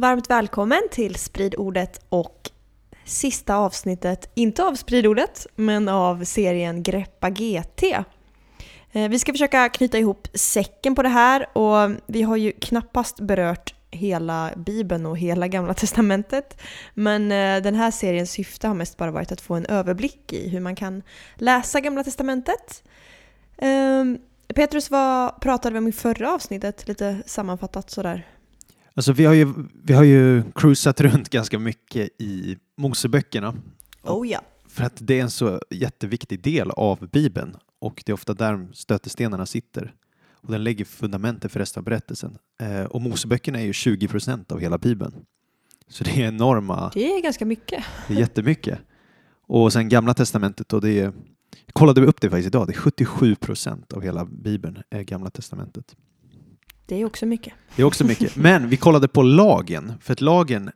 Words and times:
Varmt 0.00 0.30
välkommen 0.30 0.80
till 0.90 1.14
Spridordet 1.14 2.00
och 2.08 2.50
sista 3.04 3.56
avsnittet, 3.56 4.30
inte 4.34 4.64
av 4.64 4.74
Spridordet, 4.74 5.46
men 5.56 5.88
av 5.88 6.24
serien 6.24 6.82
Greppa 6.82 7.30
GT. 7.30 7.82
Eh, 8.92 9.08
vi 9.08 9.18
ska 9.18 9.32
försöka 9.32 9.68
knyta 9.68 9.98
ihop 9.98 10.28
säcken 10.34 10.94
på 10.94 11.02
det 11.02 11.08
här 11.08 11.58
och 11.58 11.90
vi 12.06 12.22
har 12.22 12.36
ju 12.36 12.52
knappast 12.52 13.20
berört 13.20 13.74
hela 13.90 14.50
Bibeln 14.56 15.06
och 15.06 15.18
hela 15.18 15.48
Gamla 15.48 15.74
Testamentet. 15.74 16.60
Men 16.94 17.32
eh, 17.32 17.62
den 17.62 17.74
här 17.74 17.90
seriens 17.90 18.30
syfte 18.30 18.68
har 18.68 18.74
mest 18.74 18.96
bara 18.96 19.10
varit 19.10 19.32
att 19.32 19.40
få 19.40 19.54
en 19.54 19.66
överblick 19.66 20.32
i 20.32 20.48
hur 20.48 20.60
man 20.60 20.76
kan 20.76 21.02
läsa 21.34 21.80
Gamla 21.80 22.04
Testamentet. 22.04 22.82
Ehm, 23.56 24.18
Petrus, 24.54 24.90
vad 24.90 25.40
pratade 25.40 25.72
vi 25.72 25.78
om 25.78 25.88
i 25.88 25.92
förra 25.92 26.34
avsnittet? 26.34 26.88
Lite 26.88 27.22
sammanfattat 27.26 27.90
sådär. 27.90 28.26
Alltså 28.98 29.12
vi 29.12 29.24
har 29.24 29.34
ju, 29.34 29.54
vi 29.82 29.94
har 29.94 30.04
ju 30.04 30.42
cruisat 30.54 31.00
runt 31.00 31.28
ganska 31.30 31.58
mycket 31.58 32.10
i 32.18 32.56
Moseböckerna. 32.76 33.54
Oh 34.02 34.28
ja. 34.28 34.40
För 34.68 34.84
att 34.84 34.96
det 34.96 35.18
är 35.18 35.22
en 35.22 35.30
så 35.30 35.60
jätteviktig 35.70 36.42
del 36.42 36.70
av 36.70 37.08
Bibeln 37.12 37.56
och 37.78 38.02
det 38.06 38.12
är 38.12 38.14
ofta 38.14 38.34
där 38.34 38.68
stötestenarna 38.72 39.46
sitter. 39.46 39.94
Och 40.32 40.52
den 40.52 40.64
lägger 40.64 40.84
fundamentet 40.84 41.52
för 41.52 41.60
resten 41.60 41.80
av 41.80 41.84
berättelsen. 41.84 42.38
Eh, 42.60 42.84
och 42.84 43.00
Moseböckerna 43.00 43.60
är 43.60 43.64
ju 43.64 43.72
20 43.72 44.08
procent 44.08 44.52
av 44.52 44.60
hela 44.60 44.78
Bibeln. 44.78 45.14
Så 45.88 46.04
det 46.04 46.22
är 46.22 46.28
enorma, 46.28 46.90
Det 46.94 47.12
är 47.12 47.22
ganska 47.22 47.44
mycket. 47.44 47.84
det 48.08 48.14
är 48.14 48.18
jättemycket. 48.18 48.78
Och 49.46 49.72
sen 49.72 49.88
Gamla 49.88 50.14
Testamentet 50.14 50.72
och 50.72 50.80
det 50.80 51.00
är, 51.00 51.12
kollade 51.72 52.00
vi 52.00 52.06
upp 52.06 52.20
det 52.20 52.30
faktiskt 52.30 52.46
idag, 52.46 52.66
det 52.66 52.72
är 52.72 52.80
77 52.80 53.34
procent 53.34 53.92
av 53.92 54.02
hela 54.02 54.24
Bibeln 54.24 54.82
är 54.90 55.02
Gamla 55.02 55.30
Testamentet. 55.30 55.96
Det 56.88 57.00
är 57.00 57.04
också 57.04 57.26
mycket. 57.26 57.52
Det 57.76 57.82
är 57.82 57.86
också 57.86 58.04
mycket. 58.04 58.36
Men 58.36 58.68
vi 58.68 58.76
kollade 58.76 59.08
på 59.08 59.22
lagen, 59.22 59.92
för 60.00 60.12
att 60.12 60.20
lagen 60.20 60.70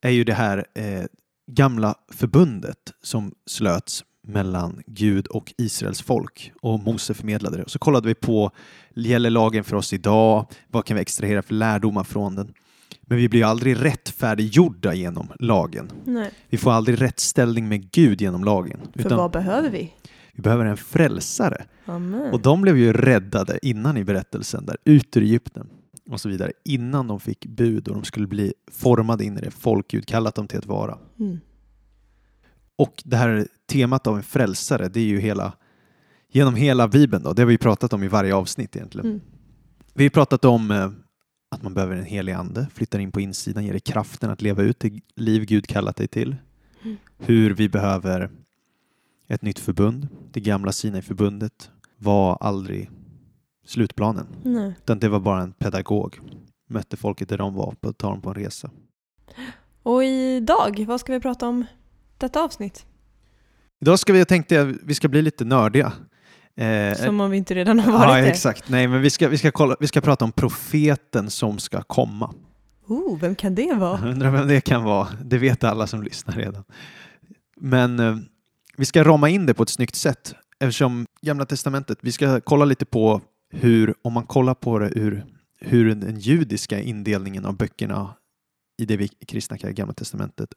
är 0.00 0.10
ju 0.10 0.24
det 0.24 0.34
här 0.34 0.66
eh, 0.74 1.04
gamla 1.50 1.94
förbundet 2.12 2.78
som 3.02 3.34
slöts 3.46 4.04
mellan 4.26 4.82
Gud 4.86 5.26
och 5.26 5.54
Israels 5.58 6.02
folk 6.02 6.52
och 6.60 6.80
Mose 6.80 7.14
förmedlade 7.14 7.56
det. 7.56 7.62
Och 7.62 7.70
så 7.70 7.78
kollade 7.78 8.08
vi 8.08 8.14
på, 8.14 8.50
gäller 8.94 9.30
lagen 9.30 9.64
för 9.64 9.76
oss 9.76 9.92
idag? 9.92 10.46
Vad 10.68 10.84
kan 10.84 10.94
vi 10.94 11.00
extrahera 11.00 11.42
för 11.42 11.54
lärdomar 11.54 12.04
från 12.04 12.34
den? 12.34 12.54
Men 13.02 13.18
vi 13.18 13.28
blir 13.28 13.44
aldrig 13.44 13.84
rättfärdiggjorda 13.84 14.94
genom 14.94 15.32
lagen. 15.38 15.90
Nej. 16.04 16.30
Vi 16.48 16.58
får 16.58 16.72
aldrig 16.72 17.00
rätt 17.00 17.20
ställning 17.20 17.68
med 17.68 17.90
Gud 17.90 18.20
genom 18.20 18.44
lagen. 18.44 18.80
För 18.92 19.00
Utan 19.00 19.18
vad 19.18 19.30
behöver 19.30 19.70
vi? 19.70 19.92
Vi 20.32 20.42
behöver 20.42 20.64
en 20.64 20.76
frälsare. 20.76 21.64
Amen. 21.84 22.32
Och 22.32 22.40
de 22.40 22.62
blev 22.62 22.78
ju 22.78 22.92
räddade 22.92 23.58
innan 23.62 23.96
i 23.96 24.04
berättelsen, 24.04 24.66
där 24.66 24.76
ut 24.84 25.16
ur 25.16 25.22
Egypten 25.22 25.68
och 26.10 26.20
så 26.20 26.28
vidare, 26.28 26.52
innan 26.64 27.08
de 27.08 27.20
fick 27.20 27.46
bud 27.46 27.88
och 27.88 27.94
de 27.94 28.04
skulle 28.04 28.26
bli 28.26 28.54
formade 28.70 29.24
in 29.24 29.38
i 29.38 29.40
det 29.40 29.50
folk 29.50 29.88
Gud 29.88 30.06
kallat 30.06 30.34
dem 30.34 30.48
till 30.48 30.58
att 30.58 30.66
vara. 30.66 30.98
Mm. 31.20 31.40
Och 32.76 33.02
det 33.04 33.16
här 33.16 33.46
temat 33.66 34.06
av 34.06 34.16
en 34.16 34.22
frälsare, 34.22 34.88
det 34.88 35.00
är 35.00 35.04
ju 35.04 35.20
hela, 35.20 35.52
genom 36.28 36.54
hela 36.54 36.88
Bibeln 36.88 37.22
då, 37.22 37.32
det 37.32 37.42
har 37.42 37.46
vi 37.46 37.58
pratat 37.58 37.92
om 37.92 38.02
i 38.02 38.08
varje 38.08 38.34
avsnitt 38.34 38.76
egentligen. 38.76 39.06
Mm. 39.06 39.20
Vi 39.94 40.04
har 40.04 40.10
pratat 40.10 40.44
om 40.44 40.70
eh, 40.70 40.90
att 41.50 41.62
man 41.62 41.74
behöver 41.74 41.96
en 41.96 42.04
helig 42.04 42.32
ande, 42.32 42.66
flyttar 42.74 42.98
in 42.98 43.12
på 43.12 43.20
insidan, 43.20 43.64
ger 43.64 43.72
dig 43.72 43.80
kraften 43.80 44.30
att 44.30 44.42
leva 44.42 44.62
ut 44.62 44.80
det 44.80 45.00
liv 45.16 45.44
Gud 45.44 45.66
kallat 45.66 45.96
dig 45.96 46.08
till. 46.08 46.36
Mm. 46.82 46.96
Hur 47.18 47.54
vi 47.54 47.68
behöver 47.68 48.30
ett 49.32 49.42
nytt 49.42 49.58
förbund. 49.58 50.08
Det 50.32 50.40
gamla 50.40 50.72
Sinai-förbundet 50.72 51.70
var 51.98 52.38
aldrig 52.40 52.90
slutplanen, 53.66 54.26
Nej. 54.42 54.74
utan 54.78 54.98
det 54.98 55.08
var 55.08 55.20
bara 55.20 55.42
en 55.42 55.52
pedagog. 55.52 56.20
Mötte 56.70 56.96
folket 56.96 57.28
där 57.28 57.38
de 57.38 57.54
var, 57.54 57.74
på, 57.80 57.92
tar 57.92 58.10
dem 58.10 58.20
på 58.20 58.28
en 58.28 58.34
resa. 58.34 58.70
Och 59.82 60.04
idag, 60.04 60.84
vad 60.88 61.00
ska 61.00 61.12
vi 61.12 61.20
prata 61.20 61.48
om 61.48 61.64
detta 62.18 62.42
avsnitt? 62.42 62.86
Idag 63.80 63.98
ska 63.98 64.12
vi, 64.12 64.18
jag 64.18 64.28
tänkte 64.28 64.60
att 64.62 64.68
vi 64.82 64.94
ska 64.94 65.08
bli 65.08 65.22
lite 65.22 65.44
nördiga. 65.44 65.92
Eh, 66.56 66.94
Som 66.96 67.20
om 67.20 67.30
vi 67.30 67.36
inte 67.36 67.54
redan 67.54 67.78
har 67.78 67.92
ja, 67.92 67.98
varit 67.98 68.24
det. 68.24 68.30
exakt. 68.30 68.68
Nej, 68.68 68.88
men 68.88 69.02
vi 69.02 69.10
ska, 69.10 69.28
vi, 69.28 69.38
ska 69.38 69.50
kolla, 69.50 69.76
vi 69.80 69.86
ska 69.86 70.00
prata 70.00 70.24
om 70.24 70.32
profeten 70.32 71.30
som 71.30 71.58
ska 71.58 71.82
komma. 71.82 72.34
Oh, 72.86 73.18
vem 73.20 73.34
kan 73.34 73.54
det 73.54 73.74
vara? 73.74 74.10
Undrar 74.10 74.30
vem 74.30 74.48
det 74.48 74.60
kan 74.60 74.84
vara. 74.84 75.08
Det 75.24 75.38
vet 75.38 75.64
alla 75.64 75.86
som 75.86 76.02
lyssnar 76.02 76.34
redan. 76.34 76.64
Men 77.56 78.00
eh, 78.00 78.16
vi 78.76 78.84
ska 78.84 79.04
rama 79.04 79.28
in 79.28 79.46
det 79.46 79.54
på 79.54 79.62
ett 79.62 79.68
snyggt 79.68 79.94
sätt 79.94 80.34
eftersom 80.60 81.06
Gamla 81.22 81.44
Testamentet, 81.44 81.98
vi 82.00 82.12
ska 82.12 82.40
kolla 82.40 82.64
lite 82.64 82.84
på 82.84 83.20
hur, 83.50 83.94
om 84.02 84.12
man 84.12 84.26
kollar 84.26 84.54
på 84.54 84.78
det 84.78 84.90
ur 84.98 85.24
hur 85.64 85.94
den 85.94 86.18
judiska 86.18 86.80
indelningen 86.80 87.44
av 87.44 87.56
böckerna 87.56 88.14
i 88.82 88.84
det 88.84 88.96
vi 88.96 89.08
kristna 89.08 89.58
kallar 89.58 89.72
Gamla 89.72 89.94
Testamentet, 89.94 90.54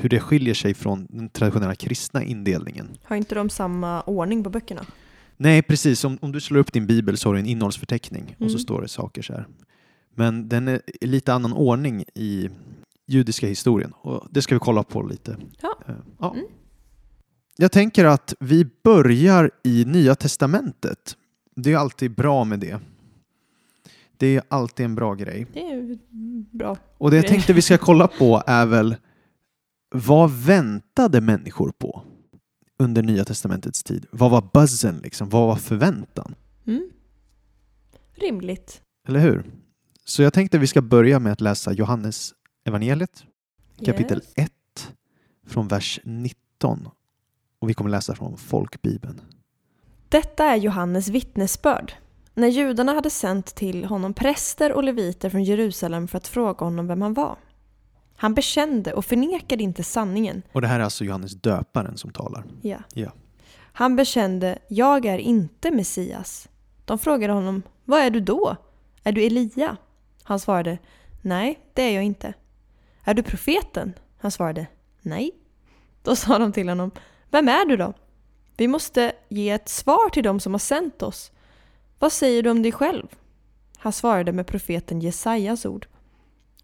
hur 0.00 0.08
det 0.08 0.20
skiljer 0.20 0.54
sig 0.54 0.74
från 0.74 1.06
den 1.10 1.28
traditionella 1.28 1.74
kristna 1.74 2.22
indelningen. 2.24 2.88
Har 3.04 3.16
inte 3.16 3.34
de 3.34 3.50
samma 3.50 4.02
ordning 4.02 4.44
på 4.44 4.50
böckerna? 4.50 4.86
Nej, 5.36 5.62
precis. 5.62 6.04
Om, 6.04 6.18
om 6.22 6.32
du 6.32 6.40
slår 6.40 6.58
upp 6.60 6.72
din 6.72 6.86
bibel 6.86 7.16
så 7.16 7.28
har 7.28 7.34
du 7.34 7.40
en 7.40 7.46
innehållsförteckning 7.46 8.24
och 8.38 8.50
så 8.50 8.56
Mm. 8.56 8.58
står 8.58 8.82
det 8.82 8.88
saker 8.88 9.22
så 9.22 9.32
här. 9.32 9.46
Men 10.14 10.48
den 10.48 10.68
är 10.68 10.80
i 11.00 11.06
lite 11.06 11.34
annan 11.34 11.52
ordning 11.52 12.04
i 12.14 12.48
judiska 13.06 13.46
historien 13.46 13.92
och 13.96 14.26
det 14.30 14.42
ska 14.42 14.54
vi 14.54 14.58
kolla 14.58 14.82
på 14.82 15.02
lite. 15.02 15.36
Ja. 15.62 15.78
Eh, 15.88 15.94
ja. 16.18 16.32
Mm. 16.34 16.46
Jag 17.56 17.72
tänker 17.72 18.04
att 18.04 18.34
vi 18.40 18.66
börjar 18.84 19.50
i 19.64 19.84
Nya 19.84 20.14
Testamentet. 20.14 21.16
Det 21.56 21.72
är 21.72 21.76
alltid 21.76 22.14
bra 22.14 22.44
med 22.44 22.60
det. 22.60 22.80
Det 24.16 24.36
är 24.36 24.42
alltid 24.48 24.86
en 24.86 24.94
bra 24.94 25.14
grej. 25.14 25.46
Det 25.52 25.60
är 25.60 25.98
bra. 26.50 26.76
Och 26.98 27.10
det 27.10 27.16
jag 27.16 27.26
tänkte 27.26 27.52
vi 27.52 27.62
ska 27.62 27.78
kolla 27.78 28.08
på 28.08 28.42
är 28.46 28.66
väl 28.66 28.96
vad 29.94 30.30
väntade 30.30 31.20
människor 31.20 31.72
på 31.78 32.02
under 32.78 33.02
Nya 33.02 33.24
Testamentets 33.24 33.82
tid? 33.82 34.06
Vad 34.10 34.30
var 34.30 34.50
buzzen 34.52 34.98
liksom? 34.98 35.28
Vad 35.28 35.46
var 35.48 35.56
förväntan? 35.56 36.34
Mm. 36.66 36.90
Rimligt. 38.14 38.82
Eller 39.08 39.20
hur? 39.20 39.44
Så 40.04 40.22
jag 40.22 40.32
tänkte 40.32 40.58
vi 40.58 40.66
ska 40.66 40.82
börja 40.82 41.18
med 41.18 41.32
att 41.32 41.40
läsa 41.40 41.72
Johannes 41.72 42.34
evangeliet 42.64 43.24
kapitel 43.84 44.18
Yes. 44.18 44.32
1 44.34 44.92
från 45.46 45.68
vers 45.68 46.00
19. 46.04 46.88
Och 47.62 47.70
vi 47.70 47.74
kommer 47.74 47.90
läsa 47.90 48.14
från 48.14 48.36
folkbibeln. 48.36 49.20
Detta 50.08 50.44
är 50.44 50.56
Johannes 50.56 51.08
vittnesbörd. 51.08 51.92
När 52.34 52.48
judarna 52.48 52.92
hade 52.94 53.10
sänt 53.10 53.54
till 53.54 53.84
honom 53.84 54.14
präster 54.14 54.72
och 54.72 54.84
leviter 54.84 55.30
från 55.30 55.44
Jerusalem 55.44 56.08
för 56.08 56.18
att 56.18 56.28
fråga 56.28 56.64
honom 56.64 56.86
vem 56.86 57.02
han 57.02 57.14
var. 57.14 57.36
Han 58.16 58.34
bekände 58.34 58.92
och 58.92 59.04
förnekade 59.04 59.62
inte 59.62 59.84
sanningen. 59.84 60.42
Och 60.52 60.60
det 60.60 60.66
här 60.66 60.80
är 60.80 60.84
alltså 60.84 61.04
Johannes 61.04 61.32
döparen 61.32 61.96
som 61.96 62.12
talar. 62.12 62.44
Ja. 62.62 62.78
Ja. 62.94 63.12
Han 63.54 63.96
bekände, 63.96 64.58
jag 64.68 65.04
är 65.04 65.18
inte 65.18 65.70
Messias. 65.70 66.48
De 66.84 66.98
frågade 66.98 67.32
honom, 67.32 67.62
vad 67.84 68.00
är 68.00 68.10
du 68.10 68.20
då? 68.20 68.56
Är 69.04 69.12
du 69.12 69.22
Elia? 69.22 69.76
Han 70.22 70.40
svarade, 70.40 70.78
nej, 71.20 71.58
det 71.74 71.82
är 71.82 71.94
jag 71.94 72.04
inte. 72.04 72.34
Är 73.04 73.14
du 73.14 73.22
profeten? 73.22 73.92
Han 74.18 74.30
svarade, 74.30 74.66
nej. 75.02 75.30
Då 76.02 76.16
sa 76.16 76.38
de 76.38 76.52
till 76.52 76.68
honom, 76.68 76.90
vem 77.32 77.48
är 77.48 77.66
du 77.66 77.76
då? 77.76 77.94
Vi 78.56 78.68
måste 78.68 79.12
ge 79.28 79.50
ett 79.50 79.68
svar 79.68 80.10
till 80.10 80.22
dem 80.22 80.40
som 80.40 80.54
har 80.54 80.58
sänt 80.58 81.02
oss. 81.02 81.32
Vad 81.98 82.12
säger 82.12 82.42
du 82.42 82.50
om 82.50 82.62
dig 82.62 82.72
själv? 82.72 83.06
Han 83.76 83.92
svarade 83.92 84.32
med 84.32 84.46
profeten 84.46 85.00
Jesajas 85.00 85.66
ord. 85.66 85.86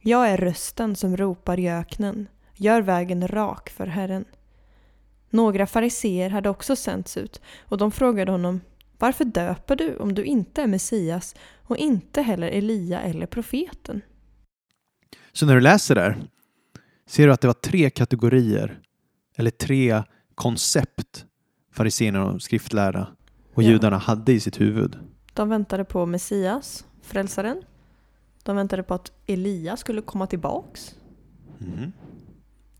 Jag 0.01 0.29
är 0.29 0.37
rösten 0.37 0.97
som 0.97 1.17
ropar 1.17 1.59
i 1.59 1.69
öknen. 1.69 2.29
Gör 2.55 2.83
vägen 2.83 3.29
rak 3.29 3.71
för 3.71 3.87
Herren. 3.87 4.25
Några 5.31 5.67
fariseer 5.67 6.31
hade 6.31 6.49
också 6.49 6.77
sänts 6.77 7.17
ut 7.17 7.41
och 7.61 7.79
de 7.79 7.93
frågade 7.93 8.33
honom 8.33 8.61
Varför 8.99 9.25
döper 9.25 9.77
du 9.77 9.97
om 9.97 10.15
du 10.15 10.25
inte 10.25 10.63
är 10.63 10.67
Messias 10.67 11.35
och 11.63 11.77
inte 11.77 12.23
heller 12.23 12.49
Elia 12.49 13.01
eller 13.01 13.27
profeten? 13.27 14.01
Så 15.33 15.47
när 15.47 15.55
du 15.55 15.61
läser 15.61 15.95
där 15.95 16.23
ser 17.07 17.27
du 17.27 17.33
att 17.33 17.41
det 17.41 17.47
var 17.47 17.55
tre 17.55 17.91
kategorier 17.91 18.81
eller 19.37 19.51
tre 19.51 20.03
koncept 20.39 21.27
fariséerna 21.73 22.25
och 22.25 22.43
skriftlärda 22.43 23.09
och 23.55 23.63
Ja. 23.63 23.69
judarna 23.69 23.99
hade 23.99 24.33
i 24.33 24.41
sitt 24.41 24.61
huvud. 24.61 24.99
De 25.35 25.49
väntade 25.49 25.85
på 25.85 26.07
Messias, 26.07 26.87
frälsaren. 27.03 27.63
De 28.43 28.57
väntade 28.57 28.83
på 28.83 28.95
att 28.95 29.13
Elia 29.27 29.77
skulle 29.77 30.03
komma 30.03 30.27
tillbaks. 30.27 30.95
Mhm. 31.59 31.93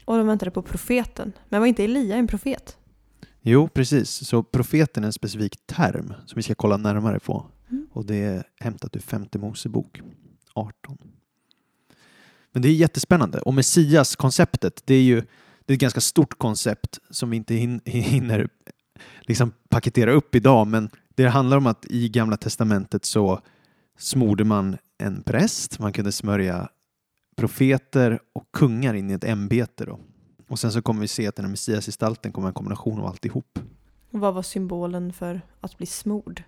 Och 0.05 0.17
de 0.19 0.27
väntade 0.27 0.51
på 0.51 0.63
profeten. 0.63 1.33
Men 1.49 1.61
var 1.61 1.67
inte 1.67 1.85
Elia 1.85 2.17
en 2.17 2.27
profet? 2.27 2.77
Jo, 3.41 3.69
precis. 3.69 4.11
Så 4.29 4.43
profeten 4.43 5.05
är 5.05 5.07
en 5.07 5.13
specifik 5.13 5.67
term 5.67 6.15
som 6.27 6.37
vi 6.37 6.43
ska 6.43 6.55
kolla 6.55 6.77
närmare 6.77 7.21
på. 7.21 7.47
Mm. 7.71 7.87
Och 7.93 8.05
det 8.07 8.17
är 8.17 8.45
hämtat 8.61 8.97
ur 8.97 9.01
femte 9.01 9.39
Mosebok 9.39 10.01
18. 10.55 10.99
Men 12.53 12.63
det 12.63 12.69
är 12.69 12.73
jättespännande. 12.73 13.39
Och 13.39 13.55
Messias-konceptet, 13.55 14.83
det 14.85 14.95
är 14.95 15.03
ju 15.03 15.23
det 15.69 15.73
är 15.73 15.75
ett 15.75 15.81
ganska 15.81 16.01
stort 16.01 16.39
koncept 16.39 16.99
som 17.11 17.31
vi 17.31 17.37
inte 17.37 17.55
hin- 17.55 17.81
hinner 17.89 18.49
liksom 19.21 19.53
paketera 19.69 20.13
upp 20.13 20.35
idag. 20.35 20.67
Men 20.67 20.91
det 21.15 21.27
handlar 21.27 21.57
om 21.57 21.67
att 21.67 21.85
i 21.89 22.09
Gamla 22.09 22.37
Testamentet 22.37 23.05
så 23.05 23.41
smorde 23.99 24.45
man 24.45 24.77
en 24.99 25.23
präst, 25.23 25.79
man 25.79 25.93
kunde 25.93 26.13
smörja 26.13 26.69
profeter 27.37 28.19
och 28.33 28.45
kungar 28.53 28.95
in 28.95 29.11
i 29.11 29.15
ett 29.15 29.25
ämbete. 29.25 29.85
Då. 29.85 29.99
Och 30.49 30.59
sen 30.59 30.73
så 30.73 30.83
kommer 30.83 31.01
vi 31.01 31.09
se 31.09 31.27
att 31.27 31.37
den 31.37 31.45
här 31.45 31.51
Messias-gestalten 31.51 32.33
kommer 32.33 32.49
en 32.49 32.55
kombination 32.55 33.01
av 33.01 33.07
alltihop. 33.07 33.59
Och 34.11 34.21
vad 34.21 34.35
var 34.35 34.43
symbolen 34.43 35.13
för 35.13 35.41
att 35.61 35.77
bli 35.77 35.87
smord? 35.87 36.43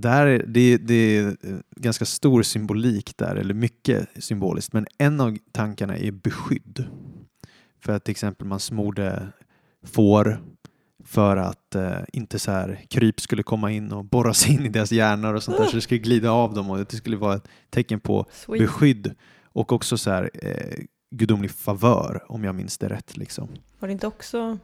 Där, 0.00 0.26
är- 0.26 0.46
det, 0.46 0.76
det 0.76 0.94
är 1.18 1.26
eh, 1.26 1.56
ganska 1.76 2.04
stor 2.04 2.42
symbolik 2.42 3.16
där, 3.16 3.36
eller 3.36 3.54
mycket 3.54 4.08
symboliskt, 4.24 4.72
men 4.72 4.86
en 4.98 5.20
av 5.20 5.38
tankarna 5.52 5.96
är 5.96 6.10
beskydd. 6.12 6.84
För 7.84 7.92
att 7.92 8.04
till 8.04 8.12
exempel 8.12 8.46
man 8.46 8.60
smorde 8.60 9.28
får 9.86 10.42
för 11.04 11.36
att 11.36 11.74
eh, 11.74 11.98
inte 12.12 12.38
så 12.38 12.50
här 12.50 12.84
kryp 12.90 13.20
skulle 13.20 13.42
komma 13.42 13.70
in 13.70 13.92
och 13.92 14.04
borra 14.04 14.34
sig 14.34 14.54
in 14.54 14.66
i 14.66 14.68
deras 14.68 14.92
hjärnor 14.92 15.34
och 15.34 15.42
sånt 15.42 15.56
där, 15.56 15.64
så 15.64 15.76
det 15.76 15.80
skulle 15.80 16.00
glida 16.00 16.30
av 16.30 16.54
dem 16.54 16.70
och 16.70 16.78
det 16.78 16.96
skulle 16.96 17.16
vara 17.16 17.34
ett 17.34 17.48
tecken 17.70 18.00
på 18.00 18.26
Sweet. 18.32 18.60
beskydd 18.62 19.14
och 19.44 19.72
också 19.72 19.98
så 19.98 20.10
här 20.10 20.30
eh, 20.34 20.84
gudomlig 21.14 21.50
favör, 21.50 22.24
om 22.28 22.44
jag 22.44 22.54
minns 22.54 22.78
det 22.78 22.88
rätt. 22.88 23.16
Liksom. 23.16 23.48
Var 23.78 23.88
det 23.88 23.92
inte 23.92 24.06
också, 24.06 24.58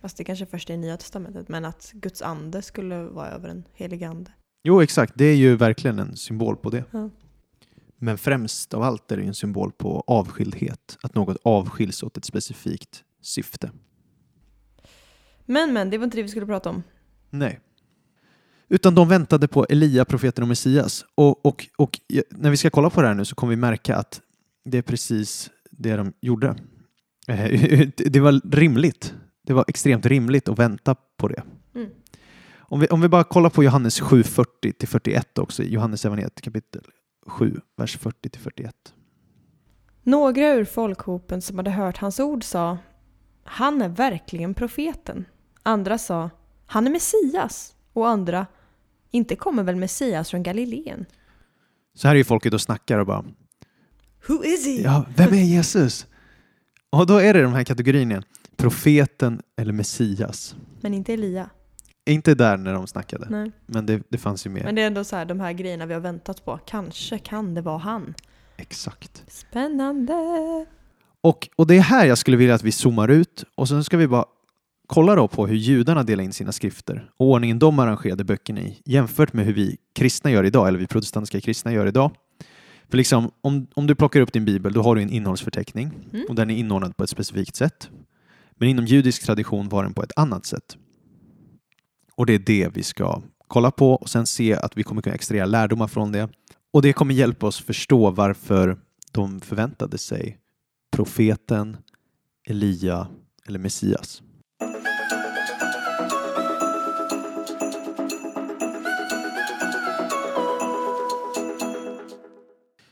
fast 0.00 0.16
det 0.16 0.24
kanske 0.24 0.46
först 0.46 0.70
är 0.70 0.74
i 0.74 0.76
Nya 0.76 0.96
Testamentet, 0.96 1.48
men 1.48 1.64
att 1.64 1.92
Guds 1.94 2.22
ande 2.22 2.62
skulle 2.62 3.02
vara 3.02 3.28
över 3.28 3.48
en 3.48 3.64
helig 3.74 4.04
ande? 4.04 4.30
Jo, 4.62 4.82
exakt. 4.82 5.12
Det 5.16 5.24
är 5.24 5.36
ju 5.36 5.56
verkligen 5.56 5.98
en 5.98 6.16
symbol 6.16 6.56
på 6.56 6.70
det. 6.70 6.84
Ja. 6.90 7.10
Men 8.02 8.18
främst 8.18 8.74
av 8.74 8.82
allt 8.82 9.12
är 9.12 9.16
det 9.16 9.22
en 9.22 9.34
symbol 9.34 9.72
på 9.72 10.04
avskildhet. 10.06 10.98
Att 11.02 11.14
något 11.14 11.36
avskiljs 11.42 12.02
åt 12.02 12.16
ett 12.16 12.24
specifikt 12.24 13.04
syfte. 13.22 13.70
Men 15.46 15.72
men, 15.72 15.90
det 15.90 15.98
var 15.98 16.04
inte 16.04 16.16
det 16.16 16.22
vi 16.22 16.28
skulle 16.28 16.46
prata 16.46 16.70
om. 16.70 16.82
Nej. 17.30 17.60
Utan 18.68 18.94
de 18.94 19.08
väntade 19.08 19.48
på 19.48 19.64
Elia, 19.64 20.04
profeten 20.04 20.42
och 20.42 20.48
Messias. 20.48 21.04
Och, 21.14 21.46
och, 21.46 21.66
och 21.76 22.00
när 22.30 22.50
vi 22.50 22.56
ska 22.56 22.70
kolla 22.70 22.90
på 22.90 23.02
det 23.02 23.08
här 23.08 23.14
nu 23.14 23.24
så 23.24 23.34
kommer 23.34 23.50
vi 23.50 23.56
märka 23.56 23.96
att 23.96 24.20
det 24.64 24.78
är 24.78 24.82
precis 24.82 25.50
det 25.70 25.96
de 25.96 26.12
gjorde. 26.20 26.56
Eh, 27.28 27.50
Det 27.96 28.20
var 28.20 28.56
rimligt. 28.56 29.14
Det 29.46 29.52
var 29.52 29.64
extremt 29.68 30.06
rimligt 30.06 30.48
att 30.48 30.58
vänta 30.58 30.94
på 30.94 31.28
det. 31.28 31.42
Mm. 31.74 31.90
Om 32.58 32.80
vi, 32.80 32.86
om 32.86 33.00
vi 33.00 33.08
bara 33.08 33.24
kollar 33.24 33.50
på 33.50 33.64
Johannes 33.64 34.00
7, 34.00 34.22
40-41 34.22 35.40
också, 35.40 35.62
i 35.62 35.72
Johannes 35.72 36.04
evangeliet 36.04 36.40
kapitel 36.40 36.82
7, 37.26 37.60
vers 37.76 37.98
40-41. 37.98 38.70
Några 40.02 40.54
ur 40.54 40.64
folkhopen 40.64 41.42
som 41.42 41.56
hade 41.58 41.70
hört 41.70 41.96
hans 41.96 42.20
ord 42.20 42.44
sa 42.44 42.78
Han 43.44 43.82
är 43.82 43.88
verkligen 43.88 44.54
profeten. 44.54 45.24
Andra 45.62 45.98
sa 45.98 46.30
Han 46.66 46.86
är 46.86 46.90
Messias. 46.90 47.74
Och 47.92 48.08
andra 48.08 48.46
Inte 49.10 49.36
kommer 49.36 49.62
väl 49.62 49.76
Messias 49.76 50.30
från 50.30 50.42
Galileen? 50.42 51.06
Så 51.94 52.08
här 52.08 52.14
är 52.14 52.18
ju 52.18 52.24
folket 52.24 52.54
och 52.54 52.60
snackar 52.60 52.98
och 52.98 53.06
bara 53.06 53.24
Who 54.28 54.44
is 54.44 54.66
he? 54.66 54.82
Ja, 54.82 55.06
vem 55.16 55.32
är 55.32 55.44
Jesus? 55.44 56.06
Och 56.90 57.06
då 57.06 57.16
är 57.18 57.34
det 57.34 57.42
de 57.42 57.52
här 57.52 57.64
kategorierna. 57.64 58.22
Profeten 58.56 59.42
eller 59.56 59.72
Messias. 59.72 60.54
Men 60.80 60.94
inte 60.94 61.12
Elia. 61.12 61.50
Inte 62.06 62.34
där 62.34 62.56
när 62.56 62.72
de 62.74 62.86
snackade, 62.86 63.26
Nej. 63.30 63.52
men 63.66 63.86
det, 63.86 64.02
det 64.08 64.18
fanns 64.18 64.46
ju 64.46 64.50
med. 64.50 64.64
Men 64.64 64.74
det 64.74 64.82
är 64.82 64.86
ändå 64.86 65.04
så 65.04 65.16
här, 65.16 65.24
de 65.24 65.40
här 65.40 65.52
grejerna 65.52 65.86
vi 65.86 65.94
har 65.94 66.00
väntat 66.00 66.44
på. 66.44 66.58
Kanske 66.66 67.18
kan 67.18 67.54
det 67.54 67.60
vara 67.62 67.78
han. 67.78 68.14
Exakt. 68.56 69.24
Spännande! 69.28 70.14
Och, 71.20 71.48
och 71.56 71.66
det 71.66 71.76
är 71.76 71.80
här 71.80 72.06
jag 72.06 72.18
skulle 72.18 72.36
vilja 72.36 72.54
att 72.54 72.62
vi 72.62 72.72
zoomar 72.72 73.08
ut 73.08 73.44
och 73.56 73.68
sen 73.68 73.84
ska 73.84 73.96
vi 73.96 74.08
bara 74.08 74.24
kolla 74.86 75.14
då 75.14 75.28
på 75.28 75.46
hur 75.46 75.56
judarna 75.56 76.02
delar 76.02 76.24
in 76.24 76.32
sina 76.32 76.52
skrifter 76.52 77.10
och 77.16 77.26
ordningen 77.26 77.58
de 77.58 77.78
arrangerade 77.78 78.24
böckerna 78.24 78.60
i 78.60 78.82
jämfört 78.84 79.32
med 79.32 79.44
hur 79.46 79.52
vi 79.52 79.76
kristna 79.94 80.30
gör 80.30 80.44
idag, 80.44 80.68
eller 80.68 80.78
vi 80.78 80.86
protestantiska 80.86 81.40
kristna 81.40 81.72
gör 81.72 81.86
idag. 81.86 82.10
För 82.88 82.96
liksom, 82.96 83.30
om, 83.40 83.66
om 83.74 83.86
du 83.86 83.94
plockar 83.94 84.20
upp 84.20 84.32
din 84.32 84.44
bibel, 84.44 84.72
då 84.72 84.82
har 84.82 84.94
du 84.94 85.02
en 85.02 85.10
innehållsförteckning 85.10 85.90
Mm. 86.12 86.26
och 86.28 86.34
den 86.34 86.50
är 86.50 86.56
inordnad 86.56 86.96
på 86.96 87.04
ett 87.04 87.10
specifikt 87.10 87.56
sätt. 87.56 87.90
Men 88.56 88.68
inom 88.68 88.84
judisk 88.86 89.22
tradition 89.24 89.68
var 89.68 89.82
den 89.82 89.94
på 89.94 90.02
ett 90.02 90.12
annat 90.16 90.46
sätt. 90.46 90.76
Och 92.20 92.26
det 92.26 92.32
är 92.32 92.38
det 92.38 92.68
vi 92.74 92.82
ska 92.82 93.22
kolla 93.48 93.70
på 93.70 93.92
och 93.92 94.08
sen 94.10 94.26
se 94.26 94.54
att 94.54 94.76
vi 94.76 94.82
kommer 94.82 95.02
kunna 95.02 95.14
extrahera 95.14 95.46
lärdomar 95.46 95.86
från 95.88 96.12
det. 96.12 96.28
Och 96.72 96.82
det 96.82 96.92
kommer 96.92 97.14
hjälpa 97.14 97.46
oss 97.46 97.60
förstå 97.60 98.10
varför 98.10 98.78
de 99.12 99.40
förväntade 99.40 99.98
sig 99.98 100.38
profeten, 100.90 101.76
Elia 102.46 103.08
eller 103.46 103.58
Messias. 103.58 104.22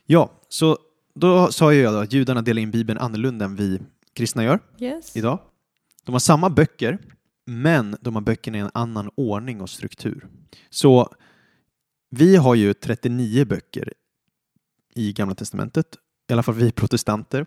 Ja, 0.06 0.30
så 0.48 0.78
då 1.14 1.52
sa 1.52 1.72
jag 1.72 2.02
att 2.02 2.12
judarna 2.12 2.42
delar 2.42 2.62
in 2.62 2.70
Bibeln 2.70 2.98
annorlunda 2.98 3.44
än 3.44 3.56
vi 3.56 3.80
kristna 4.12 4.44
gör 4.44 4.58
Yes. 4.78 5.16
idag. 5.16 5.38
De 6.04 6.12
har 6.12 6.18
samma 6.20 6.50
böcker, 6.50 6.98
men 7.48 7.96
de 8.00 8.14
har 8.14 8.22
böckerna 8.22 8.58
i 8.58 8.60
en 8.60 8.70
annan 8.74 9.10
ordning 9.14 9.60
och 9.60 9.70
struktur. 9.70 10.28
Så 10.70 11.14
vi 12.10 12.36
har 12.36 12.54
ju 12.54 12.74
39 12.74 13.44
böcker 13.44 13.92
i 14.94 15.12
Gamla 15.12 15.34
Testamentet, 15.34 15.96
i 16.28 16.32
alla 16.32 16.42
fall 16.42 16.54
vi 16.54 16.72
protestanter. 16.72 17.46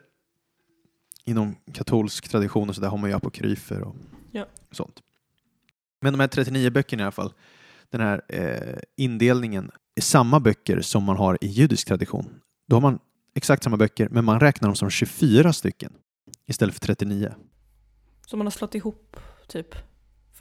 Inom 1.26 1.56
katolsk 1.74 2.30
tradition 2.30 2.70
och 2.70 2.76
så 2.76 2.82
där 2.82 2.88
har 2.88 2.98
man 2.98 3.10
ju 3.10 3.16
apokryfer 3.16 3.82
och 3.82 3.96
Ja. 4.32 4.46
sånt. 4.72 5.02
Men 6.02 6.14
de 6.14 6.20
här 6.20 6.28
39 6.28 6.70
böckerna 6.72 7.02
i 7.02 7.04
alla 7.04 7.12
fall, 7.12 7.34
den 7.90 8.02
här 8.02 8.22
eh, 8.28 8.78
indelningen 8.98 9.72
är 9.96 10.02
samma 10.02 10.40
böcker 10.40 10.82
som 10.82 11.04
man 11.04 11.18
har 11.18 11.38
i 11.42 11.48
judisk 11.48 11.88
tradition. 11.88 12.40
Då 12.68 12.76
har 12.76 12.82
man 12.82 13.00
exakt 13.34 13.64
samma 13.64 13.78
böcker, 13.78 14.10
men 14.10 14.26
man 14.26 14.40
räknar 14.40 14.70
dem 14.70 14.76
som 14.76 14.90
24 14.90 15.54
stycken 15.54 15.94
istället 16.46 16.74
för 16.76 16.82
39. 16.82 17.34
Så 18.28 18.38
man 18.38 18.46
har 18.48 18.52
slått 18.52 18.76
ihop 18.76 19.18
typ 19.48 19.76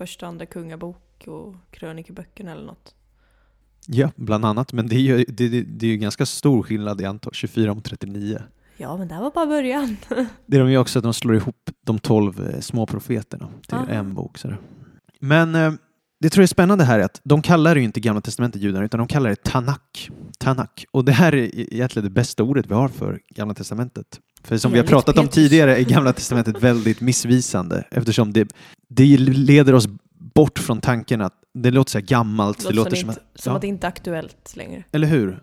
första, 0.01 0.27
andra 0.27 0.47
kungabok 0.47 1.27
och 1.27 1.55
krönikeböckerna 1.71 2.53
eller 2.53 2.65
något. 2.65 2.95
Ja, 3.87 4.11
bland 4.17 4.45
annat. 4.45 4.73
Men 4.73 4.87
det 4.87 4.95
är 4.95 5.01
ju, 5.01 5.25
det, 5.29 5.49
det, 5.49 5.63
det 5.63 5.87
är 5.87 5.91
ju 5.91 5.97
ganska 5.97 6.27
stor 6.27 6.63
skillnad 6.63 7.01
i 7.01 7.05
antal, 7.05 7.33
24 7.33 7.75
mot 7.75 7.85
39. 7.85 8.43
Ja, 8.77 8.97
men 8.97 9.09
det 9.09 9.15
här 9.15 9.23
var 9.23 9.31
bara 9.31 9.47
början. 9.47 9.97
Det 10.47 10.57
är 10.57 10.61
de 10.61 10.71
ju 10.71 10.79
också 10.79 10.99
att 10.99 11.03
de 11.03 11.15
slår 11.15 11.35
ihop 11.35 11.71
de 11.87 11.99
12 11.99 12.49
eh, 12.49 12.61
små 12.61 12.87
profeterna 12.87 13.49
till 13.67 13.77
Aha. 13.77 13.87
en 13.87 14.15
bok. 14.15 14.39
Sådär. 14.39 14.61
Men 15.19 15.55
eh, 15.55 15.73
det 16.21 16.31
tror 16.31 16.43
jag 16.43 16.45
är 16.45 16.49
spännande 16.49 16.85
här 16.85 16.99
är 16.99 17.05
att 17.05 17.21
de 17.25 17.43
kallar 17.43 17.75
det 17.75 17.81
ju 17.81 17.85
inte 17.85 18.01
Gamla 18.01 18.21
Testamentet 18.21 18.63
judarna 18.63 18.85
utan 18.85 18.99
de 18.99 19.07
kallar 19.07 19.31
det 19.31 19.43
Tanak. 19.43 20.11
Tanak. 20.39 20.85
Och 20.91 21.05
det 21.05 21.13
här 21.13 21.35
är 21.35 21.75
egentligen 21.75 22.05
det 22.05 22.11
bästa 22.11 22.43
ordet 22.43 22.67
vi 22.67 22.75
har 22.75 22.89
för 22.89 23.21
Gamla 23.29 23.55
Testamentet. 23.55 24.21
För 24.43 24.59
som 24.59 24.73
vi 24.73 24.79
har 24.79 24.87
pratat 24.87 25.19
om 25.19 25.29
tidigare 25.29 25.77
är 25.77 25.85
Gamla 25.85 26.13
Testamentet 26.13 26.63
väldigt 26.63 27.01
missvisande 27.01 27.85
eftersom 27.91 28.33
det, 28.33 28.49
det 28.89 29.19
leder 29.19 29.73
oss 29.75 29.87
bort 30.35 30.59
från 30.59 30.81
tanken 30.81 31.21
att 31.21 31.35
det 31.55 31.71
låter 31.71 31.91
så 31.91 31.99
här 31.99 32.07
gammalt. 32.07 32.69
Det 32.69 32.75
låter 32.75 32.97
som, 32.97 33.09
att, 33.11 33.17
inte, 33.17 33.29
som 33.43 33.51
ja. 33.51 33.57
att 33.57 33.61
det 33.63 33.67
inte 33.69 33.87
är 33.87 33.89
aktuellt 33.89 34.57
längre. 34.57 34.85
Eller 34.93 35.09
hur? 35.09 35.43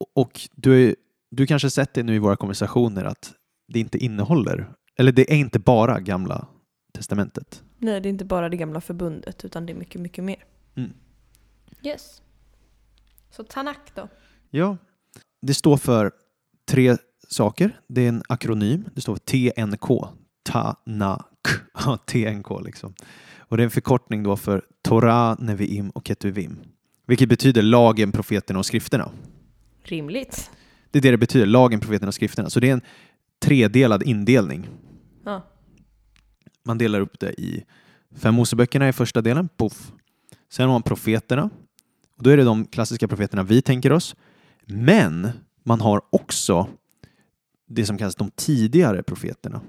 Och- 0.00 0.22
Och 0.22 0.40
du, 0.52 0.88
är- 0.88 0.96
du 1.30 1.46
kanske 1.46 1.70
sett 1.70 1.94
det 1.94 2.02
nu 2.02 2.14
i 2.14 2.18
våra 2.18 2.36
konversationer 2.36 3.04
att 3.04 3.32
det 3.72 3.80
inte 3.80 3.98
innehåller, 3.98 4.70
eller 4.98 5.12
det 5.12 5.32
är 5.32 5.36
inte 5.36 5.58
bara 5.58 6.00
gamla 6.00 6.46
testamentet. 6.94 7.62
Nej, 7.78 8.00
det 8.00 8.08
är 8.08 8.10
inte 8.10 8.24
bara 8.24 8.48
det 8.48 8.56
gamla 8.56 8.80
förbundet 8.80 9.44
utan 9.44 9.66
det 9.66 9.72
är 9.72 9.74
mycket, 9.76 10.00
mycket 10.00 10.24
mer. 10.24 10.44
Mm. 10.76 10.90
Yes. 11.82 12.22
Så 13.30 13.42
Tanak 13.44 13.78
då? 13.94 14.08
Ja. 14.50 14.76
Det 15.42 15.54
står 15.54 15.76
för 15.76 16.12
tre 16.68 16.96
saker. 17.28 17.80
Det 17.88 18.04
är 18.04 18.08
en 18.08 18.22
akronym. 18.28 18.84
Det 18.94 19.00
står 19.00 19.16
TNK. 19.16 20.08
Tanak. 20.42 21.22
Ja, 21.84 21.96
TNK 21.96 22.46
liksom. 22.64 22.94
Och 23.38 23.56
det 23.56 23.62
är 23.62 23.64
en 23.64 23.70
förkortning 23.70 24.22
då 24.22 24.36
för 24.36 24.62
Torah, 24.82 25.36
Neviim 25.38 25.90
och 25.90 26.06
Ketuvim. 26.06 26.58
Vilket 27.06 27.28
betyder 27.28 27.62
lagen, 27.62 28.12
profeterna 28.12 28.58
och 28.58 28.66
skrifterna. 28.66 29.10
Rimligt. 29.82 30.50
Det 30.90 30.98
är 30.98 31.02
det 31.02 31.10
det 31.10 31.18
betyder, 31.18 31.46
lagen, 31.46 31.80
profeterna 31.80 32.08
och 32.08 32.14
skrifterna. 32.14 32.50
Så 32.50 32.60
det 32.60 32.68
är 32.68 32.72
en 32.72 32.80
tredelad 33.42 34.02
indelning. 34.02 34.68
Ja. 35.24 35.46
Man 36.64 36.78
delar 36.78 37.00
upp 37.00 37.20
det 37.20 37.40
i 37.40 37.64
fem 38.16 38.34
Moseböckerna 38.34 38.88
i 38.88 38.92
första 38.92 39.22
delen, 39.22 39.48
poff. 39.56 39.92
Sen 40.48 40.64
har 40.64 40.72
man 40.72 40.82
profeterna 40.82 41.50
Och 42.16 42.22
då 42.22 42.30
är 42.30 42.36
det 42.36 42.44
de 42.44 42.66
klassiska 42.66 43.08
profeterna 43.08 43.42
vi 43.42 43.62
tänker 43.62 43.92
oss. 43.92 44.16
Men 44.66 45.28
man 45.64 45.80
har 45.80 46.02
också 46.10 46.68
det 47.66 47.86
som 47.86 47.98
kallas 47.98 48.14
de 48.14 48.30
tidigare 48.30 49.02
profeterna. 49.02 49.60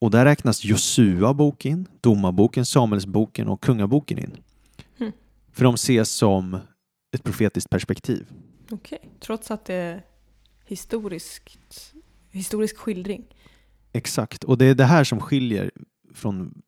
Och 0.00 0.10
där 0.10 0.24
räknas 0.24 0.64
Josua 0.64 1.34
bok 1.34 1.66
in, 1.66 1.88
Domarboken, 2.00 2.66
Samuelsboken 2.66 3.48
och 3.48 3.60
Kungaboken 3.60 4.18
in. 4.18 4.36
Mm. 4.98 5.12
För 5.52 5.64
de 5.64 5.74
ses 5.74 6.10
som 6.10 6.58
ett 7.12 7.24
profetiskt 7.24 7.70
perspektiv. 7.70 8.32
Okej. 8.70 9.10
Trots 9.20 9.50
att 9.50 9.64
det 9.64 9.74
är 9.74 10.04
historiskt, 10.64 11.58
historisk 12.30 12.76
skildring. 12.76 13.24
Exakt, 13.92 14.44
och 14.44 14.58
det 14.58 14.64
är 14.64 14.74
det 14.74 14.84
här 14.84 15.04
som 15.04 15.20
skiljer 15.20 15.70
från 16.14 16.62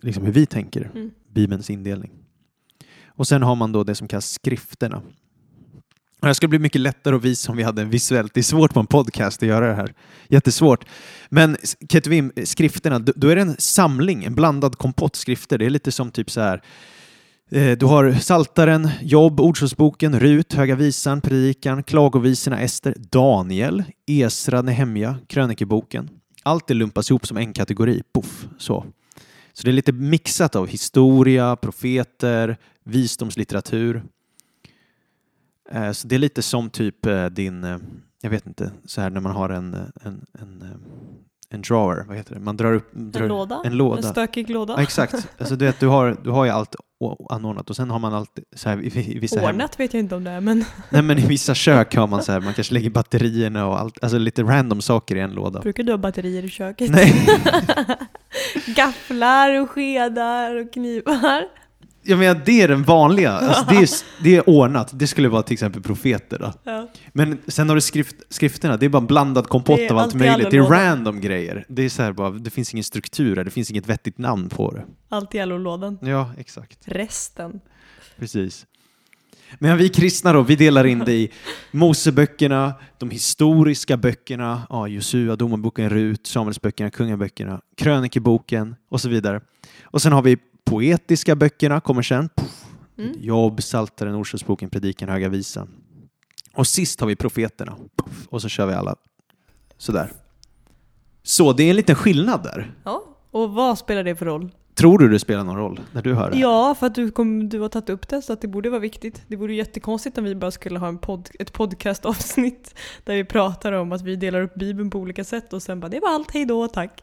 liksom 0.00 0.24
hur 0.24 0.32
vi 0.32 0.46
tänker 0.46 0.90
Mm. 0.94 1.10
Bibelns 1.28 1.70
indelning. 1.70 2.10
Och 3.06 3.28
sen 3.28 3.42
har 3.42 3.54
man 3.54 3.72
då 3.72 3.84
det 3.84 3.94
som 3.94 4.08
kallas 4.08 4.30
skrifterna. 4.30 5.02
Det 6.22 6.28
här 6.28 6.34
skulle 6.34 6.48
bli 6.48 6.58
mycket 6.58 6.80
lättare 6.80 7.16
att 7.16 7.24
visa 7.24 7.52
om 7.52 7.56
vi 7.56 7.62
hade 7.62 7.82
en 7.82 7.90
visuellt. 7.90 8.34
Det 8.34 8.40
är 8.40 8.42
svårt 8.42 8.74
på 8.74 8.80
en 8.80 8.86
podcast 8.86 9.42
att 9.42 9.48
göra 9.48 9.68
det 9.68 9.74
här. 9.74 9.94
Jättesvårt. 10.28 10.84
Men 11.28 11.56
Ketuvim, 11.88 12.32
skrifterna, 12.44 12.98
då 12.98 13.28
är 13.28 13.36
det 13.36 13.42
en 13.42 13.56
samling, 13.58 14.24
en 14.24 14.34
blandad 14.34 14.78
kompott 14.78 15.16
skrifter. 15.16 15.58
Det 15.58 15.66
är 15.66 15.70
lite 15.70 15.92
som 15.92 16.10
typ 16.10 16.30
så 16.30 16.40
här 16.40 16.62
eh, 17.50 17.78
du 17.78 17.86
har 17.86 18.12
Saltaren, 18.12 18.90
Jobb, 19.00 19.40
Ordsordsboken, 19.40 20.20
Rut, 20.20 20.52
Höga 20.52 20.74
Visan, 20.74 21.20
Predikan, 21.20 21.82
Klagovisorna, 21.82 22.60
Ester, 22.60 22.94
Daniel, 22.98 23.84
Esra, 24.06 24.62
Nehemja, 24.62 25.18
Krönikeboken. 25.28 26.08
Allt 26.42 26.66
det 26.66 26.74
lumpas 26.74 27.10
ihop 27.10 27.26
som 27.26 27.36
en 27.36 27.52
kategori. 27.52 28.02
Puff, 28.14 28.46
så. 28.58 28.84
Så 29.52 29.62
det 29.62 29.70
är 29.70 29.72
lite 29.72 29.92
mixat 29.92 30.56
av 30.56 30.66
historia, 30.66 31.56
profeter, 31.56 32.56
visdomslitteratur. 32.84 34.02
Eh, 35.74 35.92
Så 35.92 36.08
det 36.08 36.14
är 36.14 36.18
lite 36.18 36.42
som 36.42 36.70
typ 36.70 37.06
eh, 37.06 37.26
din, 37.26 37.64
eh, 37.64 37.76
jag 38.22 38.30
vet 38.30 38.46
inte, 38.46 38.70
så 38.84 39.00
här 39.00 39.10
när 39.10 39.20
man 39.20 39.32
har 39.32 39.48
en, 39.50 39.74
en, 40.04 40.24
en, 40.40 40.64
en 41.50 41.62
drawer, 41.62 42.04
vad 42.08 42.16
heter 42.16 42.34
det? 42.34 42.40
Man 42.40 42.56
drar 42.56 42.72
upp... 42.72 42.90
Drar, 42.92 43.22
En 43.22 43.28
låda? 43.28 43.62
En 43.64 43.76
låda. 43.76 43.96
En 43.96 44.02
stökig 44.12 44.50
låda? 44.50 44.74
Ja, 44.76 44.82
exakt. 44.82 45.28
Alltså, 45.38 45.56
du, 45.56 45.64
vet, 45.64 45.80
du, 45.80 45.86
har, 45.86 46.16
du 46.24 46.30
har 46.30 46.44
ju 46.44 46.50
allt 46.50 46.74
anordnat 47.30 47.70
och 47.70 47.76
sen 47.76 47.90
har 47.90 47.98
man 47.98 48.14
allt 48.14 48.38
så 48.56 48.68
här, 48.68 48.80
i, 48.80 49.16
i 49.16 49.18
vissa 49.18 49.40
hem, 49.40 49.48
Ordnat 49.48 49.80
vet 49.80 49.94
jag 49.94 50.00
inte 50.00 50.14
om 50.14 50.24
det 50.24 50.30
är, 50.30 50.40
men 50.40 50.64
Nej 50.90 51.02
men 51.02 51.18
i 51.18 51.26
vissa 51.26 51.54
kök 51.54 51.94
har 51.96 52.06
man 52.06 52.22
så 52.22 52.32
här, 52.32 52.40
man 52.40 52.54
kanske 52.54 52.74
lägger 52.74 52.90
batterierna 52.90 53.66
och 53.66 53.80
allt, 53.80 54.02
alltså 54.04 54.18
lite 54.18 54.42
random 54.42 54.80
saker 54.80 55.16
i 55.16 55.20
en 55.20 55.30
låda. 55.34 55.60
brukar 55.60 55.82
du 55.82 55.92
ha 55.92 55.98
batterier 55.98 56.44
i 56.44 56.48
köket? 56.48 56.90
Nej, 56.90 57.26
Gafflar 58.76 59.60
och 59.60 59.70
skedar 59.70 60.56
och 60.56 60.72
knivar. 60.72 61.44
Jag 62.02 62.18
menar 62.18 62.40
det 62.44 62.62
är 62.62 62.68
den 62.68 62.82
vanliga, 62.82 63.32
alltså, 63.32 63.64
det, 63.68 63.76
är, 63.76 63.88
det 64.22 64.36
är 64.36 64.48
ordnat, 64.48 64.90
det 64.92 65.06
skulle 65.06 65.28
vara 65.28 65.42
till 65.42 65.52
exempel 65.52 65.82
profeter 65.82 66.38
då. 66.38 66.52
Ja. 66.64 66.88
Men 67.12 67.38
sen 67.46 67.68
har 67.68 67.74
du 67.74 67.80
skrift, 67.80 68.16
skrifterna, 68.28 68.76
det 68.76 68.86
är 68.86 68.90
bara 68.90 68.98
en 68.98 69.06
blandad 69.06 69.48
kompott 69.48 69.90
av 69.90 69.98
allt 69.98 70.14
möjligt. 70.14 70.50
Det 70.50 70.56
är 70.56 70.62
random 70.62 71.20
grejer. 71.20 71.64
Det 71.68 71.82
är 71.82 71.88
så 71.88 72.02
här 72.02 72.12
bara, 72.12 72.30
det 72.30 72.50
finns 72.50 72.72
ingen 72.72 72.84
struktur 72.84 73.36
här, 73.36 73.44
det 73.44 73.50
finns 73.50 73.70
inget 73.70 73.88
vettigt 73.88 74.18
namn 74.18 74.48
på 74.48 74.72
det. 74.72 74.84
Allt 75.08 75.34
i 75.34 75.46
LO-lådan. 75.46 75.98
Ja, 76.02 76.30
exakt. 76.38 76.78
Resten. 76.84 77.60
Precis. 78.18 78.66
Men 79.58 79.78
vi 79.78 79.88
kristna 79.88 80.32
då, 80.32 80.42
vi 80.42 80.56
delar 80.56 80.84
in 80.84 80.98
det 80.98 81.12
i 81.12 81.30
Moseböckerna, 81.70 82.74
de 82.98 83.10
historiska 83.10 83.96
böckerna, 83.96 84.62
ja, 84.70 84.88
Josua, 84.88 85.36
Domarboken, 85.36 85.90
Rut, 85.90 86.26
Samuelsböckerna, 86.26 86.90
Kungaböckerna, 86.90 87.60
Krönikeboken 87.76 88.76
och 88.88 89.00
så 89.00 89.08
vidare. 89.08 89.40
Och 89.84 90.02
sen 90.02 90.12
har 90.12 90.22
vi 90.22 90.38
poetiska 90.64 91.36
böckerna, 91.36 91.80
kommer 91.80 92.02
sen. 92.02 92.28
Puff. 92.36 92.64
Mm. 92.98 93.12
Jobb, 93.20 93.58
Psaltaren, 93.58 94.14
Ordspråksboken, 94.14 94.70
Predikan, 94.70 95.08
Höga 95.08 95.28
Visan. 95.28 95.68
Och 96.54 96.66
sist 96.66 97.00
har 97.00 97.06
vi 97.06 97.16
profeterna. 97.16 97.76
Puff. 97.96 98.26
Och 98.28 98.42
så 98.42 98.48
kör 98.48 98.66
vi 98.66 98.74
alla 98.74 98.96
sådär. 99.78 100.12
Så 101.22 101.52
det 101.52 101.62
är 101.62 101.70
en 101.70 101.76
liten 101.76 101.96
skillnad 101.96 102.42
där. 102.42 102.74
Ja. 102.84 103.04
Och 103.30 103.50
vad 103.50 103.78
spelar 103.78 104.04
det 104.04 104.16
för 104.16 104.26
roll? 104.26 104.50
Tror 104.74 104.98
du 104.98 105.08
det 105.08 105.18
spelar 105.18 105.44
någon 105.44 105.56
roll 105.56 105.80
när 105.92 106.02
du 106.02 106.14
hör 106.14 106.30
det? 106.30 106.38
Ja, 106.38 106.76
för 106.78 106.86
att 106.86 106.94
du, 106.94 107.10
kom, 107.10 107.48
du 107.48 107.60
har 107.60 107.68
tagit 107.68 107.90
upp 107.90 108.08
det 108.08 108.22
så 108.22 108.32
att 108.32 108.40
det 108.40 108.48
borde 108.48 108.70
vara 108.70 108.80
viktigt. 108.80 109.22
Det 109.26 109.36
vore 109.36 109.54
jättekonstigt 109.54 110.18
om 110.18 110.24
vi 110.24 110.34
bara 110.34 110.50
skulle 110.50 110.78
ha 110.78 110.88
en 110.88 110.98
pod, 110.98 111.28
ett 111.38 111.52
podcastavsnitt 111.52 112.74
där 113.04 113.14
vi 113.14 113.24
pratar 113.24 113.72
om 113.72 113.92
att 113.92 114.02
vi 114.02 114.16
delar 114.16 114.42
upp 114.42 114.54
Bibeln 114.54 114.90
på 114.90 114.98
olika 114.98 115.24
sätt 115.24 115.52
och 115.52 115.62
sen 115.62 115.80
bara 115.80 115.88
det 115.88 116.00
var 116.00 116.14
allt, 116.14 116.30
hej 116.30 116.44
då, 116.44 116.68
tack. 116.68 117.02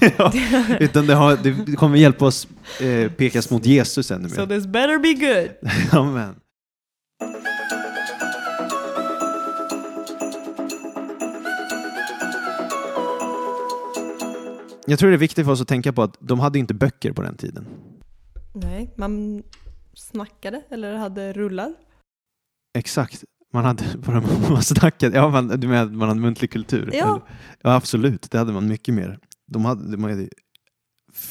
ja, 0.18 0.32
utan 0.80 1.06
det, 1.06 1.14
har, 1.14 1.36
det 1.36 1.76
kommer 1.76 1.96
hjälpa 1.98 2.24
oss 2.26 2.48
eh, 2.80 3.10
pekas 3.12 3.50
mot 3.50 3.66
Jesus 3.66 4.10
ännu 4.10 4.28
So 4.28 4.40
mer. 4.40 4.46
this 4.46 4.66
better 4.66 4.98
be 4.98 5.14
good. 5.14 5.70
Amen. 6.00 6.34
Jag 14.90 14.98
tror 14.98 15.10
det 15.10 15.16
är 15.16 15.18
viktigt 15.18 15.44
för 15.44 15.52
oss 15.52 15.60
att 15.60 15.68
tänka 15.68 15.92
på 15.92 16.02
att 16.02 16.16
de 16.20 16.40
hade 16.40 16.58
inte 16.58 16.74
böcker 16.74 17.12
på 17.12 17.22
den 17.22 17.36
tiden. 17.36 17.66
Nej, 18.52 18.94
man 18.96 19.42
snackade 19.94 20.62
eller 20.70 20.94
hade 20.94 21.32
rullar. 21.32 21.74
Exakt. 22.78 23.24
Man 23.52 23.64
hade 23.64 23.84
bara 24.06 24.20
man 24.50 24.62
snackade, 24.62 25.16
ja, 25.16 25.28
man, 25.28 25.48
du 25.48 25.68
menar 25.68 25.82
att 25.82 25.92
man 25.92 26.08
hade 26.08 26.20
muntlig 26.20 26.50
kultur? 26.50 26.90
Ja. 26.92 27.26
Ja, 27.62 27.74
absolut. 27.74 28.30
Det 28.30 28.38
hade 28.38 28.52
man 28.52 28.68
mycket 28.68 28.94
mer. 28.94 29.18
De 29.46 29.64
hade, 29.64 29.90
de 29.90 30.04
hade 30.04 30.28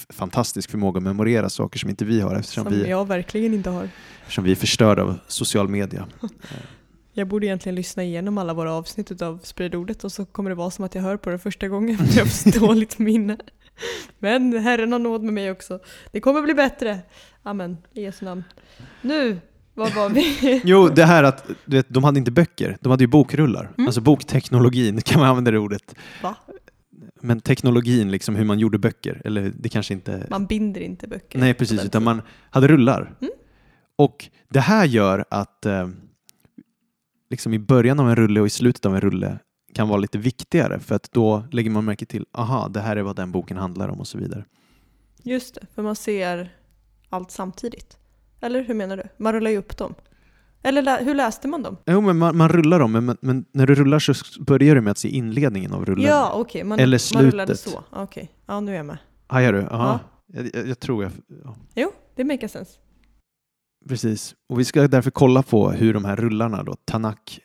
fantastisk 0.09 0.71
förmåga 0.71 0.97
att 0.97 1.03
memorera 1.03 1.49
saker 1.49 1.79
som 1.79 1.89
inte 1.89 2.05
vi 2.05 2.21
har 2.21 2.35
eftersom, 2.35 2.63
Som 2.63 2.73
vi, 2.73 2.89
jag 2.89 3.07
verkligen 3.07 3.53
inte 3.53 3.69
har. 3.69 3.89
eftersom 4.21 4.43
vi 4.43 4.51
är 4.51 4.55
förstörda 4.55 5.03
av 5.03 5.19
social 5.27 5.67
media. 5.67 6.07
Jag 7.19 7.27
borde 7.27 7.45
egentligen 7.45 7.75
lyssna 7.75 8.03
igenom 8.03 8.37
alla 8.37 8.53
våra 8.53 8.73
avsnitt 8.73 9.21
av 9.21 9.39
Spridordet 9.43 10.03
och 10.03 10.11
så 10.11 10.25
kommer 10.25 10.49
det 10.49 10.55
vara 10.55 10.71
som 10.71 10.85
att 10.85 10.95
jag 10.95 11.01
hör 11.01 11.17
på 11.17 11.29
det 11.29 11.39
första 11.39 11.67
gången 11.67 11.97
för 11.97 12.17
jag 12.17 12.25
har 12.25 12.59
dåligt 12.67 12.99
minne. 12.99 13.37
Men 14.19 14.53
Herren 14.53 14.91
har 14.91 14.99
nåd 14.99 15.23
med 15.23 15.33
mig 15.33 15.51
också. 15.51 15.79
Det 16.11 16.21
kommer 16.21 16.41
bli 16.41 16.53
bättre. 16.53 16.99
Amen, 17.43 17.77
i 17.93 18.01
Jesu 18.01 18.25
namn. 18.25 18.43
Nu, 19.01 19.39
var 19.73 19.89
var 19.89 20.09
vi? 20.09 20.61
Jo, 20.65 20.87
det 20.87 21.05
här 21.05 21.23
att 21.23 21.47
du 21.65 21.77
vet, 21.77 21.85
de 21.89 22.03
hade 22.03 22.19
inte 22.19 22.31
böcker, 22.31 22.77
de 22.81 22.89
hade 22.89 23.03
ju 23.03 23.07
bokrullar. 23.07 23.71
Mm. 23.77 23.87
Alltså 23.87 24.01
bokteknologin, 24.01 25.01
kan 25.01 25.19
man 25.19 25.29
använda 25.29 25.51
det 25.51 25.59
ordet. 25.59 25.95
Va? 26.23 26.35
Men 27.21 27.41
teknologin, 27.41 28.11
liksom 28.11 28.35
hur 28.35 28.45
man 28.45 28.59
gjorde 28.59 28.77
böcker, 28.77 29.21
eller 29.25 29.51
det 29.55 29.69
kanske 29.69 29.93
inte... 29.93 30.27
Man 30.29 30.45
binder 30.45 30.81
inte 30.81 31.07
böcker. 31.07 31.39
Nej, 31.39 31.53
precis, 31.53 31.85
utan 31.85 32.03
man 32.03 32.21
hade 32.49 32.67
rullar. 32.67 33.13
Mm. 33.21 33.33
Och 33.95 34.29
det 34.49 34.59
här 34.59 34.85
gör 34.85 35.25
att 35.29 35.65
eh, 35.65 35.87
liksom 37.29 37.53
i 37.53 37.59
början 37.59 37.99
av 37.99 38.09
en 38.09 38.15
rulle 38.15 38.41
och 38.41 38.47
i 38.47 38.49
slutet 38.49 38.85
av 38.85 38.95
en 38.95 39.01
rulle 39.01 39.39
kan 39.73 39.87
vara 39.87 39.97
lite 39.99 40.17
viktigare 40.17 40.79
för 40.79 40.95
att 40.95 41.11
då 41.11 41.43
lägger 41.51 41.69
man 41.71 41.85
märke 41.85 42.05
till, 42.05 42.25
aha, 42.31 42.67
det 42.67 42.79
här 42.79 42.95
är 42.95 43.01
vad 43.01 43.15
den 43.15 43.31
boken 43.31 43.57
handlar 43.57 43.89
om 43.89 43.99
och 43.99 44.07
så 44.07 44.17
vidare. 44.17 44.45
Just 45.23 45.55
det, 45.55 45.61
för 45.75 45.81
man 45.81 45.95
ser 45.95 46.53
allt 47.09 47.31
samtidigt. 47.31 47.97
Eller 48.41 48.63
hur 48.63 48.73
menar 48.73 48.97
du? 48.97 49.03
Man 49.17 49.33
rullar 49.33 49.51
ju 49.51 49.57
upp 49.57 49.77
dem. 49.77 49.93
Eller 50.63 50.81
lä- 50.81 51.03
hur 51.03 51.15
läste 51.15 51.47
man 51.47 51.63
dem? 51.63 51.77
Jo, 51.85 52.01
men 52.01 52.17
man, 52.17 52.37
man 52.37 52.49
rullar 52.49 52.79
dem, 52.79 52.91
men, 52.91 53.17
men, 53.21 53.45
när 53.51 53.67
du 53.67 53.75
rullar 53.75 53.99
så 53.99 54.13
börjar 54.43 54.75
du 54.75 54.81
med 54.81 54.91
att 54.91 54.97
se 54.97 55.09
inledningen 55.09 55.73
av 55.73 55.85
rullen. 55.85 56.05
Ja, 56.05 56.31
okej. 56.35 56.63
man, 56.63 56.79
Eller 56.79 57.13
man 57.15 57.23
rullade 57.23 57.57
slutet. 57.57 57.73
så. 57.91 58.01
Okej, 58.01 58.31
ja 58.45 58.59
nu 58.59 58.71
är 58.71 58.75
jag 58.77 58.85
med. 58.85 58.97
Hajar 59.27 59.53
du? 59.53 59.61
Aha. 59.61 59.99
Jag, 60.27 60.49
jag, 60.53 60.67
jag 60.67 60.79
tror 60.79 61.03
jag... 61.03 61.11
Ja. 61.43 61.55
Jo, 61.75 61.91
det 62.15 62.23
makes 62.23 62.51
sense. 62.51 62.71
Precis. 63.87 64.35
Och 64.47 64.59
vi 64.59 64.65
ska 64.65 64.87
därför 64.87 65.11
kolla 65.11 65.43
på 65.43 65.71
hur 65.71 65.93
de 65.93 66.05
här 66.05 66.15
rullarna 66.15 66.63
då, 66.63 66.75
Tanak, 66.85 67.39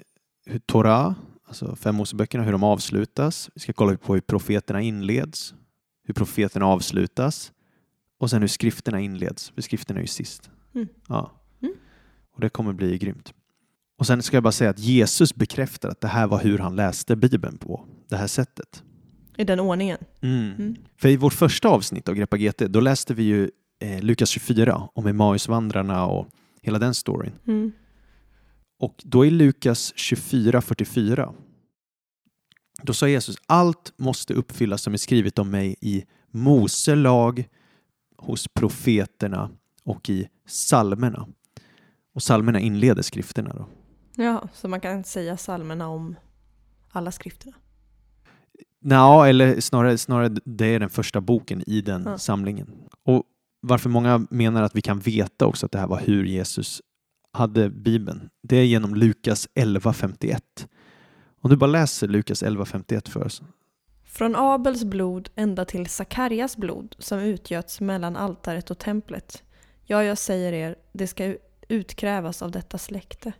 hur 0.46 0.58
Torah, 0.58 1.14
alltså 1.46 1.76
fem 1.76 1.94
Moseböckerna, 1.94 2.44
hur 2.44 2.52
de 2.52 2.62
avslutas. 2.62 3.50
Vi 3.54 3.60
ska 3.60 3.72
kolla 3.72 3.96
på 3.96 4.14
hur 4.14 4.20
profeterna 4.20 4.80
inleds, 4.80 5.54
hur 6.06 6.14
profeterna 6.14 6.66
avslutas 6.66 7.52
och 8.18 8.30
sen 8.30 8.40
hur 8.40 8.48
skrifterna 8.48 9.00
inleds, 9.00 9.50
för 9.50 9.62
skrifterna 9.62 9.98
är 9.98 10.02
ju 10.02 10.08
sist. 10.08 10.50
Mm. 10.74 10.88
Ja. 11.08 11.32
Mm. 11.62 11.74
Och 12.34 12.40
det 12.40 12.48
kommer 12.48 12.72
bli 12.72 12.98
grymt. 12.98 13.34
Och 13.98 14.06
sen 14.06 14.22
ska 14.22 14.36
jag 14.36 14.42
bara 14.42 14.52
säga 14.52 14.70
att 14.70 14.78
Jesus 14.78 15.34
bekräftar 15.34 15.88
att 15.88 16.00
det 16.00 16.08
här 16.08 16.26
var 16.26 16.40
hur 16.40 16.58
han 16.58 16.76
läste 16.76 17.16
Bibeln 17.16 17.58
på, 17.58 17.86
det 18.08 18.16
här 18.16 18.26
sättet. 18.26 18.82
I 19.36 19.44
den 19.44 19.60
ordningen. 19.60 19.98
Mm. 20.20 20.54
Mm. 20.54 20.76
För 20.96 21.08
i 21.08 21.16
vårt 21.16 21.32
första 21.32 21.68
avsnitt 21.68 22.08
av 22.08 22.14
Greppa 22.14 22.36
GT, 22.36 22.58
då 22.68 22.80
läste 22.80 23.14
vi 23.14 23.22
ju 23.22 23.50
eh, 23.84 24.02
Lukas 24.02 24.28
24 24.28 24.88
om 24.94 25.06
Emmausvandrarna 25.06 26.06
och 26.06 26.26
hela 26.62 26.78
den 26.78 26.94
storyn. 26.94 27.32
Mm. 27.46 27.72
Och 28.78 28.94
då 29.04 29.26
i 29.26 29.30
Lukas 29.30 29.94
24.44 29.94 31.34
då 32.82 32.92
sa 32.94 33.08
Jesus 33.08 33.36
allt 33.46 33.92
måste 33.96 34.34
uppfyllas 34.34 34.82
som 34.82 34.92
är 34.92 34.96
skrivet 34.98 35.38
om 35.38 35.50
mig 35.50 35.76
i 35.80 36.04
Mose 36.30 36.94
lag, 36.94 37.48
hos 38.16 38.48
profeterna 38.48 39.50
och 39.84 40.10
i 40.10 40.28
salmerna. 40.46 41.26
Och 42.14 42.22
salmerna 42.22 42.60
inleder 42.60 43.02
skrifterna 43.02 43.52
då. 43.54 43.66
Ja, 44.22 44.48
så 44.52 44.68
man 44.68 44.80
kan 44.80 45.04
säga 45.04 45.36
psalmerna 45.36 45.88
om 45.88 46.16
alla 46.90 47.12
skrifterna. 47.12 47.56
Nå, 48.80 49.22
eller 49.24 49.60
snarare, 49.60 49.98
snarare 49.98 50.28
det 50.44 50.66
är 50.66 50.80
den 50.80 50.90
första 50.90 51.20
boken 51.20 51.62
i 51.66 51.80
den 51.80 52.02
Ja. 52.06 52.18
samlingen. 52.18 52.70
Och 53.04 53.22
varför 53.66 53.88
många 53.88 54.26
menar 54.30 54.62
att 54.62 54.76
vi 54.76 54.80
kan 54.80 54.98
veta 54.98 55.46
också 55.46 55.66
att 55.66 55.72
det 55.72 55.78
här 55.78 55.86
var 55.86 56.00
hur 56.00 56.24
Jesus 56.24 56.80
hade 57.32 57.70
Bibeln, 57.70 58.30
det 58.42 58.56
är 58.56 58.64
genom 58.64 58.94
Lukas 58.94 59.48
11.51. 59.54 60.40
Om 61.40 61.50
du 61.50 61.56
bara 61.56 61.70
läser 61.70 62.08
Lukas 62.08 62.42
11.51 62.42 63.10
för 63.10 63.24
oss. 63.24 63.42
Från 64.04 64.36
Abels 64.36 64.84
blod 64.84 65.28
ända 65.34 65.64
till 65.64 65.86
Sakarjas 65.86 66.56
blod 66.56 66.94
som 66.98 67.18
utgöts 67.18 67.80
mellan 67.80 68.16
altaret 68.16 68.70
och 68.70 68.78
templet. 68.78 69.42
Ja, 69.84 70.04
jag 70.04 70.18
säger 70.18 70.52
er, 70.52 70.76
det 70.92 71.06
ska 71.06 71.34
utkrävas 71.68 72.42
av 72.42 72.50
detta 72.50 72.78
släkte. 72.78 73.32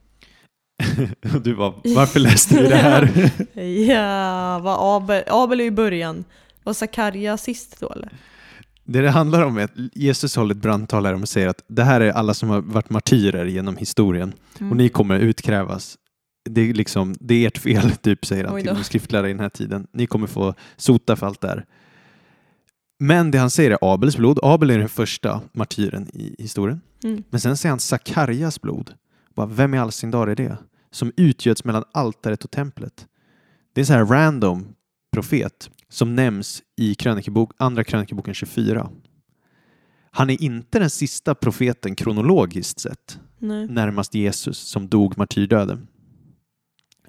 Du 1.45 1.57
bara, 1.57 1.75
varför 1.85 2.21
läste 2.21 2.63
du 2.63 2.69
det 2.69 2.77
här? 2.77 3.31
Ja, 3.89 4.59
vad 4.59 4.77
Abel, 4.81 5.25
Abel 5.27 5.61
är 5.61 5.65
i 5.65 5.71
början. 5.71 6.25
Var 6.63 6.73
Sakarja 6.73 7.37
sist 7.37 7.81
då 7.81 7.91
eller? 7.91 8.13
Det 8.85 9.01
det 9.01 9.11
handlar 9.11 9.43
om 9.43 9.59
är 9.59 9.65
att 9.65 9.73
Jesus 9.95 10.37
håller 10.37 10.55
ett 10.55 10.61
brandtal 10.63 11.07
här 11.07 11.23
och 11.23 11.29
säger 11.29 11.49
att 11.49 11.65
det 11.69 11.85
här 11.85 12.01
är 12.01 12.11
alla 12.13 12.35
som 12.35 12.49
har 12.49 12.61
varit 12.61 12.91
martyrer 12.91 13.45
genom 13.47 13.77
historien 13.77 14.33
Mm. 14.59 14.71
och 14.71 14.77
ni 14.77 14.89
kommer 14.89 15.19
utkrävas. 15.19 15.99
Det 16.51 16.61
är, 16.61 16.75
liksom, 16.75 17.15
det 17.21 17.35
är 17.35 17.47
ert 17.47 17.59
fel, 17.59 17.91
typ, 18.03 18.27
säger 18.27 18.45
han 18.45 18.57
till 18.57 18.67
de 18.67 18.85
skriftlärare 18.85 19.31
i 19.31 19.33
den 19.33 19.41
här 19.41 19.49
tiden. 19.49 19.87
Ni 19.93 20.07
kommer 20.07 20.27
få 20.27 20.55
sota 20.77 21.17
för 21.17 21.27
allt 21.27 21.41
det 21.41 21.49
här. 21.49 21.65
Men 22.99 23.31
det 23.31 23.39
han 23.39 23.51
säger 23.51 23.71
är 23.71 23.79
Abels 23.81 24.17
blod. 24.17 24.39
Abel 24.43 24.71
är 24.71 24.79
den 24.79 24.89
första 24.89 25.41
martyren 25.53 26.09
i 26.13 26.35
historien. 26.39 26.81
Mm. 27.05 27.23
Men 27.31 27.41
sen 27.41 27.57
säger 27.57 27.71
han 27.71 27.81
Sakarjas 27.81 28.61
blod. 28.61 28.91
Bara, 29.35 29.47
vem 29.47 29.75
i 29.75 29.79
all 29.79 29.93
sin 29.93 30.11
dar 30.11 30.27
är 30.27 30.35
det? 30.37 30.57
Som 30.91 31.13
utgöts 31.17 31.65
mellan 31.65 31.85
altaret 31.93 32.45
och 32.45 32.51
templet. 32.51 33.07
Det 33.73 33.81
är 33.81 33.83
en 33.83 33.87
så 33.87 33.93
här 33.93 34.05
random 34.05 34.67
profet 35.13 35.71
som 35.95 36.15
nämns 36.15 36.63
i 36.77 36.95
krönikebok, 36.95 37.53
andra 37.57 37.85
krönikeboken 37.85 38.35
24. 38.35 38.91
Han 40.11 40.31
är 40.31 40.43
inte 40.43 40.79
den 40.79 40.91
sista 40.91 41.35
profeten 41.35 41.95
kronologiskt 41.95 42.81
sett, 42.81 43.21
Nej. 43.39 43.67
närmast 43.69 44.15
Jesus 44.15 44.59
som 44.59 44.89
dog 44.89 45.19
martyrdöden. 45.19 45.87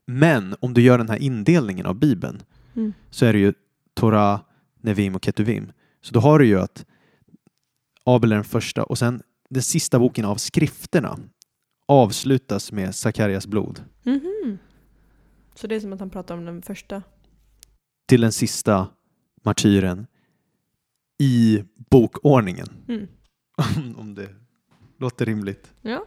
Men 0.07 0.55
om 0.59 0.73
du 0.73 0.81
gör 0.81 0.97
den 0.97 1.09
här 1.09 1.17
indelningen 1.17 1.85
av 1.85 1.95
Bibeln 1.99 2.41
Mm. 2.75 2.93
så 3.09 3.25
är 3.25 3.33
det 3.33 3.39
ju 3.39 3.53
Torah, 3.93 4.41
Nevim 4.81 5.15
och 5.15 5.25
Ketuvim. 5.25 5.71
Så 6.01 6.13
då 6.13 6.19
har 6.19 6.39
du 6.39 6.45
ju 6.45 6.59
att 6.59 6.85
Abel 8.03 8.31
är 8.31 8.35
den 8.35 8.43
första 8.43 8.83
och 8.83 8.97
sen 8.97 9.21
den 9.49 9.63
sista 9.63 9.99
boken 9.99 10.25
av 10.25 10.35
skrifterna 10.35 11.19
avslutas 11.87 12.71
med 12.71 12.95
Sakarias 12.95 13.47
blod 13.47 13.83
Mhm. 14.03 14.57
Så 15.55 15.67
det 15.67 15.75
är 15.75 15.79
som 15.79 15.93
att 15.93 15.99
han 15.99 16.09
pratar 16.09 16.37
om 16.37 16.45
den 16.45 16.61
första? 16.61 17.03
Till 18.05 18.21
den 18.21 18.31
sista 18.31 18.87
martyren 19.43 20.07
i 21.19 21.63
bokordningen. 21.89 22.67
Mm. 22.87 23.07
Om 23.97 24.15
det 24.15 24.29
låter 24.99 25.25
rimligt. 25.25 25.73
Ja. 25.81 26.05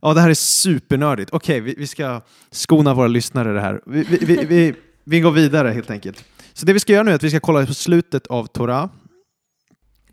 Ja, 0.00 0.14
det 0.14 0.20
här 0.20 0.30
är 0.30 0.34
supernördigt. 0.34 1.30
Okej, 1.32 1.60
vi, 1.60 1.74
vi 1.78 1.86
ska 1.86 2.20
skona 2.50 2.94
våra 2.94 3.06
lyssnare 3.06 3.52
det 3.52 3.60
här. 3.60 3.80
Vi, 3.86 4.02
vi, 4.02 4.16
vi, 4.16 4.44
vi, 4.44 4.74
vi 5.04 5.20
går 5.20 5.30
vidare 5.30 5.68
helt 5.68 5.90
enkelt. 5.90 6.24
Så 6.52 6.66
det 6.66 6.72
vi 6.72 6.80
ska 6.80 6.92
göra 6.92 7.02
nu 7.02 7.10
är 7.10 7.14
att 7.14 7.22
vi 7.22 7.30
ska 7.30 7.40
kolla 7.40 7.66
på 7.66 7.74
slutet 7.74 8.26
av 8.26 8.46
Torah. 8.46 8.90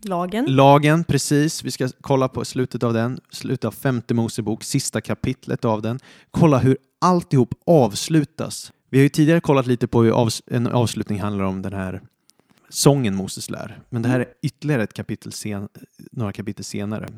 Lagen? 0.02 0.44
Lagen, 0.48 1.04
precis. 1.04 1.64
Vi 1.64 1.70
ska 1.70 1.88
kolla 2.00 2.28
på 2.28 2.44
slutet 2.44 2.82
av 2.82 2.92
den, 2.92 3.20
slutet 3.30 3.64
av 3.64 3.72
femte 3.72 4.14
Mosebok, 4.14 4.64
sista 4.64 5.00
kapitlet 5.00 5.64
av 5.64 5.82
den. 5.82 6.00
Kolla 6.30 6.58
hur 6.58 6.76
alltihop 7.00 7.54
avslutas. 7.66 8.72
Vi 8.94 8.98
har 9.00 9.02
ju 9.02 9.08
tidigare 9.08 9.40
kollat 9.40 9.66
lite 9.66 9.86
på 9.88 10.02
hur 10.02 10.12
avs- 10.12 10.42
en 10.46 10.66
avslutning 10.66 11.20
handlar 11.20 11.44
om 11.44 11.62
den 11.62 11.72
här 11.72 12.00
sången 12.68 13.14
Moses 13.14 13.50
lär. 13.50 13.80
Men 13.90 14.02
det 14.02 14.08
här 14.08 14.20
är 14.20 14.26
ytterligare 14.42 14.82
ett 14.82 14.92
kapitel 14.92 15.32
sen, 15.32 15.68
några 16.12 16.32
kapitel 16.32 16.64
senare. 16.64 17.08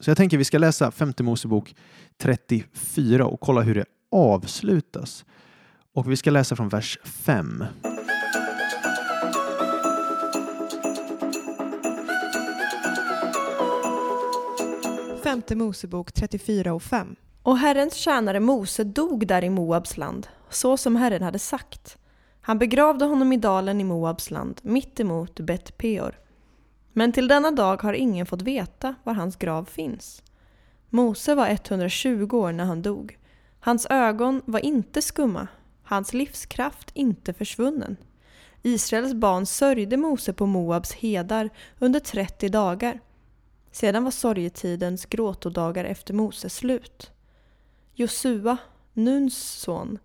Så 0.00 0.10
jag 0.10 0.16
tänker 0.16 0.38
vi 0.38 0.44
ska 0.44 0.58
läsa 0.58 0.90
femte 0.90 1.22
Mosebok 1.22 1.74
34 2.18 3.26
och 3.26 3.40
kolla 3.40 3.60
hur 3.60 3.74
det 3.74 3.84
avslutas. 4.10 5.24
Och 5.94 6.10
vi 6.10 6.16
ska 6.16 6.30
läsa 6.30 6.56
från 6.56 6.68
vers 6.68 6.98
5. 7.04 7.64
Femte 15.22 15.56
Mosebok 15.56 16.12
34 16.12 16.74
och 16.74 16.82
5. 16.82 17.16
Och 17.44 17.58
Herrens 17.58 17.94
tjänare 17.94 18.40
Mose 18.40 18.84
dog 18.84 19.26
där 19.26 19.44
i 19.44 19.50
Moabs 19.50 19.96
land, 19.96 20.28
så 20.50 20.76
som 20.76 20.96
Herren 20.96 21.22
hade 21.22 21.38
sagt. 21.38 21.98
Han 22.40 22.58
begravde 22.58 23.04
honom 23.04 23.32
i 23.32 23.36
dalen 23.36 23.80
i 23.80 23.84
Moabs 23.84 24.30
land, 24.30 24.60
mitt 24.62 25.00
emot 25.00 25.40
Bet 25.40 25.78
Peor. 25.78 26.18
Men 26.92 27.12
till 27.12 27.28
denna 27.28 27.50
dag 27.50 27.82
har 27.82 27.92
ingen 27.92 28.26
fått 28.26 28.42
veta 28.42 28.94
var 29.04 29.14
hans 29.14 29.36
grav 29.36 29.64
finns. 29.64 30.22
Mose 30.90 31.34
var 31.34 31.48
120 31.48 32.28
år 32.32 32.52
när 32.52 32.64
han 32.64 32.82
dog. 32.82 33.18
Hans 33.60 33.86
ögon 33.90 34.42
var 34.44 34.60
inte 34.60 35.02
skumma, 35.02 35.48
hans 35.82 36.14
livskraft 36.14 36.90
inte 36.94 37.32
försvunnen. 37.32 37.96
Israels 38.62 39.14
barn 39.14 39.46
sörjde 39.46 39.96
Mose 39.96 40.32
på 40.32 40.46
Moabs 40.46 40.92
hedar 40.92 41.50
under 41.78 42.00
30 42.00 42.48
dagar. 42.48 43.00
Sedan 43.72 44.04
var 44.04 44.10
sorgetidens 44.10 45.06
gråtodagar 45.06 45.84
efter 45.84 46.14
Moses 46.14 46.54
slut. 46.54 47.12
Josua, 47.94 48.56
Nuns 48.92 49.38
son, 49.38 49.98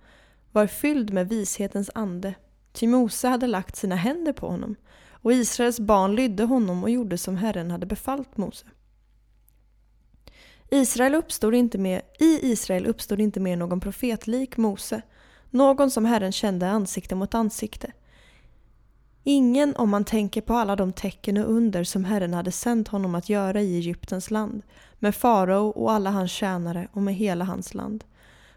var 0.51 0.67
fylld 0.67 1.13
med 1.13 1.29
vishetens 1.29 1.89
ande, 1.95 2.33
ty 2.73 2.87
Mose 2.87 3.27
hade 3.27 3.47
lagt 3.47 3.75
sina 3.75 3.95
händer 3.95 4.33
på 4.33 4.47
honom, 4.47 4.75
och 5.11 5.33
Israels 5.33 5.79
barn 5.79 6.15
lydde 6.15 6.43
honom 6.43 6.83
och 6.83 6.89
gjorde 6.89 7.17
som 7.17 7.37
Herren 7.37 7.71
hade 7.71 7.85
befallt 7.85 8.37
Mose. 8.37 8.65
Israel 10.69 11.15
uppstod 11.15 11.55
inte 11.55 11.77
mer, 11.77 12.01
I 12.19 12.51
Israel 12.51 12.85
uppstod 12.85 13.19
inte 13.19 13.39
mer 13.39 13.57
någon 13.57 13.79
profet 13.79 14.27
lik 14.27 14.57
Mose, 14.57 15.01
någon 15.49 15.91
som 15.91 16.05
Herren 16.05 16.31
kände 16.31 16.69
ansikte 16.69 17.15
mot 17.15 17.33
ansikte. 17.33 17.91
Ingen 19.23 19.75
om 19.75 19.89
man 19.89 20.05
tänker 20.05 20.41
på 20.41 20.53
alla 20.53 20.75
de 20.75 20.93
tecken 20.93 21.37
och 21.37 21.51
under 21.51 21.83
som 21.83 22.05
Herren 22.05 22.33
hade 22.33 22.51
sänt 22.51 22.87
honom 22.87 23.15
att 23.15 23.29
göra 23.29 23.61
i 23.61 23.77
Egyptens 23.77 24.31
land, 24.31 24.63
med 24.99 25.15
farao 25.15 25.67
och 25.67 25.91
alla 25.91 26.11
hans 26.11 26.31
tjänare 26.31 26.87
och 26.91 27.01
med 27.01 27.15
hela 27.15 27.45
hans 27.45 27.73
land. 27.73 28.03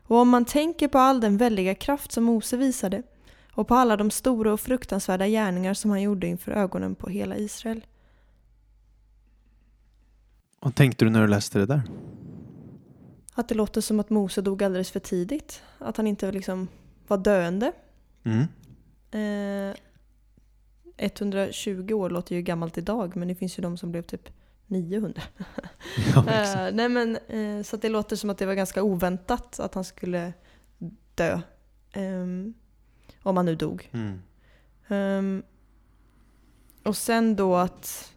Och 0.03 0.17
om 0.17 0.29
man 0.29 0.45
tänker 0.45 0.89
på 0.89 0.99
all 0.99 1.21
den 1.21 1.37
väldiga 1.37 1.75
kraft 1.75 2.13
som 2.13 2.25
Mose 2.25 2.57
visade 2.57 3.03
och 3.53 3.69
på 3.69 3.75
alla 3.75 3.97
de 3.97 4.11
stora 4.11 4.53
och 4.53 4.61
fruktansvärda 4.61 5.27
gärningar 5.27 5.75
som 5.75 5.91
han 5.91 6.03
gjorde 6.03 6.27
inför 6.27 6.53
ögonen 6.53 6.95
på 6.95 7.09
hela 7.09 7.37
Israel. 7.37 7.87
Vad 10.61 10.75
tänkte 10.75 11.05
du 11.05 11.11
när 11.11 11.21
du 11.21 11.27
läste 11.29 11.59
det 11.59 11.67
där? 11.67 11.83
Att 13.35 13.49
det 13.49 13.55
låter 13.55 13.81
som 13.81 14.01
att 14.01 14.11
Mose 14.11 14.41
dog 14.41 14.63
alldeles 14.63 14.91
för 14.91 15.01
tidigt. 15.01 15.63
Att 15.79 15.97
han 15.97 16.07
inte 16.07 16.33
liksom 16.33 16.69
var 17.07 17.19
döende. 17.19 17.73
Mm. 18.25 18.47
Eh, 19.11 19.77
120 20.97 21.93
år 21.93 22.11
låter 22.11 22.35
ju 22.35 22.43
gammalt 22.43 22.79
idag 22.79 23.17
men 23.17 23.29
det 23.29 23.35
finns 23.35 23.59
ju 23.59 23.63
de 23.63 23.77
som 23.77 23.93
blev 23.93 24.03
typ 24.03 24.29
900. 24.71 25.23
Ja. 26.15 26.29
Eh, 26.29 26.75
nej 26.75 26.89
men, 26.89 27.17
eh, 27.17 27.63
så 27.63 27.77
det 27.77 27.89
låter 27.89 28.17
som 28.17 28.31
att 28.31 28.39
det 28.39 28.47
var 28.47 28.55
ganska 28.55 28.83
oväntat 28.83 29.61
att 29.61 29.75
han 29.75 29.85
skulle 29.85 30.33
dö. 31.15 31.41
Ehm, 31.93 32.55
om 33.23 33.37
han 33.37 33.47
nu 33.47 33.55
dog. 33.55 33.91
Mm. 33.93 34.23
Ehm, 34.89 35.43
och 36.83 36.97
sen 36.97 37.37
då 37.37 37.57
att 37.57 38.15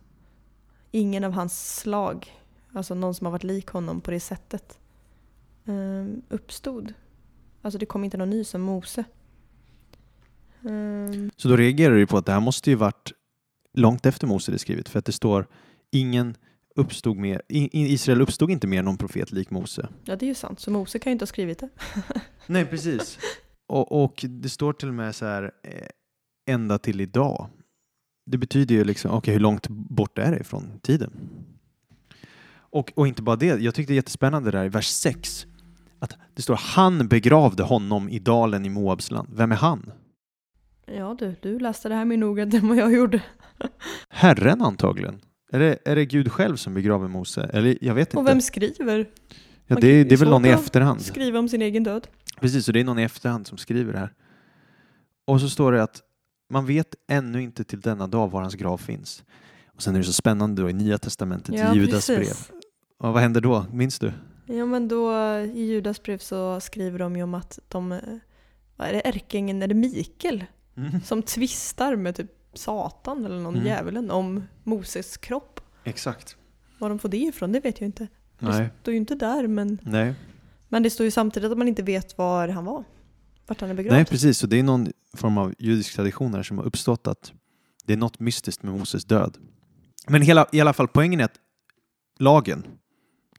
ingen 0.91 1.23
av 1.23 1.31
hans 1.31 1.75
slag, 1.75 2.41
alltså 2.73 2.95
någon 2.95 3.15
som 3.15 3.25
har 3.25 3.31
varit 3.31 3.43
lik 3.43 3.67
honom 3.67 4.01
på 4.01 4.11
det 4.11 4.19
sättet, 4.19 4.79
um, 5.65 6.21
uppstod. 6.29 6.93
Alltså 7.61 7.77
det 7.77 7.85
kom 7.85 8.03
inte 8.03 8.17
någon 8.17 8.29
ny 8.29 8.43
som 8.43 8.61
Mose. 8.61 9.03
Så 11.37 11.47
då 11.47 11.55
reagerar 11.55 11.95
du 11.95 12.07
på 12.07 12.17
att 12.17 12.25
det 12.25 12.31
här 12.31 12.39
måste 12.39 12.69
ju 12.69 12.75
varit 12.75 13.11
långt 13.73 14.05
efter 14.05 14.27
Mose 14.27 14.51
det 14.51 14.55
är 14.55 14.57
skrivet 14.57 14.89
för 14.89 14.99
att 14.99 15.05
det 15.05 15.11
står 15.11 15.47
ingen 15.93 16.35
uppstod 16.75 17.17
mer, 17.17 17.41
Israel 17.49 18.21
uppstod 18.21 18.51
inte 18.51 18.67
mer 18.67 18.83
någon 18.83 18.97
profet 18.97 19.31
lik 19.31 19.49
Mose. 19.49 19.87
ja 20.05 20.15
det 20.15 20.25
är 20.25 20.27
ju 20.27 20.35
sant, 20.35 20.59
så 20.59 20.71
Mose 20.71 20.99
kan 20.99 21.11
ju 21.11 21.11
inte 21.11 21.23
ha 21.23 21.27
skrivit 21.27 21.59
det. 21.59 21.69
Nej, 22.47 22.65
precis. 22.65 23.19
och, 23.67 24.03
och 24.03 24.25
det 24.29 24.49
står 24.49 24.73
till 24.73 24.87
och 24.87 24.93
med 24.93 25.15
så 25.15 25.25
här 25.25 25.51
eh, 25.63 25.87
ända 26.53 26.77
till 26.77 27.01
idag. 27.01 27.49
Det 28.25 28.37
betyder 28.37 28.75
ju 28.75 28.83
liksom, 28.83 29.11
okej 29.11 29.33
hur 29.33 29.41
långt 29.41 29.67
bort 29.69 30.17
är 30.17 30.31
det 30.31 30.39
ifrån 30.39 30.79
tiden? 30.81 31.29
Och, 32.55 32.91
och 32.95 33.07
inte 33.07 33.21
bara 33.21 33.35
det, 33.35 33.45
jag 33.61 33.75
tyckte 33.75 33.93
det 33.93 33.95
är 33.95 33.95
jättespännande 33.95 34.51
där 34.51 34.65
i 34.65 34.69
vers 34.69 34.87
6 34.87 35.47
att 35.99 36.17
det 36.33 36.41
står 36.41 36.55
han 36.55 37.07
begravde 37.07 37.63
honom 37.63 38.09
i 38.09 38.19
dalen 38.19 38.65
i 38.65 38.69
Moabs 38.69 39.11
land. 39.11 39.29
Vem 39.31 39.51
är 39.51 39.55
han? 39.55 39.91
Ja 40.85 41.15
du, 41.19 41.35
du 41.41 41.59
läste 41.59 41.89
det 41.89 41.95
här 41.95 42.05
mer 42.05 42.17
noggrant 42.17 42.53
än 42.53 42.67
vad 42.67 42.77
jag 42.77 42.93
gjorde. 42.93 43.21
Herren 44.09 44.61
antagligen. 44.61 45.21
Är 45.53 45.59
det, 45.59 45.77
är 45.85 45.95
det 45.95 46.05
Gud 46.05 46.31
själv 46.31 46.55
som 46.55 46.73
begraver 46.73 47.07
Mose? 47.07 47.49
Eller 47.53 47.77
jag 47.81 47.93
vet 47.95 48.13
Och 48.13 48.19
inte. 48.19 48.31
vem 48.31 48.41
skriver? 48.41 48.97
ja, 48.97 49.05
det, 49.75 49.81
kan- 49.81 49.81
det 49.81 50.11
är 50.11 50.17
väl 50.17 50.29
någon 50.29 50.45
i 50.45 50.49
efterhand. 50.49 51.01
Skriva 51.01 51.39
om 51.39 51.49
sin 51.49 51.61
egen 51.61 51.83
död. 51.83 52.07
Precis, 52.39 52.65
så 52.65 52.71
det 52.71 52.79
är 52.79 52.83
någon 52.83 52.99
i 52.99 53.03
efterhand 53.03 53.47
som 53.47 53.57
skriver 53.57 53.93
det 53.93 53.99
här. 53.99 54.13
Och 55.25 55.41
så 55.41 55.49
står 55.49 55.71
det 55.71 55.83
att 55.83 56.01
man 56.49 56.65
vet 56.65 56.95
ännu 57.07 57.41
inte 57.41 57.63
till 57.63 57.81
denna 57.81 58.07
dag 58.07 58.31
var 58.31 58.41
hans 58.41 58.55
grav 58.55 58.77
finns. 58.77 59.23
Och 59.75 59.81
sen 59.83 59.95
är 59.95 59.99
det 59.99 60.05
så 60.05 60.13
spännande 60.13 60.61
då 60.61 60.69
i 60.69 60.73
Nya 60.73 60.97
Testamentet, 60.97 61.55
i 61.55 61.77
Judas 61.79 62.07
brev. 62.07 62.27
Och 62.99 63.13
vad 63.13 63.21
händer 63.21 63.41
då? 63.41 63.65
Minns 63.71 63.99
du? 63.99 64.11
Ja 64.45 64.65
men 64.65 64.87
då 64.87 65.13
i 65.55 65.65
Judas 65.65 66.03
brev 66.03 66.17
så 66.17 66.59
skriver 66.59 66.99
de 66.99 67.15
ju 67.15 67.23
om 67.23 67.33
att 67.33 67.59
de, 67.67 67.91
eh, 67.91 67.99
vad 68.75 68.87
är 68.87 68.93
det, 68.93 69.07
ärkeängeln, 69.07 69.63
är 69.63 69.67
det 69.67 69.73
Mikael? 69.75 70.45
Som 71.03 71.21
tvistar 71.23 71.95
med 71.95 72.15
typ 72.15 72.31
Satan 72.53 73.25
eller 73.25 73.39
någon 73.39 73.53
Mm. 73.55 73.67
djävulen 73.67 74.11
om 74.11 74.43
Moses 74.63 75.17
kropp. 75.17 75.59
Exakt. 75.83 76.37
Var 76.79 76.89
de 76.89 76.99
får 76.99 77.09
det 77.09 77.17
ifrån 77.17 77.51
det 77.51 77.59
vet 77.59 77.81
jag 77.81 77.87
inte. 77.87 78.07
Nej. 78.39 78.61
Det 78.63 78.69
står 78.81 78.91
ju 78.93 78.97
inte 78.97 79.15
där 79.15 79.47
men, 79.47 79.79
Nej. 79.83 80.13
men 80.69 80.83
det 80.83 80.89
står 80.89 81.03
ju 81.03 81.11
samtidigt 81.11 81.51
att 81.51 81.57
man 81.57 81.67
inte 81.67 81.83
vet 81.83 82.17
var 82.17 82.47
han 82.47 82.65
var. 82.65 82.83
Vart 83.47 83.61
han 83.61 83.69
är 83.69 83.73
begravd. 83.73 83.93
Nej, 83.95 84.05
precis. 84.05 84.37
Så 84.37 84.47
det 84.47 84.59
är 84.59 84.63
någon 84.63 84.87
form 85.13 85.37
av 85.37 85.53
judisk 85.59 85.95
tradition 85.95 86.33
här 86.33 86.43
som 86.43 86.57
har 86.57 86.65
uppstått 86.65 87.07
att 87.07 87.33
det 87.85 87.93
är 87.93 87.97
något 87.97 88.19
mystiskt 88.19 88.63
med 88.63 88.73
Moses 88.79 89.05
död. 89.05 89.37
Men 90.07 90.21
hela, 90.21 90.47
i 90.51 90.61
alla 90.61 90.73
fall 90.73 90.87
poängen 90.87 91.19
är 91.19 91.23
att 91.25 91.39
lagen, 92.19 92.63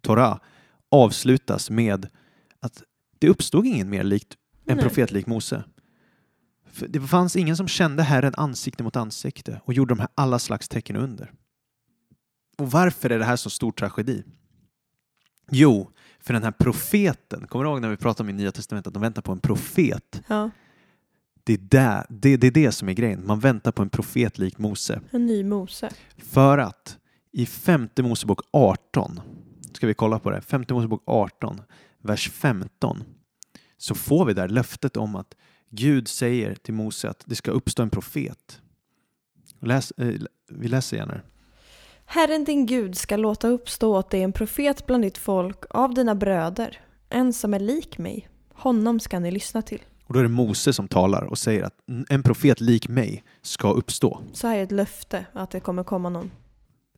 Torah, 0.00 0.38
avslutas 0.90 1.70
med 1.70 2.08
att 2.60 2.82
det 3.18 3.28
uppstod 3.28 3.66
ingen 3.66 3.90
mer 3.90 4.04
likt 4.04 4.36
en 4.66 4.78
profet 4.78 5.12
lik 5.12 5.26
Mose. 5.26 5.64
För 6.74 6.88
det 6.88 7.00
fanns 7.00 7.36
ingen 7.36 7.56
som 7.56 7.68
kände 7.68 8.02
Herren 8.02 8.34
ansikte 8.36 8.82
mot 8.82 8.96
ansikte 8.96 9.60
och 9.64 9.72
gjorde 9.72 9.94
de 9.94 10.00
här 10.00 10.08
alla 10.14 10.38
slags 10.38 10.68
tecken 10.68 10.96
under. 10.96 11.32
Och 12.58 12.70
varför 12.70 13.10
är 13.10 13.18
det 13.18 13.24
här 13.24 13.36
så 13.36 13.50
stor 13.50 13.72
tragedi? 13.72 14.22
Jo, 15.50 15.90
för 16.20 16.34
den 16.34 16.42
här 16.42 16.50
profeten, 16.50 17.46
kommer 17.46 17.64
du 17.64 17.70
ihåg 17.70 17.80
när 17.80 17.88
vi 17.88 17.96
pratade 17.96 18.26
om 18.26 18.30
i 18.30 18.32
Nya 18.42 18.52
Testamentet 18.52 18.86
att 18.86 18.94
de 18.94 19.00
väntar 19.02 19.22
på 19.22 19.32
en 19.32 19.40
profet? 19.40 20.22
Ja, 20.26 20.50
Det 21.44 21.52
är, 21.52 21.58
där, 21.58 22.06
det, 22.08 22.36
det 22.36 22.46
är 22.46 22.50
det 22.50 22.72
som 22.72 22.88
är 22.88 22.92
grejen. 22.92 23.26
Man 23.26 23.40
väntar 23.40 23.72
på 23.72 23.82
en 23.82 23.90
profet 23.90 24.38
lik 24.38 24.58
Mose. 24.58 25.00
en 25.10 25.26
ny 25.26 25.44
Mose. 25.44 25.90
För 26.16 26.58
att 26.58 26.98
i 27.32 27.46
femte 27.46 28.02
Mosebok 28.02 28.40
18, 28.52 29.20
ska 29.72 29.86
vi 29.86 29.94
kolla 29.94 30.18
på 30.18 30.30
det, 30.30 30.40
femte 30.40 30.74
Mosebok 30.74 31.02
18, 31.06 31.60
vers 32.02 32.30
15, 32.30 33.04
så 33.76 33.94
får 33.94 34.24
vi 34.24 34.34
där 34.34 34.48
löftet 34.48 34.96
om 34.96 35.16
att 35.16 35.34
Gud 35.76 36.08
säger 36.08 36.54
till 36.54 36.74
Mose 36.74 37.08
att 37.10 37.22
det 37.26 37.34
ska 37.34 37.50
uppstå 37.50 37.82
en 37.82 37.90
profet. 37.90 38.60
Läs, 39.60 39.90
eh, 39.90 40.14
vi 40.48 40.68
läser 40.68 40.96
gärna 40.96 41.14
det. 41.14 41.22
Herren 42.04 42.44
din 42.44 42.66
Gud 42.66 42.96
ska 42.96 43.16
låta 43.16 43.48
uppstå 43.48 43.96
åt 43.96 44.10
dig 44.10 44.22
en 44.22 44.32
profet 44.32 44.86
bland 44.86 45.02
ditt 45.02 45.18
folk 45.18 45.64
av 45.70 45.94
dina 45.94 46.14
bröder, 46.14 46.80
en 47.08 47.32
som 47.32 47.54
är 47.54 47.60
lik 47.60 47.98
mig. 47.98 48.28
Honom 48.52 49.00
ska 49.00 49.18
ni 49.18 49.30
lyssna 49.30 49.62
till. 49.62 49.82
Och 50.06 50.14
då 50.14 50.18
är 50.18 50.22
det 50.22 50.28
Mose 50.28 50.72
som 50.72 50.88
talar 50.88 51.22
och 51.22 51.38
säger 51.38 51.62
att 51.62 51.74
en 52.08 52.22
profet 52.22 52.60
lik 52.60 52.88
mig 52.88 53.24
ska 53.42 53.72
uppstå. 53.72 54.20
Så 54.32 54.46
här 54.46 54.56
är 54.56 54.62
ett 54.62 54.72
löfte 54.72 55.26
att 55.32 55.50
det 55.50 55.60
kommer 55.60 55.84
komma 55.84 56.08
någon. 56.08 56.30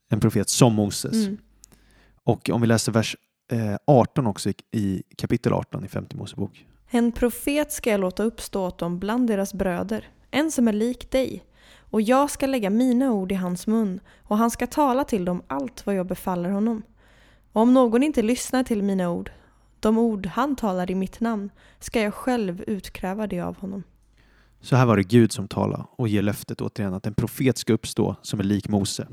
En 0.08 0.20
profet 0.20 0.48
som 0.48 0.74
Moses. 0.74 1.14
Mm. 1.14 1.38
Och 2.24 2.50
om 2.50 2.60
vi 2.60 2.66
läser 2.66 2.92
vers 2.92 3.16
eh, 3.52 3.76
18 3.86 4.26
också 4.26 4.50
i, 4.50 4.54
i 4.72 5.02
kapitel 5.16 5.52
18 5.52 5.84
i 5.84 5.88
femte 5.88 6.16
Mosebok. 6.16 6.66
En 6.88 7.12
profet 7.12 7.72
ska 7.72 7.90
jag 7.90 8.01
låta 8.01 8.22
uppstå 8.22 8.66
åt 8.66 8.79
dem 8.79 8.99
bland 8.99 9.29
deras 9.29 9.55
bröder, 9.55 10.09
en 10.31 10.51
som 10.51 10.68
är 10.68 10.72
lik 10.72 11.11
dig. 11.11 11.44
Och 11.90 12.03
jag 12.03 12.31
ska 12.31 12.46
lägga 12.46 12.70
mina 12.70 13.12
ord 13.12 13.33
i 13.33 13.35
hans 13.35 13.66
mun, 13.66 14.01
och 14.22 14.38
han 14.38 14.51
ska 14.51 14.66
tala 14.66 15.05
till 15.05 15.25
dem 15.25 15.42
allt 15.46 15.87
vad 15.87 15.94
jag 15.94 16.07
befaller 16.07 16.51
honom. 16.51 16.83
Och 17.53 17.62
om 17.62 17.75
någon 17.75 18.03
inte 18.03 18.22
lyssnar 18.22 18.64
till 18.64 18.83
mina 18.83 19.11
ord, 19.11 19.31
de 19.81 19.99
ord 19.99 20.27
han 20.27 20.57
talar 20.57 20.90
i 20.90 20.94
mitt 20.94 21.20
namn, 21.20 21.51
ska 21.81 22.01
jag 22.01 22.14
själv 22.14 22.64
utkräva 22.66 23.27
det 23.27 23.40
av 23.40 23.57
honom. 23.57 23.83
Så 24.61 24.77
här 24.77 24.87
var 24.87 24.96
det 24.96 25.03
Gud 25.03 25.33
som 25.33 25.49
talade 25.49 25.85
och 25.96 26.09
ger 26.09 26.22
löftet 26.22 26.61
återigen 26.61 26.94
att 26.94 27.07
en 27.07 27.14
profet 27.14 27.59
ska 27.59 27.72
uppstå 27.72 28.16
som 28.22 28.40
är 28.40 28.44
lik 28.44 28.68
Mose. 28.68 29.09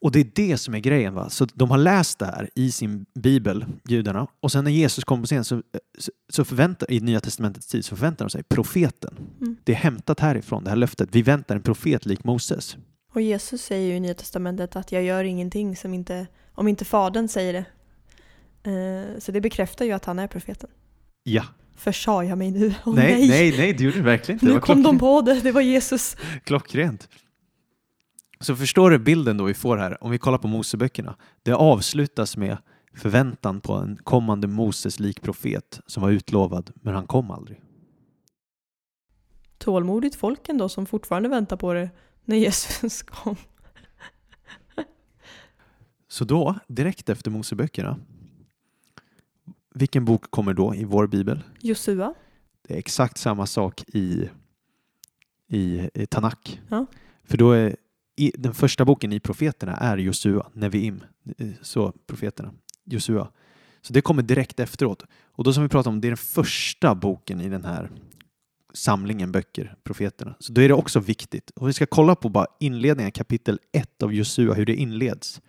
Och 0.00 0.12
det 0.12 0.20
är 0.20 0.30
det 0.34 0.58
som 0.58 0.74
är 0.74 0.78
grejen. 0.78 1.14
Va? 1.14 1.30
Så 1.30 1.46
de 1.54 1.70
har 1.70 1.78
läst 1.78 2.18
det 2.18 2.26
här 2.26 2.50
i 2.54 2.70
sin 2.72 3.06
bibel, 3.14 3.64
judarna, 3.88 4.26
och 4.40 4.52
sen 4.52 4.64
när 4.64 4.70
Jesus 4.70 5.04
kom 5.04 5.20
på 5.20 5.26
scen 5.26 5.44
så, 5.44 5.62
så- 6.28 6.44
förväntar, 6.44 6.90
i 6.92 7.00
Nya 7.00 7.20
Testamentets 7.20 7.66
tid 7.66 7.84
så 7.84 7.96
förväntar 7.96 8.24
de 8.24 8.30
sig 8.30 8.42
profeten. 8.42 9.14
Mm. 9.40 9.56
Det 9.64 9.72
är 9.72 9.76
hämtat 9.76 10.20
härifrån, 10.20 10.64
det 10.64 10.70
här 10.70 10.76
löftet. 10.76 11.08
Vi 11.12 11.22
väntar 11.22 11.56
en 11.56 11.62
profet 11.62 12.06
lik 12.06 12.24
Moses. 12.24 12.76
Och 13.14 13.20
Jesus 13.20 13.62
säger 13.62 13.88
ju 13.90 13.96
i 13.96 14.00
Nya 14.00 14.14
Testamentet 14.14 14.76
att 14.76 14.92
jag 14.92 15.02
gör 15.02 15.24
ingenting 15.24 15.76
som 15.76 15.94
inte, 15.94 16.26
om 16.54 16.68
inte 16.68 16.84
Fadern 16.84 17.28
säger 17.28 17.52
det. 17.52 17.64
Eh, 18.70 19.18
Så 19.20 19.32
det 19.32 19.40
bekräftar 19.40 19.84
ju 19.84 19.92
att 19.92 20.04
han 20.04 20.18
är 20.18 20.26
profeten. 20.26 20.70
Ja. 21.22 21.44
Försade 21.76 22.26
jag 22.26 22.38
mig 22.38 22.50
nu? 22.50 22.74
Åh, 22.84 22.94
nej, 22.94 23.12
nej, 23.18 23.28
nej, 23.28 23.54
nej, 23.58 23.72
det 23.72 23.84
gjorde 23.84 23.96
du 23.96 24.02
verkligen 24.02 24.36
inte. 24.36 24.46
Nu 24.54 24.60
kom 24.60 24.82
de 24.82 24.98
klockrent. 24.98 25.00
på 25.00 25.20
det, 25.22 25.40
det 25.40 25.52
var 25.52 25.60
Jesus. 25.60 26.16
Klockrent. 26.44 27.08
Så 28.40 28.56
förstår 28.56 28.90
du 28.90 28.98
bilden 28.98 29.36
då 29.36 29.44
vi 29.44 29.54
får 29.54 29.76
här, 29.76 30.04
om 30.04 30.10
vi 30.10 30.18
kollar 30.18 30.38
på 30.38 30.48
Moseböckerna. 30.48 31.16
Det 31.42 31.52
avslutas 31.52 32.36
med 32.36 32.58
förväntan 32.94 33.60
på 33.60 33.72
en 33.72 33.96
kommande 33.96 34.46
Moses-lik 34.46 35.22
profet 35.22 35.80
som 35.86 36.02
var 36.02 36.10
utlovad, 36.10 36.70
men 36.74 36.94
han 36.94 37.06
kom 37.06 37.30
aldrig. 37.30 37.60
Tålmodigt 39.58 40.16
folk 40.16 40.48
ändå 40.48 40.68
som 40.68 40.86
fortfarande 40.86 41.28
väntar 41.28 41.56
på 41.56 41.72
det 41.72 41.90
när 42.24 42.36
Jesus 42.36 43.02
kom. 43.02 43.36
Så 46.08 46.24
då, 46.24 46.54
direkt 46.66 47.08
efter 47.08 47.30
Moseböckerna, 47.30 47.98
vilken 49.74 50.04
bok 50.04 50.30
kommer 50.30 50.54
då 50.54 50.74
i 50.74 50.84
vår 50.84 51.06
bibel? 51.06 51.42
Josua. 51.60 52.14
Det 52.68 52.74
är 52.74 52.78
exakt 52.78 53.18
samma 53.18 53.46
sak 53.46 53.84
i, 53.86 54.28
i, 55.48 55.90
i 55.94 56.06
Tanak. 56.06 56.60
Ja. 56.68 56.86
För 57.24 57.36
då 57.36 57.52
är 57.52 57.76
i, 58.18 58.32
den 58.34 58.54
första 58.54 58.84
boken 58.84 59.12
i 59.12 59.20
profeterna 59.20 59.76
är 59.76 59.96
Josua, 59.96 60.46
Neviim, 60.52 61.04
eh, 61.38 61.48
så 61.62 61.92
profeterna, 62.06 62.52
Josua. 62.84 63.28
Så 63.80 63.92
det 63.92 64.00
kommer 64.00 64.22
direkt 64.22 64.60
efteråt. 64.60 65.04
Och 65.24 65.44
då 65.44 65.52
som 65.52 65.62
vi 65.62 65.68
pratade 65.68 65.94
om, 65.94 66.00
det 66.00 66.08
är 66.08 66.10
den 66.10 66.16
första 66.16 66.94
boken 66.94 67.40
i 67.40 67.48
den 67.48 67.64
här 67.64 67.90
samlingen 68.72 69.32
böcker, 69.32 69.76
profeterna. 69.84 70.34
Så 70.38 70.52
då 70.52 70.60
är 70.60 70.68
det 70.68 70.74
också 70.74 71.00
viktigt. 71.00 71.50
Och 71.50 71.68
vi 71.68 71.72
ska 71.72 71.86
kolla 71.86 72.14
på 72.14 72.28
bara 72.28 72.46
inledningen, 72.60 73.12
kapitel 73.12 73.58
1 73.72 74.02
av 74.02 74.14
Josua, 74.14 74.54
hur 74.54 74.66
det 74.66 74.74
inleds. 74.74 75.40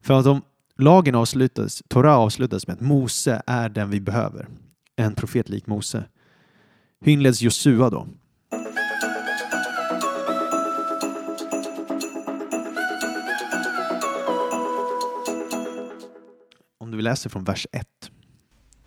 För 0.00 0.14
att 0.14 0.26
om 0.26 0.42
lagen 0.78 1.14
avslutas, 1.14 1.82
Torah 1.88 2.18
avslutas 2.18 2.66
med 2.66 2.74
att 2.74 2.80
Mose 2.80 3.42
är 3.46 3.68
den 3.68 3.90
vi 3.90 4.00
behöver, 4.00 4.48
en 4.96 5.14
profet 5.14 5.48
lik 5.48 5.66
Mose. 5.66 6.04
Hur 7.00 7.12
inleds 7.12 7.42
Josua 7.42 7.90
då? 7.90 8.06
Vi 17.00 17.04
läser 17.04 17.30
från 17.30 17.44
vers 17.44 17.66
1. 17.72 17.86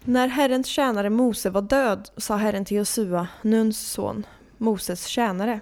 När 0.03 0.27
Herrens 0.27 0.67
tjänare 0.67 1.09
Mose 1.09 1.49
var 1.49 1.61
död 1.61 2.09
sa 2.17 2.35
Herren 2.35 2.65
till 2.65 2.77
Josua, 2.77 3.27
Nuns 3.41 3.91
son, 3.91 4.25
Moses 4.57 5.05
tjänare. 5.05 5.59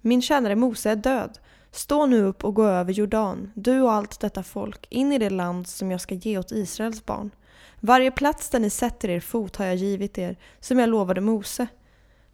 Min 0.00 0.22
tjänare 0.22 0.56
Mose 0.56 0.90
är 0.90 0.96
död. 0.96 1.38
Stå 1.70 2.06
nu 2.06 2.22
upp 2.22 2.44
och 2.44 2.54
gå 2.54 2.64
över 2.64 2.92
Jordan, 2.92 3.52
du 3.54 3.80
och 3.80 3.92
allt 3.92 4.20
detta 4.20 4.42
folk, 4.42 4.86
in 4.90 5.12
i 5.12 5.18
det 5.18 5.30
land 5.30 5.68
som 5.68 5.90
jag 5.90 6.00
ska 6.00 6.14
ge 6.14 6.38
åt 6.38 6.52
Israels 6.52 7.06
barn. 7.06 7.30
Varje 7.80 8.10
plats 8.10 8.50
där 8.50 8.60
ni 8.60 8.70
sätter 8.70 9.08
er 9.08 9.20
fot 9.20 9.56
har 9.56 9.66
jag 9.66 9.76
givit 9.76 10.18
er, 10.18 10.36
som 10.60 10.78
jag 10.78 10.88
lovade 10.88 11.20
Mose. 11.20 11.66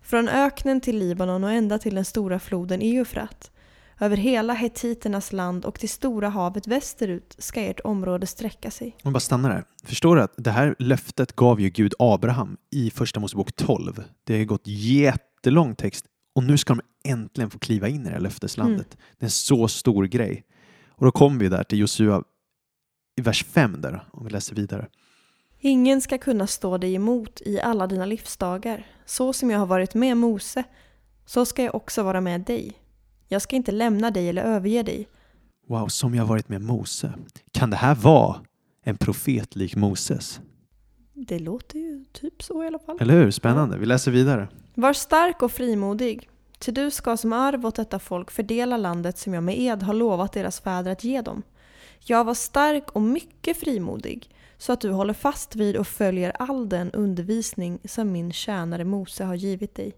Från 0.00 0.28
öknen 0.28 0.80
till 0.80 0.98
Libanon 0.98 1.44
och 1.44 1.52
ända 1.52 1.78
till 1.78 1.94
den 1.94 2.04
stora 2.04 2.38
floden 2.38 2.82
Eufrat. 2.82 3.51
Över 4.02 4.16
hela 4.16 4.54
hetiternas 4.54 5.32
land 5.32 5.64
och 5.64 5.80
till 5.80 5.88
stora 5.88 6.28
havet 6.28 6.66
västerut 6.66 7.36
ska 7.38 7.60
ert 7.60 7.80
område 7.80 8.26
sträcka 8.26 8.70
sig. 8.70 8.96
Om 9.02 9.12
bara 9.12 9.20
stannar 9.20 9.50
där. 9.50 9.64
Förstår 9.84 10.16
du 10.16 10.22
att 10.22 10.34
det 10.36 10.50
här 10.50 10.74
löftet 10.78 11.36
gav 11.36 11.60
ju 11.60 11.70
Gud 11.70 11.94
Abraham 11.98 12.56
i 12.70 12.90
Första 12.90 13.20
Mosebok 13.20 13.56
12. 13.56 14.04
Det 14.24 14.38
har 14.38 14.44
gått 14.44 14.62
jättelång 14.64 15.74
text 15.74 16.04
och 16.34 16.42
nu 16.42 16.58
ska 16.58 16.74
de 16.74 16.82
äntligen 17.10 17.50
få 17.50 17.58
kliva 17.58 17.88
in 17.88 18.00
i 18.00 18.04
det 18.04 18.10
här 18.10 18.20
löfteslandet. 18.20 18.96
Det 19.18 19.24
är 19.24 19.26
en 19.26 19.30
så 19.30 19.68
stor 19.68 20.04
grej. 20.04 20.44
Och 20.88 21.04
då 21.04 21.12
kommer 21.12 21.40
vi 21.40 21.48
där 21.48 21.64
till 21.64 21.78
Josua 21.78 22.22
i 23.16 23.22
vers 23.22 23.44
5 23.44 23.80
där, 23.80 24.04
om 24.12 24.24
vi 24.24 24.30
läser 24.30 24.54
vidare. 24.54 24.86
Ingen 25.60 26.00
ska 26.00 26.18
kunna 26.18 26.46
stå 26.46 26.78
dig 26.78 26.94
emot 26.94 27.40
i 27.40 27.60
alla 27.60 27.86
dina 27.86 28.06
livsdagar. 28.06 28.86
Så 29.06 29.32
som 29.32 29.50
jag 29.50 29.58
har 29.58 29.66
varit 29.66 29.94
med 29.94 30.16
Mose, 30.16 30.64
så 31.26 31.44
ska 31.44 31.64
jag 31.64 31.74
också 31.74 32.02
vara 32.02 32.20
med 32.20 32.40
dig. 32.40 32.81
Jag 33.32 33.42
ska 33.42 33.56
inte 33.56 33.72
lämna 33.72 34.10
dig 34.10 34.28
eller 34.28 34.42
överge 34.42 34.82
dig. 34.82 35.08
Wow, 35.68 35.88
som 35.88 36.14
jag 36.14 36.26
varit 36.26 36.48
med 36.48 36.62
Mose. 36.62 37.12
Kan 37.52 37.70
det 37.70 37.76
här 37.76 37.94
vara 37.94 38.40
en 38.84 38.96
profet 38.96 39.56
lik 39.56 39.76
Moses? 39.76 40.40
Det 41.14 41.38
låter 41.38 41.78
ju 41.78 42.04
typ 42.12 42.42
så 42.42 42.64
i 42.64 42.66
alla 42.66 42.78
fall. 42.78 42.98
Eller 43.00 43.14
hur? 43.14 43.30
Spännande. 43.30 43.78
Vi 43.78 43.86
läser 43.86 44.10
vidare. 44.10 44.48
Var 44.74 44.92
stark 44.92 45.42
och 45.42 45.52
frimodig, 45.52 46.28
ty 46.58 46.72
du 46.72 46.90
ska 46.90 47.16
som 47.16 47.32
arv 47.32 47.66
åt 47.66 47.74
detta 47.74 47.98
folk 47.98 48.30
fördela 48.30 48.76
landet 48.76 49.18
som 49.18 49.34
jag 49.34 49.44
med 49.44 49.60
ed 49.60 49.82
har 49.82 49.94
lovat 49.94 50.32
deras 50.32 50.60
fäder 50.60 50.92
att 50.92 51.04
ge 51.04 51.20
dem. 51.20 51.42
Jag 52.00 52.24
var 52.24 52.34
stark 52.34 52.90
och 52.90 53.02
mycket 53.02 53.56
frimodig, 53.56 54.30
så 54.58 54.72
att 54.72 54.80
du 54.80 54.90
håller 54.90 55.14
fast 55.14 55.56
vid 55.56 55.76
och 55.76 55.86
följer 55.86 56.30
all 56.38 56.68
den 56.68 56.90
undervisning 56.90 57.78
som 57.84 58.12
min 58.12 58.32
tjänare 58.32 58.84
Mose 58.84 59.24
har 59.24 59.34
givit 59.34 59.74
dig. 59.74 59.92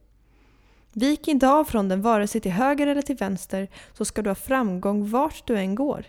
Vik 0.96 1.28
inte 1.28 1.48
av 1.48 1.64
från 1.64 1.88
den 1.88 2.02
vare 2.02 2.26
sig 2.26 2.40
till 2.40 2.52
höger 2.52 2.86
eller 2.86 3.02
till 3.02 3.16
vänster, 3.16 3.68
så 3.92 4.04
ska 4.04 4.22
du 4.22 4.30
ha 4.30 4.34
framgång 4.34 5.10
vart 5.10 5.46
du 5.46 5.56
än 5.56 5.74
går. 5.74 6.04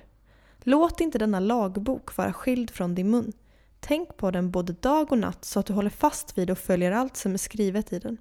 Låt 0.63 1.01
inte 1.01 1.17
denna 1.17 1.39
lagbok 1.39 2.17
vara 2.17 2.33
skild 2.33 2.71
från 2.71 2.95
din 2.95 3.09
mun. 3.09 3.33
Tänk 3.79 4.17
på 4.17 4.31
den 4.31 4.51
både 4.51 4.73
dag 4.73 5.11
och 5.11 5.17
natt 5.17 5.45
så 5.45 5.59
att 5.59 5.65
du 5.65 5.73
håller 5.73 5.89
fast 5.89 6.37
vid 6.37 6.49
och 6.49 6.57
följer 6.57 6.91
allt 6.91 7.17
som 7.17 7.33
är 7.33 7.37
skrivet 7.37 7.93
i 7.93 7.99
den. 7.99 8.17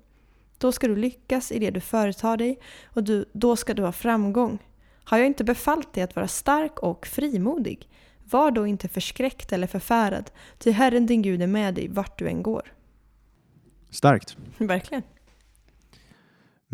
Då 0.59 0.72
ska 0.72 0.88
du 0.88 0.96
lyckas 0.96 1.53
i 1.53 1.59
det 1.59 1.70
du 1.70 1.81
företar 1.81 2.37
dig 2.37 2.59
och 2.85 3.05
du, 3.05 3.24
då 3.33 3.57
ska 3.57 3.74
du 3.74 3.83
ha 3.83 3.92
framgång. 3.92 4.59
Har 5.05 5.18
jag 5.18 5.27
inte 5.27 5.44
befallt 5.44 5.92
dig 5.92 6.03
att 6.03 6.16
vara 6.16 6.29
stark 6.29 6.79
och 6.79 7.07
frimodig? 7.07 7.88
Var 8.24 8.50
då 8.50 8.66
inte 8.66 8.88
förskräckt 8.88 9.53
eller 9.53 9.66
förfärad, 9.66 10.31
ty 10.59 10.70
Herren 10.70 11.07
din 11.07 11.22
Gud 11.22 11.42
är 11.42 11.46
med 11.46 11.74
dig 11.74 11.88
vart 11.88 12.18
du 12.18 12.29
än 12.29 12.42
går. 12.42 12.72
Starkt. 13.90 14.37
Verkligen. 14.59 15.03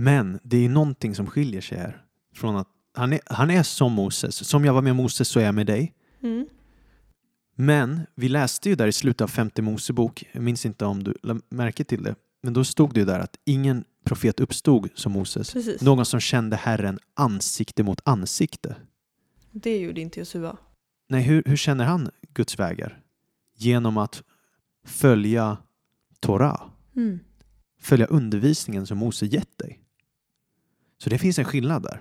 Men 0.01 0.39
det 0.43 0.65
är 0.65 0.69
någonting 0.69 1.15
som 1.15 1.27
skiljer 1.27 1.61
sig 1.61 1.79
här. 1.79 2.05
Från 2.35 2.57
att 2.57 2.69
han 2.95 3.13
är, 3.13 3.21
han 3.27 3.51
är 3.51 3.63
som 3.63 3.93
Moses. 3.93 4.49
Som 4.49 4.65
jag 4.65 4.75
var 4.75 4.83
med 4.83 4.97
Moses 4.97 5.29
så 5.29 5.41
är 5.41 5.45
jag 5.45 5.55
med 5.55 5.67
dig. 5.67 5.95
Mm. 6.23 6.47
Men 7.57 8.01
vi 8.15 8.29
läste 8.29 8.69
ju 8.69 8.75
där 8.75 8.87
i 8.89 8.93
slutet 8.93 9.21
av 9.21 9.29
femte 9.29 9.63
Mosebok, 9.63 10.25
jag 10.33 10.43
minns 10.43 10.67
inte 10.67 10.85
om 10.85 11.03
du 11.05 11.15
lade 11.23 11.41
märke 11.49 11.85
till 11.85 12.03
det, 12.03 12.15
men 12.43 12.53
då 12.53 12.65
stod 12.65 12.95
det 12.95 13.01
ju 13.01 13.07
där 13.07 13.21
att 13.21 13.37
ingen 13.45 13.85
profet 14.05 14.41
uppstod 14.41 14.89
som 14.95 15.13
Moses. 15.13 15.53
Precis. 15.53 15.83
Någon 15.83 16.05
som 16.07 16.21
kände 16.21 16.57
Herren 16.57 16.99
ansikte 17.15 17.83
mot 17.83 18.01
ansikte. 18.05 18.77
Det 19.51 19.79
gjorde 19.79 20.01
inte 20.01 20.21
Josua. 20.21 20.57
Nej, 21.09 21.23
hur, 21.23 21.43
hur 21.47 21.57
känner 21.57 21.85
han 21.85 22.11
Guds 22.35 22.59
vägar? 22.59 23.01
Genom 23.57 23.97
att 23.99 24.23
följa 24.87 25.57
Torah, 26.21 26.63
Mm. 26.97 27.19
följa 27.81 28.07
undervisningen 28.07 28.87
som 28.87 28.99
Mose 28.99 29.27
gett 29.27 29.59
dig. 29.59 29.80
Så 31.03 31.11
det 31.11 31.19
finns 31.19 31.39
en 31.39 31.45
skillnad 31.45 31.83
där. 31.83 32.01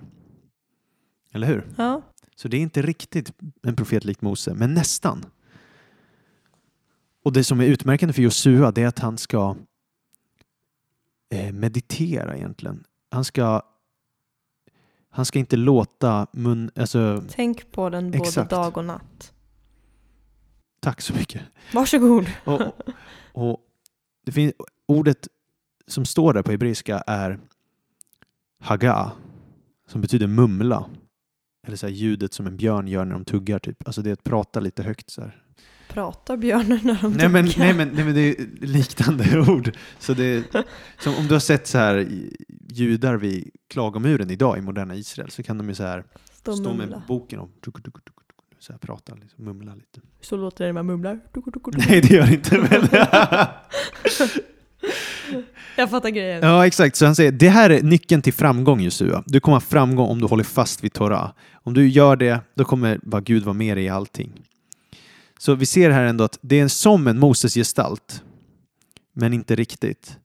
Eller 1.32 1.46
hur? 1.46 1.68
Ja. 1.76 2.02
Så 2.36 2.48
det 2.48 2.56
är 2.56 2.60
inte 2.60 2.82
riktigt 2.82 3.32
en 3.62 3.76
profet 3.76 4.04
likt 4.04 4.22
Mose, 4.22 4.54
men 4.54 4.74
nästan. 4.74 5.24
Och 7.24 7.32
det 7.32 7.44
som 7.44 7.60
är 7.60 7.64
utmärkande 7.64 8.12
för 8.12 8.22
Josua 8.22 8.70
det 8.72 8.82
är 8.82 8.86
att 8.86 8.98
han 8.98 9.18
ska 9.18 9.56
eh, 11.30 11.52
meditera 11.52 12.36
egentligen. 12.36 12.84
Han 13.10 13.24
ska, 13.24 13.62
han 15.10 15.24
ska 15.24 15.38
inte 15.38 15.56
låta 15.56 16.26
mun... 16.32 16.70
Alltså, 16.76 17.24
Tänk 17.30 17.72
på 17.72 17.90
den 17.90 18.10
både 18.10 18.24
Exakt. 18.24 18.50
dag 18.50 18.76
och 18.76 18.84
natt. 18.84 19.32
tack 20.80 21.00
så 21.00 21.14
mycket. 21.14 21.42
Varsågod. 21.74 22.26
Och, 22.44 22.60
och 23.32 23.60
det 24.24 24.32
finns, 24.32 24.52
ordet 24.86 25.28
som 25.86 26.04
står 26.04 26.34
där 26.34 26.42
på 26.42 26.50
hebreiska 26.50 27.02
är 27.06 27.40
haga, 28.60 29.12
som 29.88 30.00
betyder 30.00 30.26
mumla. 30.26 30.86
Eller 31.66 31.76
så 31.76 31.86
här 31.86 31.94
ljudet 31.94 32.34
som 32.34 32.46
en 32.46 32.56
björn 32.56 32.88
gör 32.88 33.04
när 33.04 33.12
de 33.12 33.24
tuggar. 33.24 33.58
Typ. 33.58 33.86
Alltså 33.86 34.02
det 34.02 34.10
är 34.10 34.12
att 34.12 34.24
prata 34.24 34.60
lite 34.60 34.82
högt. 34.82 35.10
Så 35.10 35.20
här. 35.20 35.42
Pratar 35.88 36.36
björnen 36.36 36.80
när 36.82 36.98
de 37.02 37.12
Nej, 37.12 37.28
men, 37.28 37.46
tuggar? 37.46 37.64
nej, 37.64 37.74
men, 37.74 37.88
nej 37.88 38.04
men 38.04 38.14
det 38.14 38.20
är 38.20 38.66
liknande 38.66 39.40
ord. 39.48 39.72
Så 39.98 40.14
det 40.14 40.24
är, 40.24 40.44
som 41.02 41.14
om 41.14 41.26
du 41.26 41.34
har 41.34 41.40
sett 41.40 41.66
så 41.66 41.78
här 41.78 42.08
judar 42.68 43.16
vid 43.16 43.50
klagomuren 43.68 44.30
idag 44.30 44.58
i 44.58 44.60
moderna 44.60 44.94
Israel 44.94 45.30
så 45.30 45.42
kan 45.42 45.58
de 45.58 45.68
ju 45.68 45.74
så 45.74 45.82
här 45.82 46.04
Stå 46.32 46.56
stå 46.56 46.74
med 46.74 47.02
boken 47.08 47.38
och 47.38 47.50
tuk, 47.60 47.74
tuk, 47.74 47.94
tuk, 47.94 48.14
så 48.58 48.72
här 48.72 48.78
prata, 48.78 49.14
liksom, 49.14 49.44
mumla 49.44 49.74
lite. 49.74 50.00
Så 50.20 50.36
låter 50.36 50.64
det 50.64 50.68
när 50.68 50.72
man 50.72 50.86
mumlar. 50.86 51.20
Nej, 51.88 52.00
det 52.00 52.10
gör 52.10 52.26
det 52.26 52.34
inte 52.34 52.58
väl? 52.58 52.88
Jag 55.76 55.90
fattar 55.90 56.10
grejen. 56.10 56.42
Ja, 56.42 56.66
exakt. 56.66 56.96
Så 56.96 57.04
han 57.06 57.14
säger, 57.14 57.32
det 57.32 57.48
här 57.48 57.70
är 57.70 57.82
nyckeln 57.82 58.22
till 58.22 58.32
framgång 58.32 58.80
Josua. 58.80 59.24
Du 59.26 59.40
kommer 59.40 59.56
ha 59.56 59.60
framgång 59.60 60.08
om 60.08 60.20
du 60.20 60.26
håller 60.26 60.44
fast 60.44 60.84
vid 60.84 60.92
Torah. 60.92 61.30
Om 61.52 61.74
du 61.74 61.88
gör 61.88 62.16
det, 62.16 62.40
då 62.54 62.64
kommer 62.64 63.00
bara 63.02 63.20
Gud 63.20 63.42
vara 63.42 63.54
med 63.54 63.76
dig 63.76 63.84
i 63.84 63.88
allting. 63.88 64.32
Så 65.38 65.54
vi 65.54 65.66
ser 65.66 65.90
här 65.90 66.04
ändå 66.04 66.24
att 66.24 66.38
det 66.40 66.60
är 66.60 66.68
som 66.68 67.06
en 67.06 67.18
Moses 67.18 67.54
gestalt, 67.54 68.22
men 69.12 69.32
inte 69.32 69.56
riktigt. 69.56 70.16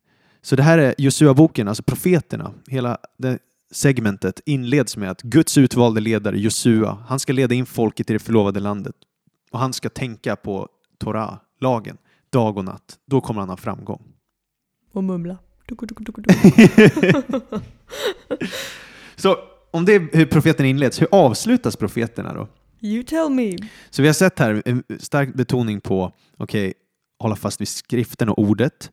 Så 0.42 0.56
det 0.56 0.62
här 0.62 0.78
är 0.78 0.94
Josua-boken, 0.98 1.68
alltså 1.68 1.82
profeterna. 1.82 2.52
Hela 2.66 2.98
det 3.18 3.38
segmentet 3.70 4.40
inleds 4.44 4.96
med 4.96 5.10
att 5.10 5.22
Guds 5.22 5.58
utvalde 5.58 6.00
ledare 6.00 6.38
Josua, 6.38 6.98
han 7.08 7.18
ska 7.18 7.32
leda 7.32 7.54
in 7.54 7.66
folket 7.66 8.10
i 8.10 8.12
det 8.12 8.18
förlovade 8.18 8.60
landet. 8.60 8.94
Och 9.50 9.58
han 9.58 9.72
ska 9.72 9.88
tänka 9.88 10.36
på 10.36 10.68
Torah, 10.98 11.34
lagen, 11.60 11.96
dag 12.30 12.56
och 12.56 12.64
natt. 12.64 12.98
Då 13.06 13.20
kommer 13.20 13.40
han 13.40 13.48
ha 13.48 13.56
framgång. 13.56 14.02
Och 14.96 15.04
mumla. 15.04 15.38
Så 19.16 19.36
om 19.70 19.84
det 19.84 19.94
är 19.94 20.16
hur 20.16 20.26
profeten 20.26 20.66
inleds, 20.66 21.00
hur 21.00 21.08
avslutas 21.10 21.76
profeterna 21.76 22.34
då? 22.34 22.48
You 22.80 23.02
tell 23.02 23.30
me. 23.30 23.56
Så 23.90 24.02
vi 24.02 24.08
har 24.08 24.12
sett 24.12 24.38
här 24.38 24.62
en 24.64 24.82
stark 24.98 25.34
betoning 25.34 25.80
på, 25.80 26.12
okej, 26.36 26.74
hålla 27.18 27.36
fast 27.36 27.60
vid 27.60 27.68
skriften 27.68 28.28
och 28.28 28.38
ordet 28.38 28.90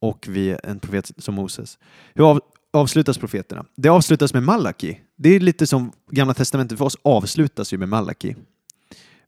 och 0.00 0.26
vid 0.28 0.56
en 0.64 0.80
profet 0.80 1.10
som 1.18 1.34
Moses. 1.34 1.78
Hur 2.14 2.30
av, 2.30 2.40
avslutas 2.72 3.18
profeterna? 3.18 3.64
Det 3.76 3.88
avslutas 3.88 4.34
med 4.34 4.42
Malaki. 4.42 5.00
Det 5.16 5.36
är 5.36 5.40
lite 5.40 5.66
som 5.66 5.92
Gamla 6.10 6.34
Testamentet 6.34 6.78
för 6.78 6.84
oss 6.84 6.96
avslutas 7.02 7.72
ju 7.72 7.78
med 7.78 7.88
Malaki. 7.88 8.34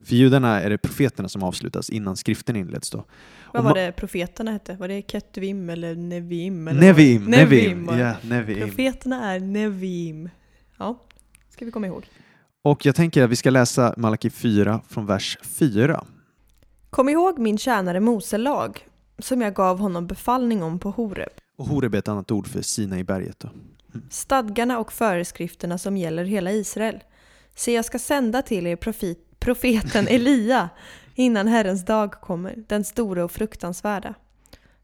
För 0.04 0.14
judarna 0.14 0.60
är 0.60 0.70
det 0.70 0.78
profeterna 0.78 1.28
som 1.28 1.42
avslutas 1.42 1.90
innan 1.90 2.16
skriften 2.16 2.56
inleds 2.56 2.90
då. 2.90 3.04
Vad 3.52 3.64
var 3.64 3.74
det 3.74 3.92
profeterna 3.92 4.50
hette? 4.50 4.76
Var 4.76 4.88
det 4.88 5.10
Ketvim 5.10 5.70
eller 5.70 5.94
Nevim? 5.94 6.68
Eller 6.68 6.80
Nevim? 6.80 7.24
Nevim, 7.24 7.86
det. 7.86 7.98
ja, 7.98 8.14
Nevim. 8.22 8.68
Profeterna 8.68 9.32
är 9.32 9.40
Nevim. 9.40 10.28
Ja, 10.78 11.02
ska 11.50 11.64
vi 11.64 11.70
komma 11.70 11.86
ihåg. 11.86 12.06
Och 12.62 12.86
jag 12.86 12.94
tänker 12.94 13.24
att 13.24 13.30
vi 13.30 13.36
ska 13.36 13.50
läsa 13.50 13.94
Malaki 13.96 14.30
4 14.30 14.80
från 14.88 15.06
vers 15.06 15.38
4. 15.42 16.04
Kom 16.90 17.08
ihåg 17.08 17.38
min 17.38 17.58
tjänare 17.58 18.00
Mose 18.00 18.38
lag, 18.38 18.86
som 19.18 19.40
jag 19.40 19.54
gav 19.54 19.78
honom 19.78 20.06
befallning 20.06 20.62
om 20.62 20.78
på 20.78 20.90
Horeb. 20.90 21.32
Och 21.58 21.66
Horeb 21.66 21.94
är 21.94 21.98
ett 21.98 22.08
annat 22.08 22.30
ord 22.30 22.46
för 22.46 22.62
Sina 22.62 22.98
i 22.98 23.04
berget 23.04 23.40
då. 23.40 23.48
Stadgarna 24.10 24.78
och 24.78 24.92
föreskrifterna 24.92 25.78
som 25.78 25.96
gäller 25.96 26.24
hela 26.24 26.52
Israel. 26.52 26.98
Se, 27.54 27.72
jag 27.72 27.84
ska 27.84 27.98
sända 27.98 28.42
till 28.42 28.66
er 28.66 28.76
profet, 28.76 29.18
profeten 29.42 30.08
Elia 30.08 30.68
innan 31.14 31.48
Herrens 31.48 31.84
dag 31.84 32.12
kommer, 32.12 32.64
den 32.68 32.84
stora 32.84 33.24
och 33.24 33.32
fruktansvärda. 33.32 34.14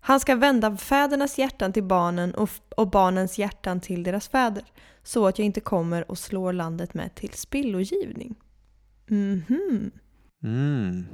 Han 0.00 0.20
ska 0.20 0.36
vända 0.36 0.76
fädernas 0.76 1.38
hjärtan 1.38 1.72
till 1.72 1.84
barnen 1.84 2.34
och, 2.34 2.50
och 2.76 2.90
barnens 2.90 3.38
hjärtan 3.38 3.80
till 3.80 4.02
deras 4.02 4.28
fäder, 4.28 4.64
så 5.02 5.26
att 5.26 5.38
jag 5.38 5.46
inte 5.46 5.60
kommer 5.60 6.10
och 6.10 6.18
slår 6.18 6.52
landet 6.52 6.94
med 6.94 7.14
till 7.14 7.32
spillogivning. 7.32 8.34
Mhm. 9.06 9.90
Mm. 10.42 11.04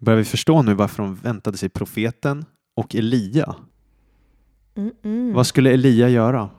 Börjar 0.00 0.18
vi 0.18 0.24
förstå 0.24 0.62
nu 0.62 0.74
varför 0.74 1.02
de 1.02 1.14
väntade 1.14 1.58
sig 1.58 1.68
profeten 1.68 2.44
och 2.74 2.94
Elia? 2.94 3.54
Mm-mm. 4.74 5.34
Vad 5.34 5.46
skulle 5.46 5.70
Elia 5.70 6.08
göra? 6.08 6.50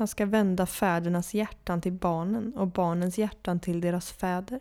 Han 0.00 0.08
ska 0.08 0.26
vända 0.26 0.66
fädernas 0.66 1.34
hjärtan 1.34 1.80
till 1.80 1.92
barnen 1.92 2.52
och 2.54 2.68
barnens 2.68 3.18
hjärtan 3.18 3.60
till 3.60 3.80
deras 3.80 4.12
fäder, 4.12 4.60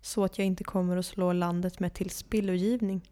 så 0.00 0.24
att 0.24 0.38
jag 0.38 0.46
inte 0.46 0.64
kommer 0.64 0.96
och 0.96 1.04
slår 1.04 1.34
landet 1.34 1.80
med 1.80 1.94
till 1.94 2.10
spillogivning. 2.10 3.08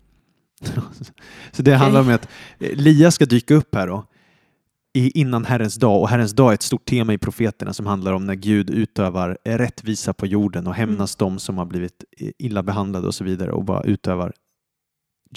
Så 1.52 1.62
det 1.62 1.74
handlar 1.74 2.00
om 2.00 2.08
att 2.08 2.28
Elia 2.58 3.10
ska 3.10 3.26
dyka 3.26 3.54
upp 3.54 3.74
här 3.74 3.86
då 3.86 4.06
innan 4.92 5.44
Herrens 5.44 5.74
dag 5.74 6.00
och 6.00 6.08
Herrens 6.08 6.32
dag 6.32 6.50
är 6.50 6.54
ett 6.54 6.62
stort 6.62 6.84
tema 6.84 7.12
i 7.12 7.18
profeterna 7.18 7.72
som 7.72 7.86
handlar 7.86 8.12
om 8.12 8.26
när 8.26 8.34
Gud 8.34 8.70
utövar 8.70 9.38
rättvisa 9.44 10.12
på 10.14 10.26
jorden 10.26 10.66
och 10.66 10.74
hämnas 10.74 11.16
de 11.16 11.38
som 11.38 11.58
har 11.58 11.66
blivit 11.66 12.04
illa 12.18 12.62
behandlade 12.62 13.06
och 13.06 13.14
så 13.14 13.24
vidare 13.24 13.52
och 13.52 13.64
bara 13.64 13.82
utövar 13.82 14.32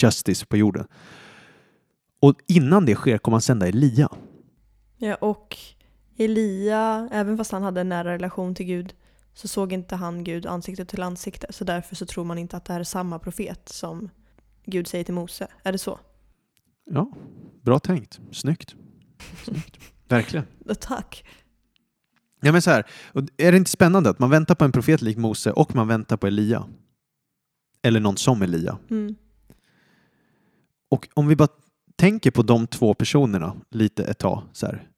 justice 0.01 0.45
på 0.45 0.58
jorden. 0.58 0.88
Och 2.21 2.36
innan 2.47 2.86
det 2.86 2.95
sker 2.95 3.17
kommer 3.17 3.36
han 3.36 3.41
sända 3.41 3.67
Elia. 3.67 4.10
Ja, 4.97 5.15
och 5.15 5.58
Elia, 6.24 7.10
även 7.12 7.38
fast 7.38 7.52
han 7.52 7.64
hade 7.64 7.82
en 7.82 7.90
nära 7.90 8.14
relation 8.14 8.56
till 8.56 8.66
Gud, 8.66 8.94
så 9.34 9.48
såg 9.48 9.74
inte 9.74 9.96
han 9.96 10.24
Gud 10.24 10.46
ansikte 10.46 10.86
till 10.86 11.04
ansikte. 11.04 11.48
Så 11.50 11.64
därför 11.64 11.96
så 11.96 12.06
tror 12.06 12.24
man 12.24 12.38
inte 12.38 12.58
att 12.58 12.66
det 12.66 12.74
här 12.74 12.80
är 12.80 12.84
samma 12.84 13.20
profet 13.20 13.70
som 13.70 14.10
Gud 14.66 14.88
säger 14.88 15.04
till 15.04 15.14
Mose. 15.14 15.48
Är 15.64 15.72
det 15.72 15.78
så? 15.78 16.00
Ja, 16.92 17.12
bra 17.62 17.80
tänkt. 17.80 18.20
Snyggt. 18.32 18.76
Snyggt. 19.44 19.80
Verkligen. 20.08 20.46
Tack. 20.80 21.26
Ja, 22.42 22.52
men 22.52 22.62
så 22.62 22.70
här, 22.70 22.86
är 23.38 23.52
det 23.52 23.58
inte 23.58 23.72
spännande 23.72 24.10
att 24.10 24.20
man 24.20 24.30
väntar 24.30 24.56
på 24.56 24.66
en 24.66 24.72
profet 24.72 25.02
lik 25.02 25.18
Mose 25.18 25.52
och 25.52 25.76
man 25.76 25.88
väntar 25.88 26.18
på 26.18 26.28
Elia? 26.28 26.68
Eller 27.84 28.00
någon 28.00 28.18
som 28.18 28.42
Elia. 28.42 28.78
Mm. 28.90 29.16
Och 30.90 31.08
om 31.14 31.28
vi 31.28 31.36
bara 31.36 31.48
tänker 31.96 32.32
på 32.32 32.42
de 32.42 32.68
två 32.68 32.94
personerna 32.94 33.56
lite 33.70 34.04
ett 34.04 34.20
tag, 34.20 34.44
så 34.54 34.66
här, 34.66 34.90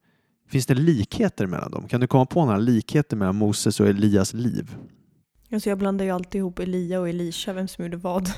finns 0.48 0.66
det 0.66 0.74
likheter 0.74 1.46
mellan 1.46 1.70
dem? 1.70 1.88
Kan 1.88 2.00
du 2.00 2.06
komma 2.06 2.26
på 2.26 2.44
några 2.44 2.58
likheter 2.58 3.16
mellan 3.16 3.36
Moses 3.36 3.80
och 3.80 3.86
Elias 3.86 4.34
liv? 4.34 4.76
Alltså 5.52 5.68
jag 5.68 5.78
blandar 5.78 6.04
ju 6.04 6.10
alltid 6.10 6.38
ihop 6.38 6.58
Elia 6.58 7.00
och 7.00 7.08
Elisha, 7.08 7.52
vem 7.52 7.68
som 7.68 7.84
gjorde 7.84 7.96
vad. 7.96 8.28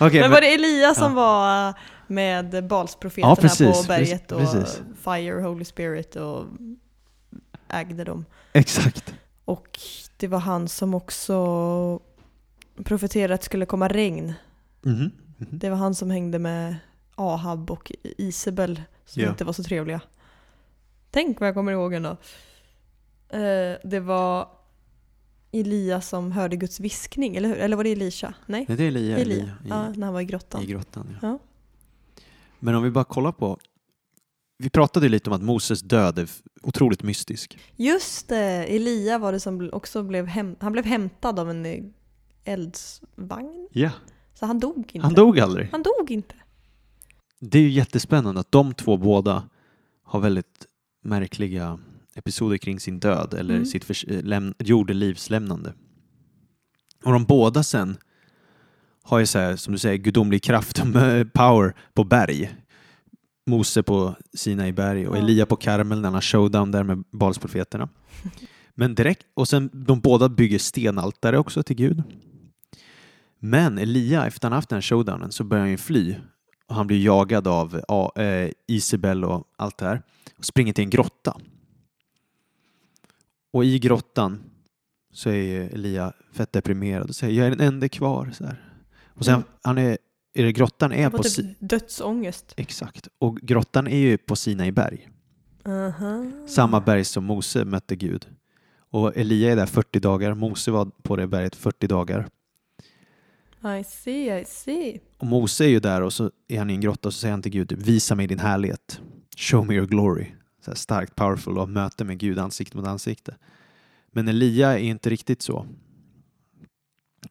Okej, 0.00 0.20
men 0.20 0.30
var 0.30 0.40
det 0.40 0.54
Elia 0.54 0.94
som 0.94 1.12
ja. 1.12 1.16
var 1.16 1.68
eh, 1.68 1.74
med 2.06 2.66
Balsprofeterna 2.68 3.30
Ja, 3.30 3.36
precis, 3.36 3.80
på 3.82 3.88
berget 3.88 4.32
och 4.32 4.40
precis. 4.40 4.82
Fire, 5.04 5.42
Holy 5.42 5.64
Spirit 5.64 6.16
och 6.16 6.44
ägde 7.68 8.04
dem? 8.04 8.24
exakt. 8.52 9.14
Och 9.44 9.78
det 10.16 10.28
var 10.28 10.38
han 10.38 10.68
som 10.68 10.94
också 10.94 12.00
profeterade 12.84 13.34
att 13.34 13.40
det 13.40 13.44
skulle 13.44 13.66
komma 13.66 13.88
regn. 13.88 14.32
Mhm. 14.82 15.10
Mhm. 15.36 15.48
Det 15.58 15.70
var 15.70 15.76
han 15.76 15.94
som 15.94 16.10
hängde 16.10 16.38
med 16.38 16.76
Ahab 17.14 17.70
och 17.70 17.92
Isabel 18.02 18.82
som 19.04 19.22
Ja. 19.22 19.28
inte 19.30 19.44
var 19.44 19.52
så 19.52 19.62
trevliga. 19.62 20.00
Tänk 21.10 21.40
vad 21.40 21.48
jag 21.48 21.54
kommer 21.54 21.72
ihåg 21.72 21.94
ändå. 21.94 22.16
Eh, 23.28 23.76
det 23.84 24.00
var 24.00 24.48
Elias 25.52 26.08
som 26.08 26.32
hörde 26.32 26.56
Guds 26.56 26.80
viskning, 26.80 27.36
eller 27.36 27.48
hur? 27.48 27.56
Eller 27.58 27.76
var 27.76 27.84
det 27.84 27.92
Elisha? 27.92 28.34
Nej? 28.46 28.64
Nej, 28.68 28.76
det 28.76 28.84
är 28.84 28.88
Elia, 28.88 29.18
Elia. 29.18 29.36
Elia 29.36 29.54
i, 29.64 29.68
Ja, 29.68 29.88
när 29.96 30.04
han 30.06 30.14
var 30.14 30.20
i 30.20 30.24
grottan. 30.24 30.62
i 30.62 30.66
grottan. 30.66 31.16
Ja. 31.22 31.28
Ja. 31.28 31.38
Men 32.58 32.74
om 32.74 32.82
vi 32.82 32.90
bara 32.90 33.04
kollar 33.04 33.32
på... 33.32 33.58
Vi 34.58 34.70
pratade 34.70 35.08
lite 35.08 35.30
om 35.30 35.36
att 35.36 35.42
Moses 35.42 35.80
död 35.82 36.18
är 36.18 36.28
otroligt 36.62 37.02
mystisk. 37.02 37.58
Just 37.76 38.28
det! 38.28 38.64
Elia 38.76 39.18
var 39.18 39.32
det 39.32 39.40
som 39.40 39.70
också 39.72 40.02
blev, 40.02 40.26
häm- 40.26 40.56
han 40.60 40.72
blev 40.72 40.84
hämtad 40.84 41.38
av 41.38 41.50
en 41.50 41.66
eh, 41.66 41.84
eldsvagn. 42.44 43.68
Ja. 43.72 43.90
Så 44.34 44.46
han 44.46 44.60
dog 44.60 44.76
inte. 44.78 44.98
Han 45.00 45.14
dog 45.14 45.40
aldrig. 45.40 45.68
Han 45.72 45.82
dog 45.82 46.10
inte. 46.10 46.34
Det 47.50 47.58
är 47.58 47.62
ju 47.62 47.70
jättespännande 47.70 48.40
att 48.40 48.52
de 48.52 48.74
två 48.74 48.96
båda 48.96 49.48
har 50.02 50.20
väldigt 50.20 50.66
märkliga 51.02 51.78
episoder 52.14 52.56
kring 52.56 52.80
sin 52.80 53.00
död 53.00 53.34
eller 53.34 53.54
Mm. 53.54 53.66
sitt 53.66 53.90
eh, 53.90 53.94
läm- 54.22 54.54
jordelivslämnande. 54.58 55.74
Och 57.04 57.12
de 57.12 57.24
båda 57.24 57.62
sen 57.62 57.96
har 59.02 59.18
ju 59.18 59.26
så 59.26 59.38
här, 59.38 59.56
som 59.56 59.72
du 59.72 59.78
säger, 59.78 59.96
gudomlig 59.98 60.42
kraft 60.42 60.78
och 60.78 60.84
power 61.32 61.74
på 61.94 62.04
berg. 62.04 62.54
Mose 63.46 63.82
på 63.82 64.14
Sinai 64.34 64.72
berg 64.72 65.06
och. 65.08 65.16
Elia 65.16 65.46
på 65.46 65.56
Karmel 65.56 66.00
när 66.00 66.04
han 66.06 66.14
har 66.14 66.20
showdown 66.20 66.70
där 66.70 66.82
med 66.82 67.04
Balsprofeterna. 67.12 67.88
Men 68.74 68.94
direkt, 68.94 69.26
och 69.34 69.48
sen 69.48 69.70
de 69.72 70.00
båda 70.00 70.28
bygger 70.28 70.58
stenaltare 70.58 71.38
också 71.38 71.62
till 71.62 71.76
Gud. 71.76 72.02
Men 73.38 73.78
Elia, 73.78 74.26
efter 74.26 74.48
han 74.48 74.52
haft 74.52 74.68
den 74.68 74.76
här 74.76 74.82
showdownen 74.82 75.32
så 75.32 75.44
börjar 75.44 75.62
han 75.62 75.70
ju 75.70 75.76
fly 75.76 76.16
och 76.68 76.74
han 76.74 76.86
blir 76.86 77.04
jagad 77.04 77.48
av 77.48 77.80
ja, 77.88 78.12
eh, 78.16 78.50
Isabel 78.66 79.24
och 79.24 79.48
allt 79.56 79.78
det 79.78 79.84
här 79.86 80.02
och 80.38 80.44
springer 80.44 80.72
till 80.72 80.84
en 80.84 80.90
grotta. 80.90 81.36
Och 83.52 83.64
i 83.64 83.78
grottan 83.78 84.42
så 85.12 85.30
är 85.30 85.74
Elia 85.74 86.12
fett 86.32 86.52
deprimerad 86.52 87.08
och 87.08 87.14
säger 87.16 87.38
jag 87.38 87.46
är 87.46 87.50
den 87.56 87.66
enda 87.74 87.88
kvar. 87.88 88.30
Så 88.34 88.44
här. 88.44 88.70
Och 89.06 89.24
sen 89.24 89.34
Mm. 89.34 89.46
han 89.62 89.78
är, 89.78 89.98
är 90.34 90.44
det 90.44 90.52
grottan 90.52 90.92
är 90.92 91.10
på 91.10 91.22
typ 91.22 91.56
dödsångest. 91.58 92.54
Exakt. 92.56 93.08
Och 93.18 93.36
grottan 93.36 93.86
är 93.86 93.96
ju 93.98 94.18
på 94.18 94.36
Sinai 94.36 94.72
berg. 94.72 95.08
Aha. 95.66 96.30
Samma 96.48 96.80
berg 96.80 97.04
som 97.04 97.24
Mose 97.24 97.64
mötte 97.64 97.96
Gud. 97.96 98.26
Och 98.90 99.16
Elia 99.16 99.52
är 99.52 99.56
där 99.56 99.66
40 99.66 100.00
dagar. 100.00 100.34
Mose 100.34 100.70
var 100.70 100.84
på 101.02 101.16
det 101.16 101.26
berget 101.26 101.56
40 101.56 101.86
dagar. 101.86 102.26
I 103.64 103.84
see, 103.84 104.40
I 104.40 104.44
see. 104.44 105.00
Och 105.18 105.26
Mose 105.26 105.64
är 105.64 105.68
ju 105.68 105.80
där 105.80 106.02
och 106.02 106.12
så 106.12 106.30
är 106.48 106.58
han 106.58 106.70
i 106.70 106.74
en 106.74 106.80
grotta 106.80 107.08
och 107.08 107.14
så 107.14 107.20
säger 107.20 107.32
han 107.32 107.42
till 107.42 107.52
Gud, 107.52 107.72
visa 107.72 108.14
mig 108.14 108.26
din 108.26 108.38
härlighet. 108.38 109.00
Show 109.36 109.66
me 109.66 109.74
your 109.74 109.86
glory. 109.86 110.26
Så 110.64 110.74
starkt, 110.74 111.14
powerful 111.14 111.58
och 111.58 111.68
möte 111.68 112.04
med 112.04 112.18
Gud 112.18 112.38
ansikte 112.38 112.76
mot 112.76 112.86
ansikte. 112.86 113.36
Men 114.12 114.28
Elia 114.28 114.78
är 114.78 114.82
inte 114.82 115.10
riktigt 115.10 115.42
så. 115.42 115.66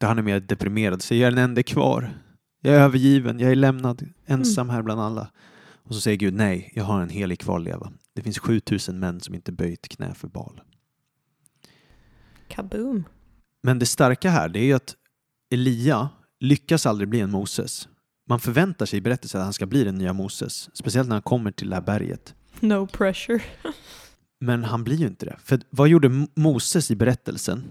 Han 0.00 0.18
är 0.18 0.22
mer 0.22 0.40
deprimerad. 0.40 1.02
Så 1.02 1.14
jag 1.14 1.26
är 1.26 1.30
den 1.30 1.44
enda 1.44 1.62
kvar. 1.62 2.20
Jag 2.60 2.74
är 2.74 2.80
övergiven, 2.80 3.38
jag 3.38 3.50
är 3.50 3.56
lämnad 3.56 4.08
ensam 4.26 4.70
här 4.70 4.82
bland 4.82 5.00
alla. 5.00 5.30
Och 5.82 5.94
så 5.94 6.00
säger 6.00 6.16
Gud, 6.16 6.34
nej, 6.34 6.72
jag 6.74 6.84
har 6.84 7.02
en 7.02 7.08
helig 7.08 7.40
kvarleva. 7.40 7.92
Det 8.14 8.22
finns 8.22 8.38
7000 8.38 8.98
män 8.98 9.20
som 9.20 9.34
inte 9.34 9.52
böjt 9.52 9.88
knä 9.88 10.14
för 10.14 10.28
Baal. 10.28 10.60
Kaboom. 12.48 13.04
Men 13.62 13.78
det 13.78 13.86
starka 13.86 14.30
här, 14.30 14.48
det 14.48 14.58
är 14.58 14.64
ju 14.64 14.72
att 14.72 14.94
Elia 15.50 16.08
lyckas 16.44 16.86
aldrig 16.86 17.08
bli 17.08 17.20
en 17.20 17.30
Moses. 17.30 17.88
Man 18.28 18.40
förväntar 18.40 18.86
sig 18.86 18.96
i 18.98 19.00
berättelsen 19.00 19.40
att 19.40 19.44
han 19.46 19.52
ska 19.52 19.66
bli 19.66 19.84
den 19.84 19.94
nya 19.98 20.12
Moses. 20.12 20.70
Speciellt 20.74 21.08
när 21.08 21.14
han 21.16 21.22
kommer 21.22 21.50
till 21.50 21.68
det 21.70 21.76
här 21.76 21.82
berget. 21.82 22.34
No 22.60 22.86
pressure. 22.86 23.42
Men 24.40 24.64
han 24.64 24.84
blir 24.84 24.96
ju 24.96 25.06
inte 25.06 25.26
det. 25.26 25.36
För 25.44 25.60
vad 25.70 25.88
gjorde 25.88 26.26
Moses 26.36 26.90
i 26.90 26.96
berättelsen 26.96 27.64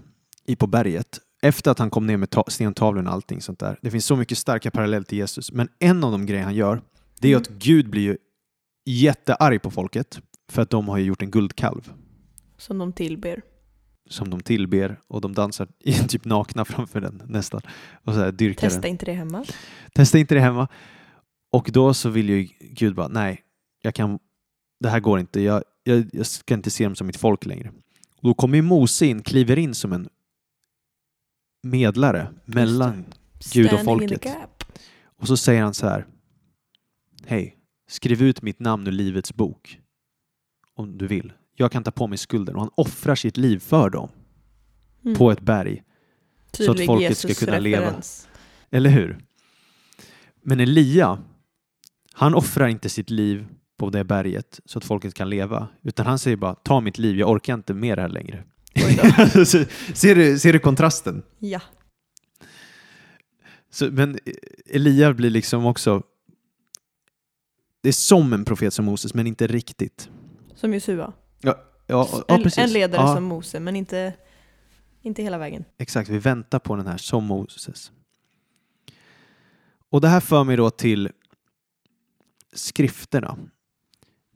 i 0.46 0.56
på 0.56 0.66
berget? 0.66 1.20
Efter 1.42 1.70
att 1.70 1.78
han 1.78 1.90
kom 1.90 2.06
ner 2.06 2.16
med 2.16 2.30
ta- 2.30 2.44
stentavlorna 2.48 3.10
och 3.10 3.14
allting 3.14 3.40
sånt 3.42 3.58
där. 3.58 3.78
Det 3.82 3.90
finns 3.90 4.06
så 4.06 4.16
mycket 4.16 4.38
starka 4.38 4.70
paralleller 4.70 5.04
till 5.04 5.18
Jesus. 5.18 5.52
Men 5.52 5.68
en 5.78 6.04
av 6.04 6.12
de 6.12 6.26
grejer 6.26 6.44
han 6.44 6.54
gör, 6.54 6.82
det 7.20 7.28
är 7.28 7.32
Mm. 7.32 7.42
att 7.42 7.48
Gud 7.48 7.90
blir 7.90 8.02
ju 8.02 8.16
jättearg 8.86 9.62
på 9.62 9.70
folket. 9.70 10.20
För 10.52 10.62
att 10.62 10.70
de 10.70 10.88
har 10.88 10.98
ju 10.98 11.04
gjort 11.04 11.22
en 11.22 11.30
guldkalv. 11.30 11.92
Som 12.58 12.78
de 12.78 12.92
tillber. 12.92 13.42
Som 14.08 14.30
de 14.30 14.40
tillber 14.40 15.00
och 15.06 15.20
de 15.20 15.34
dansar 15.34 15.68
i 15.78 15.92
typ 15.92 16.24
nakna 16.24 16.64
framför 16.64 17.00
den 17.00 17.22
nästan. 17.26 17.60
Och 18.04 18.14
så 18.14 18.20
här 18.20 18.32
dyrkar 18.32 18.60
den. 18.60 18.70
Testa 18.70 18.88
inte 18.88 19.04
det 19.04 19.12
hemma. 19.12 19.44
Testa 19.92 20.18
inte 20.18 20.34
det 20.34 20.40
hemma. 20.40 20.68
Och 21.52 21.70
då 21.72 21.94
så 21.94 22.10
vill 22.10 22.28
ju 22.28 22.48
Gud 22.60 22.94
bara, 22.94 23.08
nej, 23.08 23.44
jag 23.82 23.94
kan, 23.94 24.18
det 24.80 24.88
här 24.88 25.00
går 25.00 25.20
inte. 25.20 25.40
Jag, 25.40 25.62
jag, 25.82 26.10
jag 26.12 26.26
ska 26.26 26.54
inte 26.54 26.70
se 26.70 26.84
dem 26.84 26.94
som 26.94 27.06
mitt 27.06 27.16
folk 27.16 27.46
längre. 27.46 27.72
Och 28.16 28.28
då 28.28 28.34
kommer 28.34 28.56
ju 28.56 28.62
Mose 28.62 29.06
in, 29.06 29.22
kliver 29.22 29.58
in 29.58 29.74
som 29.74 29.92
en 29.92 30.08
medlare 31.62 32.28
mellan 32.44 33.04
Gud 33.52 33.72
och 33.72 33.84
folket. 33.84 34.26
Och 35.16 35.26
så 35.26 35.36
säger 35.36 35.62
han 35.62 35.74
så 35.74 35.88
här. 35.88 36.06
Hej, 37.26 37.56
skriv 37.88 38.22
ut 38.22 38.42
mitt 38.42 38.60
namn 38.60 38.86
ur 38.86 38.92
livets 38.92 39.34
bok. 39.34 39.80
Om 40.74 40.98
du 40.98 41.06
vill. 41.06 41.32
Jag 41.54 41.72
kan 41.72 41.82
ta 41.84 41.90
på 41.90 42.06
mig 42.06 42.18
skulden. 42.18 42.54
Och 42.54 42.60
han 42.60 42.70
offrar 42.74 43.14
sitt 43.14 43.36
liv 43.36 43.58
för 43.58 43.90
dem 43.90 44.08
Mm. 45.04 45.16
på 45.16 45.30
ett 45.30 45.40
berg. 45.40 45.82
så 46.52 46.62
att 46.62 46.66
Tydlig 46.68 46.86
folket 46.86 47.18
ska 47.18 47.34
kunna 47.34 47.58
leva. 47.58 47.76
Jesus-referens. 47.84 48.28
Eller 48.70 48.90
hur? 48.90 49.18
Men 50.42 50.60
Elia, 50.60 51.18
han 52.12 52.34
offrar 52.34 52.68
inte 52.68 52.88
sitt 52.88 53.10
liv 53.10 53.46
på 53.76 53.90
det 53.90 54.04
berget 54.04 54.60
så 54.64 54.78
att 54.78 54.84
folket 54.84 55.14
kan 55.14 55.30
leva. 55.30 55.68
Utan 55.82 56.06
han 56.06 56.18
säger 56.18 56.36
bara, 56.36 56.54
ta 56.54 56.80
mitt 56.80 56.98
liv, 56.98 57.16
jag 57.18 57.30
orkar 57.30 57.54
inte 57.54 57.72
det 57.72 58.00
här 58.00 58.08
längre. 58.08 58.44
Ser, 59.94 60.14
du, 60.14 60.38
ser 60.38 60.52
du 60.52 60.58
kontrasten? 60.58 61.22
Ja. 61.38 61.60
Så, 63.70 63.90
men 63.90 64.18
Elia 64.66 65.12
blir 65.14 65.30
liksom 65.30 65.66
också... 65.66 66.02
Det 67.82 67.88
är 67.88 67.92
som 67.92 68.32
en 68.32 68.44
profet 68.44 68.74
som 68.74 68.84
Moses, 68.84 69.14
men 69.14 69.26
inte 69.26 69.46
riktigt. 69.46 70.10
Som 70.54 70.74
Josua. 70.74 71.12
Ja, 71.86 72.08
ja, 72.12 72.24
en, 72.28 72.50
en 72.56 72.72
ledare 72.72 73.02
ja, 73.02 73.14
som 73.14 73.24
Mose, 73.24 73.60
men 73.60 73.76
inte, 73.76 74.14
inte 75.02 75.22
hela 75.22 75.38
vägen. 75.38 75.64
Exakt, 75.78 76.10
vi 76.10 76.18
väntar 76.18 76.58
på 76.58 76.76
den 76.76 76.86
här 76.86 76.96
som 76.96 77.24
Moses. 77.24 77.92
Och 79.90 80.00
det 80.00 80.08
här 80.08 80.20
för 80.20 80.44
mig 80.44 80.56
då 80.56 80.70
till 80.70 81.10
skrifterna. 82.52 83.38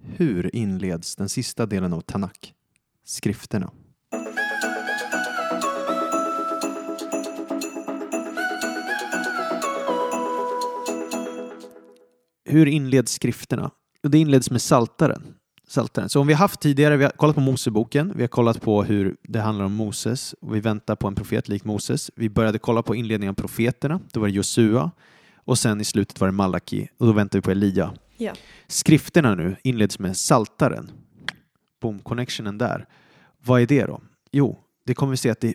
Hur 0.00 0.56
inleds 0.56 1.16
den 1.16 1.28
sista 1.28 1.66
delen 1.66 1.92
av 1.92 2.00
Tanak? 2.00 2.54
Skrifterna. 3.04 3.70
Hur 12.44 12.66
inleds 12.66 13.12
skrifterna? 13.12 13.70
Det 14.02 14.18
inleds 14.18 14.50
med 14.50 14.62
saltaren. 14.62 15.37
Saltaren. 15.68 16.08
Så 16.08 16.20
om 16.20 16.26
vi 16.26 16.32
har 16.32 16.38
haft 16.38 16.60
tidigare, 16.60 16.96
vi 16.96 17.04
har 17.04 17.10
kollat 17.10 17.34
på 17.34 17.40
Moseboken, 17.40 18.12
vi 18.16 18.22
har 18.22 18.28
kollat 18.28 18.60
på 18.60 18.84
hur 18.84 19.16
det 19.22 19.40
handlar 19.40 19.64
om 19.64 19.72
Moses 19.72 20.34
och 20.40 20.54
vi 20.54 20.60
väntar 20.60 20.96
på 20.96 21.08
en 21.08 21.14
profet 21.14 21.48
lik 21.48 21.64
Moses. 21.64 22.10
Vi 22.16 22.28
började 22.28 22.58
kolla 22.58 22.82
på 22.82 22.94
inledningen 22.94 23.30
av 23.30 23.34
profeterna, 23.34 24.00
då 24.12 24.20
var 24.20 24.26
det 24.28 24.34
Josua 24.34 24.90
och 25.34 25.58
sen 25.58 25.80
i 25.80 25.84
slutet 25.84 26.20
var 26.20 26.28
det 26.28 26.32
Malaki 26.32 26.88
och 26.98 27.06
då 27.06 27.12
väntar 27.12 27.38
vi 27.38 27.42
på 27.42 27.50
Elia. 27.50 27.94
Ja. 28.16 28.32
Skrifterna 28.66 29.34
nu 29.34 29.56
inleds 29.62 29.98
med 29.98 30.16
saltaren. 30.16 30.90
Boom, 31.80 31.98
connectionen 31.98 32.58
där. 32.58 32.86
Vad 33.44 33.60
är 33.60 33.66
det 33.66 33.86
då? 33.86 34.00
Jo, 34.32 34.58
det 34.86 34.94
kommer 34.94 35.10
vi 35.10 35.16
se 35.16 35.30
att 35.30 35.40
det 35.40 35.48
är 35.48 35.54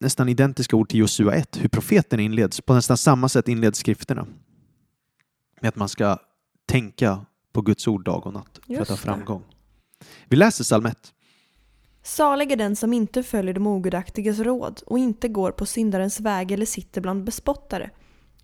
nästan 0.00 0.28
identiska 0.28 0.76
ord 0.76 0.88
till 0.88 1.00
Josua 1.00 1.34
1, 1.34 1.58
hur 1.62 1.68
profeten 1.68 2.20
inleds. 2.20 2.60
På 2.60 2.74
nästan 2.74 2.96
samma 2.96 3.28
sätt 3.28 3.48
inleds 3.48 3.78
skrifterna. 3.78 4.26
Med 5.60 5.68
att 5.68 5.76
man 5.76 5.88
ska 5.88 6.18
tänka 6.66 7.26
på 7.54 7.62
Guds 7.62 7.88
ord 7.88 8.04
dag 8.04 8.26
och 8.26 8.32
natt 8.32 8.60
för 8.66 8.82
att 8.82 8.88
ha 8.88 8.94
det. 8.94 9.00
framgång. 9.00 9.42
Vi 10.28 10.36
läser 10.36 10.64
psalm 10.64 10.86
1. 10.86 11.12
Salig 12.02 12.52
är 12.52 12.56
den 12.56 12.76
som 12.76 12.92
inte 12.92 13.22
följer 13.22 13.54
de 13.54 13.66
ogudaktigas 13.66 14.38
råd 14.38 14.82
och 14.86 14.98
inte 14.98 15.28
går 15.28 15.50
på 15.50 15.66
syndarens 15.66 16.20
väg 16.20 16.52
eller 16.52 16.66
sitter 16.66 17.00
bland 17.00 17.24
bespottare, 17.24 17.90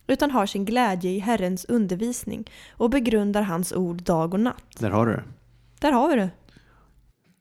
utan 0.07 0.31
har 0.31 0.47
sin 0.47 0.65
glädje 0.65 1.11
i 1.11 1.19
Herrens 1.19 1.65
undervisning 1.65 2.51
och 2.71 2.91
begrundar 2.91 3.43
hans 3.43 3.73
ord 3.73 4.03
dag 4.03 4.35
och 4.35 4.41
natt. 4.41 4.79
Där 4.79 4.91
har 4.91 5.07
du 5.07 5.13
det. 5.13 5.25
Där 5.81 5.93
har 5.93 6.09
vi 6.09 6.17
det. 6.17 6.31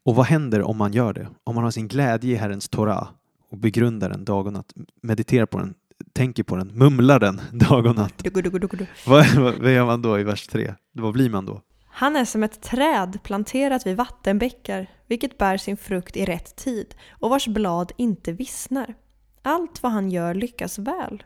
Och 0.06 0.16
vad 0.16 0.26
händer 0.26 0.62
om 0.62 0.78
man 0.78 0.94
gör 0.94 1.14
det? 1.14 1.28
Om 1.44 1.56
man 1.56 1.64
har 1.64 1.72
sin 1.72 1.88
glädje 1.88 2.34
i 2.34 2.36
Herrens 2.36 2.70
Torah 2.70 3.10
och 3.52 3.58
begrundar 3.58 4.10
den 4.10 4.26
dag 4.26 4.48
och 4.48 4.54
natt, 4.54 4.74
mediterar 5.02 5.46
på 5.46 5.58
den, 5.58 5.74
tänker 6.14 6.44
på 6.44 6.56
den, 6.56 6.68
mumlar 6.68 7.20
den 7.20 7.42
dag 7.52 7.86
och 7.86 7.96
natt. 7.96 8.18
Dugu, 8.18 8.42
dugu, 8.42 8.60
dugu, 8.60 8.86
vad, 9.08 9.36
vad 9.36 9.74
gör 9.74 9.86
man 9.86 10.02
då 10.02 10.20
i 10.20 10.24
vers 10.24 10.48
3? 10.48 10.74
Vad 10.94 11.14
blir 11.14 11.30
man 11.30 11.46
då? 11.46 11.62
Han 11.92 12.16
är 12.16 12.26
som 12.26 12.44
ett 12.44 12.62
träd 12.62 13.20
planterat 13.24 13.88
vid 13.88 13.98
vattenbäckar, 13.98 14.88
vilket 15.08 15.38
bär 15.38 15.58
sin 15.58 15.78
frukt 15.78 16.18
i 16.18 16.26
rätt 16.26 16.56
tid 16.56 16.96
och 17.10 17.30
vars 17.30 17.48
blad 17.48 17.92
inte 17.98 18.32
vissnar. 18.32 18.96
Allt 19.42 19.84
vad 19.84 19.92
han 19.92 20.12
gör 20.12 20.34
lyckas 20.34 20.80
väl. 20.80 21.24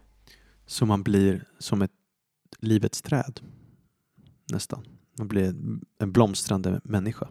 Så 0.65 0.85
man 0.85 1.03
blir 1.03 1.45
som 1.59 1.81
ett 1.81 1.91
livets 2.59 3.01
träd. 3.01 3.39
Nästan. 4.51 4.85
Man 5.17 5.27
blir 5.27 5.55
en 5.99 6.11
blomstrande 6.11 6.81
människa. 6.83 7.27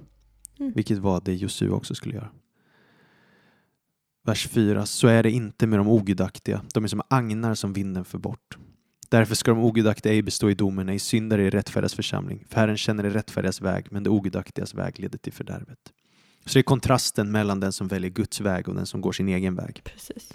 Mm. 0.59 0.73
Vilket 0.73 0.99
var 0.99 1.21
det 1.25 1.35
Josua 1.35 1.75
också 1.77 1.95
skulle 1.95 2.15
göra. 2.15 2.31
Vers 4.25 4.49
4. 4.49 4.87
Så 4.87 5.09
är 5.09 5.23
det 5.23 5.31
inte 5.31 5.67
med 5.67 5.79
de 5.79 5.89
ogudaktiga. 5.89 6.63
De 6.75 6.85
är 6.85 6.89
som 6.89 7.03
agnar 7.09 7.55
som 7.55 7.73
vinden 7.73 8.05
för 8.05 8.19
bort. 8.19 8.59
Därför 9.09 9.35
ska 9.35 9.51
de 9.51 9.65
ogudaktiga 9.65 10.13
ej 10.13 10.23
bestå 10.23 10.51
i 10.51 10.55
domen, 10.55 10.89
ej 10.89 10.99
syndare 10.99 11.45
i 11.45 11.51
rättfärdigas 11.51 11.95
församling. 11.95 12.45
För 12.49 12.61
Herren 12.61 12.77
känner 12.77 13.03
det 13.03 13.11
rättfärdigas 13.11 13.61
väg, 13.61 13.87
men 13.91 14.03
det 14.03 14.11
ogudaktigas 14.11 14.75
väg 14.75 15.01
leder 15.01 15.19
till 15.19 15.33
fördärvet. 15.33 15.79
Så 16.45 16.53
det 16.53 16.61
är 16.61 16.63
kontrasten 16.63 17.33
mellan 17.33 17.61
den 17.61 17.73
som 17.73 17.89
väljer 17.89 18.11
Guds 18.11 18.41
väg 18.41 18.69
och 18.69 18.75
den 18.75 18.87
som 18.87 19.01
går 19.01 19.13
sin 19.13 19.29
egen 19.29 19.55
väg. 19.55 19.81
Precis. 19.85 20.33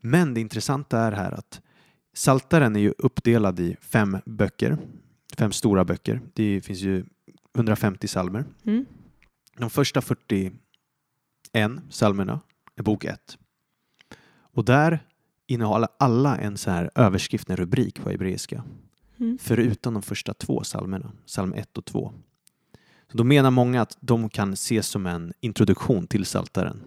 Men 0.00 0.34
det 0.34 0.40
intressanta 0.40 0.98
är 0.98 1.12
här 1.12 1.32
att 1.32 1.60
Saltaren 2.14 2.76
är 2.76 2.80
ju 2.80 2.94
uppdelad 2.98 3.60
i 3.60 3.76
fem 3.80 4.18
böcker, 4.24 4.78
fem 5.38 5.52
stora 5.52 5.84
böcker. 5.84 6.20
Det 6.34 6.60
finns 6.60 6.80
ju 6.80 7.04
150 7.54 8.08
salmer. 8.08 8.44
Mm. 8.64 8.86
De 9.56 9.70
första 9.70 10.00
41 10.00 10.52
psalmerna 11.90 12.32
är 12.32 12.55
bok 12.82 13.04
1. 13.04 13.38
Och 14.38 14.64
där 14.64 15.06
innehåller 15.46 15.88
alla 15.98 16.38
en 16.38 16.56
så 16.56 16.70
här 16.70 16.90
överskrift, 16.94 17.50
en 17.50 17.56
rubrik 17.56 18.00
på 18.00 18.10
hebreiska. 18.10 18.64
Mm. 19.20 19.38
Förutom 19.40 19.94
de 19.94 20.02
första 20.02 20.34
två 20.34 20.60
psalmerna, 20.60 21.12
psalm 21.26 21.52
1 21.52 21.78
och 21.78 21.84
2. 21.84 22.12
Så 23.10 23.16
då 23.16 23.24
menar 23.24 23.50
många 23.50 23.82
att 23.82 23.96
de 24.00 24.28
kan 24.28 24.52
ses 24.52 24.86
som 24.86 25.06
en 25.06 25.32
introduktion 25.40 26.06
till 26.06 26.24
Saltaren. 26.24 26.82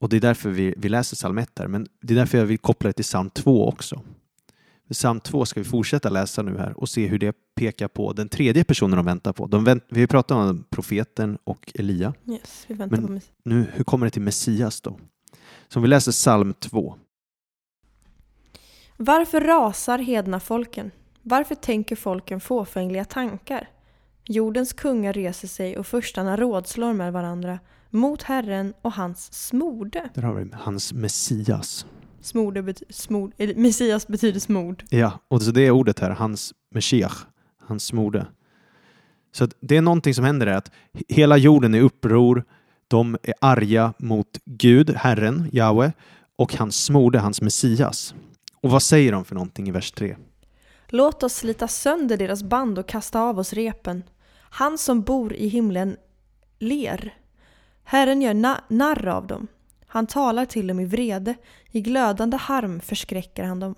Och 0.00 0.08
det 0.08 0.16
är 0.16 0.20
därför 0.20 0.50
vi, 0.50 0.74
vi 0.76 0.88
läser 0.88 1.16
psalm 1.16 1.38
1 1.38 1.58
här, 1.58 1.68
men 1.68 1.86
det 2.00 2.14
är 2.14 2.18
därför 2.18 2.38
jag 2.38 2.46
vill 2.46 2.58
koppla 2.58 2.88
det 2.88 2.92
till 2.92 3.04
psalm 3.04 3.30
2 3.30 3.68
också. 3.68 4.02
Psalm 4.92 5.20
2 5.20 5.44
ska 5.46 5.60
vi 5.60 5.64
fortsätta 5.64 6.08
läsa 6.10 6.42
nu 6.42 6.58
här 6.58 6.78
och 6.80 6.88
se 6.88 7.06
hur 7.06 7.18
det 7.18 7.36
pekar 7.54 7.88
på 7.88 8.12
den 8.12 8.28
tredje 8.28 8.64
personen 8.64 8.96
de 8.96 9.04
väntar 9.06 9.32
på. 9.32 9.46
De 9.46 9.64
vänt, 9.64 9.84
vi 9.88 10.00
har 10.00 10.06
pratat 10.06 10.36
om 10.36 10.64
profeten 10.70 11.38
och 11.44 11.72
Elia. 11.74 12.14
Yes, 12.28 12.64
vi 12.66 12.74
väntar 12.74 12.96
Men- 12.96 13.06
på 13.06 13.12
Messias. 13.12 13.32
Nu, 13.44 13.66
hur 13.74 13.84
kommer 13.84 14.06
det 14.06 14.10
till 14.10 14.22
Messias 14.22 14.80
då? 14.80 14.98
Så 15.68 15.80
vi 15.80 15.88
läser 15.88 16.12
psalm 16.12 16.54
2. 16.54 16.94
Varför 18.96 19.40
rasar 19.40 19.98
hedna 19.98 20.40
folken? 20.40 20.90
Varför 21.22 21.54
tänker 21.54 21.96
folken 21.96 22.40
fåfängliga 22.40 23.04
tankar? 23.04 23.68
Jordens 24.24 24.72
kungar 24.72 25.12
reser 25.12 25.48
sig 25.48 25.76
och 25.78 25.86
förstarna 25.86 26.36
rådslår 26.36 26.92
med 26.92 27.12
varandra 27.12 27.58
mot 27.90 28.22
Herren 28.22 28.74
och 28.82 28.92
hans 28.92 29.32
smorde. 29.32 30.10
Där 30.14 30.22
har 30.22 30.34
vi 30.34 30.50
hans 30.52 30.92
Messias. 30.92 31.86
Smorde 32.22 32.62
bety- 32.62 32.92
smord, 32.92 33.32
eller, 33.36 33.54
Messias 33.54 34.06
betyder 34.08 34.40
smord. 34.40 34.84
Ja, 34.90 35.20
och 35.28 35.42
så 35.42 35.50
det 35.50 35.66
är 35.66 35.70
ordet 35.70 35.98
här, 35.98 36.10
hans 36.10 36.54
Meshiach, 36.74 37.24
hans 37.60 37.84
smorde. 37.84 38.26
Så 39.32 39.44
att 39.44 39.54
det 39.60 39.76
är 39.76 39.82
någonting 39.82 40.14
som 40.14 40.24
händer 40.24 40.46
där, 40.46 40.54
att 40.54 40.70
hela 41.08 41.36
jorden 41.36 41.74
är 41.74 41.78
i 41.78 41.82
uppror, 41.82 42.44
de 42.88 43.16
är 43.22 43.34
arga 43.40 43.94
mot 43.98 44.38
Gud, 44.44 44.90
Herren, 44.90 45.48
Jahwe, 45.52 45.92
och 46.36 46.54
hans 46.56 46.84
smorde, 46.84 47.18
hans 47.18 47.40
Messias. 47.42 48.14
Och 48.60 48.70
vad 48.70 48.82
säger 48.82 49.12
de 49.12 49.24
för 49.24 49.34
någonting 49.34 49.68
i 49.68 49.70
vers 49.70 49.92
3? 49.92 50.16
Låt 50.88 51.22
oss 51.22 51.34
slita 51.34 51.68
sönder 51.68 52.16
deras 52.16 52.42
band 52.42 52.78
och 52.78 52.88
kasta 52.88 53.20
av 53.20 53.38
oss 53.38 53.52
repen. 53.52 54.02
Han 54.40 54.78
som 54.78 55.02
bor 55.02 55.32
i 55.32 55.48
himlen 55.48 55.96
ler. 56.58 57.14
Herren 57.84 58.22
gör 58.22 58.34
na- 58.34 58.60
narr 58.68 59.08
av 59.08 59.26
dem. 59.26 59.46
Han 59.92 60.06
talar 60.06 60.46
till 60.46 60.66
dem 60.66 60.80
i 60.80 60.84
vrede, 60.84 61.34
i 61.70 61.80
glödande 61.80 62.36
harm 62.36 62.80
förskräcker 62.80 63.44
han 63.44 63.60
dem. 63.60 63.74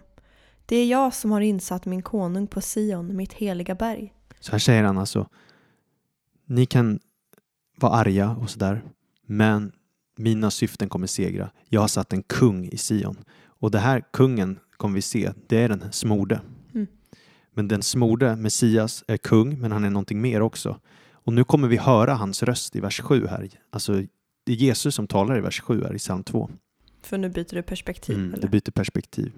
Det 0.66 0.76
är 0.76 0.86
jag 0.86 1.14
som 1.14 1.30
har 1.30 1.40
insatt 1.40 1.86
min 1.86 2.02
konung 2.02 2.46
på 2.46 2.60
Sion, 2.60 3.16
mitt 3.16 3.32
heliga 3.32 3.74
berg. 3.74 4.12
Så 4.40 4.52
här 4.52 4.58
säger 4.58 4.82
han 4.82 4.98
alltså, 4.98 5.28
ni 6.46 6.66
kan 6.66 7.00
vara 7.76 7.92
arga 7.92 8.30
och 8.30 8.50
sådär, 8.50 8.82
men 9.26 9.72
mina 10.16 10.50
syften 10.50 10.88
kommer 10.88 11.06
segra. 11.06 11.50
Jag 11.68 11.80
har 11.80 11.88
satt 11.88 12.12
en 12.12 12.22
kung 12.22 12.64
i 12.64 12.78
Sion. 12.78 13.24
Och 13.46 13.70
det 13.70 13.78
här 13.78 14.02
kungen 14.12 14.58
kommer 14.76 14.94
vi 14.94 15.02
se, 15.02 15.32
det 15.46 15.58
är 15.58 15.68
den 15.68 15.92
smorde. 15.92 16.40
Mm. 16.74 16.86
Men 17.54 17.68
den 17.68 17.82
smorde, 17.82 18.36
Messias, 18.36 19.04
är 19.06 19.16
kung, 19.16 19.60
men 19.60 19.72
han 19.72 19.84
är 19.84 19.90
någonting 19.90 20.20
mer 20.20 20.42
också. 20.42 20.80
Och 21.12 21.32
nu 21.32 21.44
kommer 21.44 21.68
vi 21.68 21.76
höra 21.76 22.14
hans 22.14 22.42
röst 22.42 22.76
i 22.76 22.80
vers 22.80 23.00
7 23.00 23.26
här. 23.26 23.48
Alltså, 23.70 24.02
det 24.45 24.53
är 24.53 24.57
Jesus 24.57 24.95
som 24.95 25.07
talar 25.07 25.38
i 25.38 25.40
vers 25.40 25.61
7 25.61 25.82
här 25.82 25.95
i 25.95 25.99
psalm 25.99 26.24
2. 26.24 26.51
För 27.03 27.18
nu 27.18 27.28
byter 27.28 27.55
du 27.55 27.62
perspektiv. 27.62 28.16
Mm, 28.16 28.32
eller? 28.32 28.42
det 28.42 28.49
byter 28.49 28.70
perspektiv. 28.70 29.32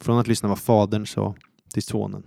Från 0.00 0.18
att 0.18 0.26
lyssna 0.26 0.48
vad 0.48 0.58
fadern 0.58 1.06
sa 1.06 1.34
till 1.72 1.82
sonen. 1.82 2.22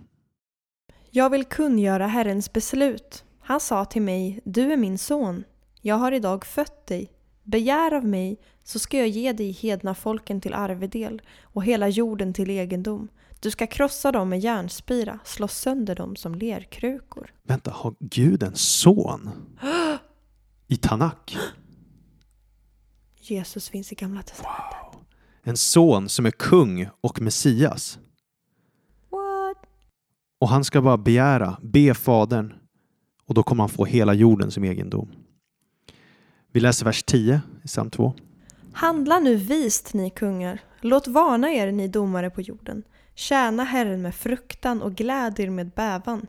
Jag 1.10 1.30
vill 1.30 1.44
kungöra 1.44 2.06
Herrens 2.06 2.52
beslut. 2.52 3.24
Han 3.40 3.60
sa 3.60 3.84
till 3.84 4.02
mig, 4.02 4.40
du 4.44 4.72
är 4.72 4.76
min 4.76 4.98
son. 4.98 5.44
Jag 5.82 5.94
har 5.94 6.12
idag 6.12 6.44
fött 6.44 6.86
dig. 6.86 7.12
Begär 7.42 7.94
av 7.94 8.04
mig, 8.04 8.40
så 8.64 8.78
ska 8.78 8.98
jag 8.98 9.08
ge 9.08 9.32
dig 9.32 9.50
hedna 9.50 9.94
folken 9.94 10.40
till 10.40 10.54
arvedel 10.54 11.22
och 11.42 11.64
hela 11.64 11.88
jorden 11.88 12.34
till 12.34 12.50
egendom. 12.50 13.08
Du 13.40 13.50
ska 13.50 13.66
krossa 13.66 14.12
dem 14.12 14.28
med 14.28 14.40
järnspira, 14.40 15.18
slå 15.24 15.48
sönder 15.48 15.94
dem 15.94 16.16
som 16.16 16.34
lerkrukor. 16.34 17.30
Vänta, 17.42 17.70
har 17.70 17.94
Gud 18.00 18.42
en 18.42 18.56
son? 18.56 19.30
I 20.66 20.76
Tanak? 20.76 21.36
Jesus 23.30 23.68
finns 23.68 23.92
i 23.92 23.94
Gamla 23.94 24.22
Testamentet. 24.22 24.78
En 25.42 25.56
son 25.56 26.08
som 26.08 26.26
är 26.26 26.30
kung 26.30 26.88
och 27.00 27.20
Messias. 27.20 27.98
What? 29.10 29.56
Och 30.40 30.48
han 30.48 30.64
ska 30.64 30.82
bara 30.82 30.96
begära, 30.98 31.58
be 31.62 31.94
fadern 31.94 32.54
och 33.26 33.34
då 33.34 33.42
kommer 33.42 33.62
han 33.62 33.68
få 33.68 33.84
hela 33.84 34.14
jorden 34.14 34.50
som 34.50 34.64
egendom. 34.64 35.08
Vi 36.52 36.60
läser 36.60 36.84
vers 36.84 37.02
10 37.04 37.40
i 37.64 37.66
psalm 37.66 37.90
2. 37.90 38.14
Handla 38.72 39.18
nu 39.18 39.36
vist, 39.36 39.94
ni 39.94 40.10
kungar. 40.10 40.60
Låt 40.80 41.06
varna 41.06 41.52
er, 41.52 41.72
ni 41.72 41.88
domare 41.88 42.30
på 42.30 42.40
jorden. 42.40 42.82
Tjäna 43.14 43.64
Herren 43.64 44.02
med 44.02 44.14
fruktan 44.14 44.82
och 44.82 44.94
gläd 44.94 45.40
er 45.40 45.50
med 45.50 45.70
bävan. 45.70 46.26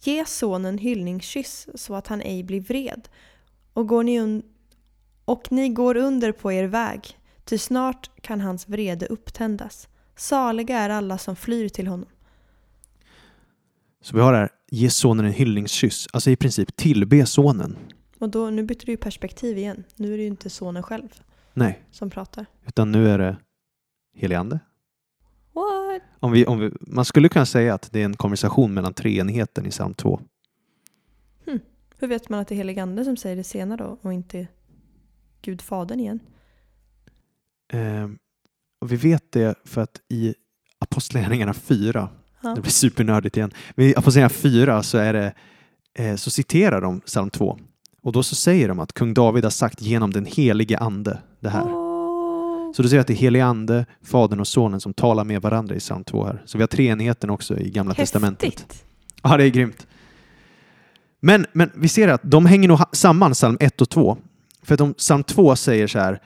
Ge 0.00 0.24
sonen 0.24 0.78
hyllningskyss 0.78 1.68
så 1.74 1.94
att 1.94 2.06
han 2.06 2.20
ej 2.20 2.42
blir 2.42 2.60
vred. 2.60 3.08
Och, 3.72 3.88
går 3.88 4.02
ni 4.02 4.20
un- 4.20 4.42
och 5.24 5.52
ni 5.52 5.68
går 5.68 5.96
under 5.96 6.32
på 6.32 6.52
er 6.52 6.64
väg, 6.64 7.18
ty 7.44 7.58
snart 7.58 8.10
kan 8.20 8.40
hans 8.40 8.68
vrede 8.68 9.06
upptändas. 9.06 9.88
Saliga 10.16 10.78
är 10.78 10.90
alla 10.90 11.18
som 11.18 11.36
flyr 11.36 11.68
till 11.68 11.86
honom. 11.86 12.08
Så 14.02 14.16
vi 14.16 14.22
har 14.22 14.34
här, 14.34 14.48
ge 14.70 14.90
sonen 14.90 15.26
en 15.26 15.32
hyllningskyss, 15.32 16.08
alltså 16.12 16.30
i 16.30 16.36
princip 16.36 16.76
tillbe 16.76 17.26
sonen. 17.26 17.76
Och 18.18 18.28
då, 18.28 18.50
nu 18.50 18.62
byter 18.62 18.86
du 18.86 18.92
ju 18.92 18.96
perspektiv 18.96 19.58
igen. 19.58 19.84
Nu 19.96 20.12
är 20.12 20.16
det 20.16 20.22
ju 20.22 20.28
inte 20.28 20.50
sonen 20.50 20.82
själv 20.82 21.08
Nej, 21.54 21.82
som 21.90 22.10
pratar. 22.10 22.46
utan 22.66 22.92
nu 22.92 23.08
är 23.08 23.18
det 23.18 23.36
helig 24.16 24.36
ande. 24.36 24.58
What? 25.52 26.02
Om 26.20 26.32
vi, 26.32 26.46
om 26.46 26.58
vi, 26.58 26.70
man 26.80 27.04
skulle 27.04 27.28
kunna 27.28 27.46
säga 27.46 27.74
att 27.74 27.92
det 27.92 28.00
är 28.00 28.04
en 28.04 28.16
konversation 28.16 28.74
mellan 28.74 28.94
treenigheten 28.94 29.66
i 29.66 29.70
psalm 29.70 29.94
2. 29.94 30.20
Hur 31.98 32.08
vet 32.08 32.28
man 32.28 32.40
att 32.40 32.48
det 32.48 32.54
är 32.54 32.56
helig 32.56 32.78
ande 32.78 33.04
som 33.04 33.16
säger 33.16 33.36
det 33.36 33.44
senare 33.44 33.82
då 33.82 33.98
och 34.02 34.12
inte 34.12 34.46
Gud 35.44 35.62
Fadern 35.62 36.00
igen? 36.00 36.20
Eh, 37.72 38.08
och 38.80 38.92
vi 38.92 38.96
vet 38.96 39.32
det 39.32 39.54
för 39.64 39.80
att 39.80 40.00
i 40.08 40.34
Apostlagärningarna 40.78 41.54
4 41.54 42.08
Ja. 42.44 42.54
Det 42.54 42.60
blir 42.60 42.72
supernördigt 42.72 43.36
igen. 43.36 43.52
Men 43.74 43.86
i 43.86 43.94
Apostlagärningarna 43.96 44.28
4 44.28 44.82
så, 44.82 44.98
är 44.98 45.12
det, 45.12 45.34
eh, 45.98 46.16
så 46.16 46.30
citerar 46.30 46.80
de 46.80 47.00
psalm 47.00 47.30
2. 47.30 47.58
Och 48.02 48.12
då 48.12 48.22
så 48.22 48.34
säger 48.34 48.68
de 48.68 48.80
att 48.80 48.92
kung 48.92 49.14
David 49.14 49.44
har 49.44 49.50
sagt 49.50 49.82
genom 49.82 50.12
den 50.12 50.24
helige 50.24 50.78
ande 50.78 51.18
det 51.40 51.48
här. 51.48 51.64
Åh. 51.64 52.72
Så 52.72 52.82
du 52.82 52.88
ser 52.88 52.98
att 52.98 53.06
det 53.06 53.12
är 53.12 53.16
helige 53.16 53.44
ande, 53.44 53.86
fadern 54.02 54.40
och 54.40 54.48
sonen 54.48 54.80
som 54.80 54.94
talar 54.94 55.24
med 55.24 55.42
varandra 55.42 55.74
i 55.74 55.78
psalm 55.78 56.04
2 56.04 56.24
här. 56.24 56.42
Så 56.46 56.58
vi 56.58 56.62
har 56.62 56.68
treenigheten 56.68 57.30
också 57.30 57.58
i 57.58 57.70
gamla 57.70 57.94
testamentet. 57.94 58.44
Häftigt! 58.44 58.84
Ja, 59.22 59.36
det 59.36 59.44
är 59.44 59.48
grymt. 59.48 59.86
Men, 61.20 61.46
men 61.52 61.70
vi 61.74 61.88
ser 61.88 62.08
att 62.08 62.20
de 62.24 62.46
hänger 62.46 62.68
nog 62.68 62.80
samman, 62.92 63.32
psalm 63.32 63.56
1 63.60 63.80
och 63.80 63.88
2. 63.88 64.18
För 64.64 64.74
att 64.74 64.78
de, 64.78 64.94
psalm 64.94 65.24
2 65.24 65.56
säger 65.56 65.86
så 65.86 65.98
här, 65.98 66.22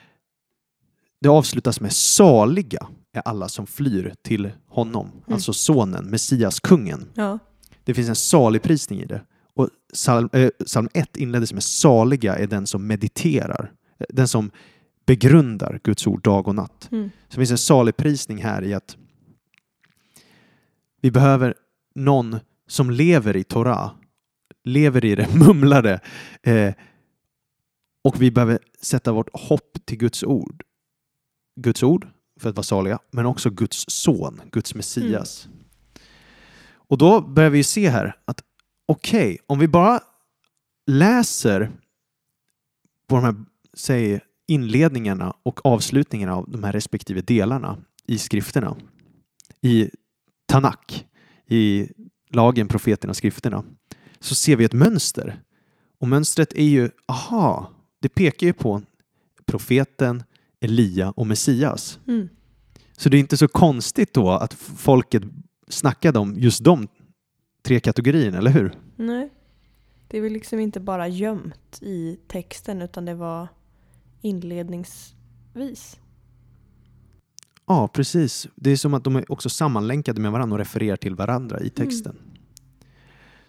det 1.21 1.29
avslutas 1.29 1.81
med 1.81 1.93
saliga 1.93 2.87
är 3.13 3.23
alla 3.25 3.49
som 3.49 3.67
flyr 3.67 4.15
till 4.23 4.53
honom, 4.67 5.11
alltså 5.31 5.53
sonen, 5.53 6.11
Messias, 6.11 6.61
kungen. 6.61 7.09
Ja. 7.15 7.39
Det 7.85 7.95
finns 7.95 8.09
en 8.09 8.17
salig 8.17 8.63
prisning 8.63 9.01
i 9.01 9.07
det. 9.07 9.21
Och 9.55 9.69
psalm, 9.93 10.29
eh, 10.33 10.51
psalm 10.67 10.89
1 10.95 11.17
inleddes 11.17 11.53
med 11.53 11.63
saliga 11.63 12.37
är 12.37 12.47
den 12.47 12.67
som 12.67 12.87
mediterar, 12.87 13.73
eh, 13.99 14.07
den 14.09 14.29
som 14.29 14.51
begrundar 15.07 15.81
Guds 15.85 16.07
ord 16.07 16.23
dag 16.23 16.49
och 16.49 16.55
natt. 16.55 16.89
Mm. 16.93 17.11
Så 17.29 17.35
det 17.35 17.37
finns 17.37 17.51
en 17.51 17.59
salig 17.59 17.97
prisning 17.97 18.43
här 18.43 18.65
i 18.65 18.75
att 18.75 18.97
vi 21.01 21.11
behöver 21.11 21.55
någon 21.95 22.37
som 22.67 22.91
lever 22.91 23.37
i 23.37 23.45
Torah, 23.45 23.91
lever 24.65 25.05
i 25.05 25.15
det, 25.15 25.35
mumlar 25.35 25.83
det. 25.83 26.01
Eh, 26.43 26.75
och 28.09 28.23
vi 28.23 28.31
behöver 28.31 28.59
sätta 28.81 29.13
vårt 29.13 29.29
hopp 29.33 29.79
till 29.85 29.99
Guds 29.99 30.25
ord. 30.25 30.63
Guds 31.61 31.83
ord 31.83 32.09
för 32.41 32.49
att 32.49 32.57
vara 32.57 32.65
saliga, 32.65 32.99
men 33.11 33.27
också 33.27 33.51
Guds 33.51 33.85
son, 33.89 34.41
Guds 34.53 34.75
Messias. 34.75 35.49
Och 36.71 36.99
då 36.99 37.21
börjar 37.21 37.51
vi 37.51 37.65
se 37.65 37.89
här 37.89 38.17
att 38.25 38.43
okej, 38.87 39.39
om 39.47 39.59
vi 39.59 39.69
bara 39.69 40.01
läser 40.87 41.71
på 43.09 43.15
de 43.17 43.25
här, 43.25 43.35
säg 43.75 44.21
inledningarna 44.47 45.35
och 45.43 45.67
avslutningarna 45.67 46.35
av 46.35 46.51
de 46.51 46.65
här 46.65 46.73
respektive 46.73 47.21
delarna 47.21 47.79
i 48.07 48.19
skrifterna, 48.19 48.77
i 49.61 49.91
Tanak, 50.47 51.07
i 51.47 51.89
lagen, 52.31 52.69
profeterna 52.69 53.11
och 53.11 53.17
skrifterna, 53.17 53.65
så 54.21 54.35
ser 54.35 54.57
vi 54.57 54.65
ett 54.65 54.73
mönster. 54.73 55.43
Och 55.99 56.09
mönstret 56.09 56.53
är 56.53 56.65
ju, 56.65 56.91
aha, 57.07 57.75
det 58.01 58.09
pekar 58.09 58.47
ju 58.47 58.53
på 58.53 58.83
profeten, 59.45 60.23
Elia 60.61 61.11
och 61.11 61.27
Messias. 61.27 61.99
Mm. 62.07 62.29
Så 62.97 63.09
det 63.09 63.17
är 63.17 63.19
inte 63.19 63.37
så 63.37 63.49
konstigt 63.49 64.15
då 64.15 64.31
att 64.31 64.55
folket 64.55 65.23
snackade 65.69 66.19
om 66.19 66.35
just 66.39 66.65
de 66.65 66.89
tre 67.63 67.81
kategorierna, 67.81 68.39
eller 68.39 68.51
hur? 68.51 68.73
Nej. 68.97 69.31
Det 70.09 70.19
är 70.19 70.23
väl 70.23 70.33
liksom 70.33 70.61
inte 70.61 70.81
bara 70.81 71.09
gömt 71.09 71.79
i 71.83 72.19
texten 72.29 72.83
utan 72.83 73.05
det 73.05 73.15
var 73.15 73.49
inledningsvis. 74.21 75.99
Ja, 77.67 77.89
precis. 77.89 78.49
Det 78.55 78.71
är 78.71 78.77
som 78.77 78.95
att 78.95 79.05
de 79.05 79.17
är 79.17 79.33
också 79.33 79.49
sammanlänkade 79.49 80.21
med 80.21 80.33
varandra 80.33 80.55
och 80.55 80.59
refererar 80.59 80.97
till 80.97 81.15
varandra 81.15 81.61
i 81.61 81.71
texten. 81.71 82.17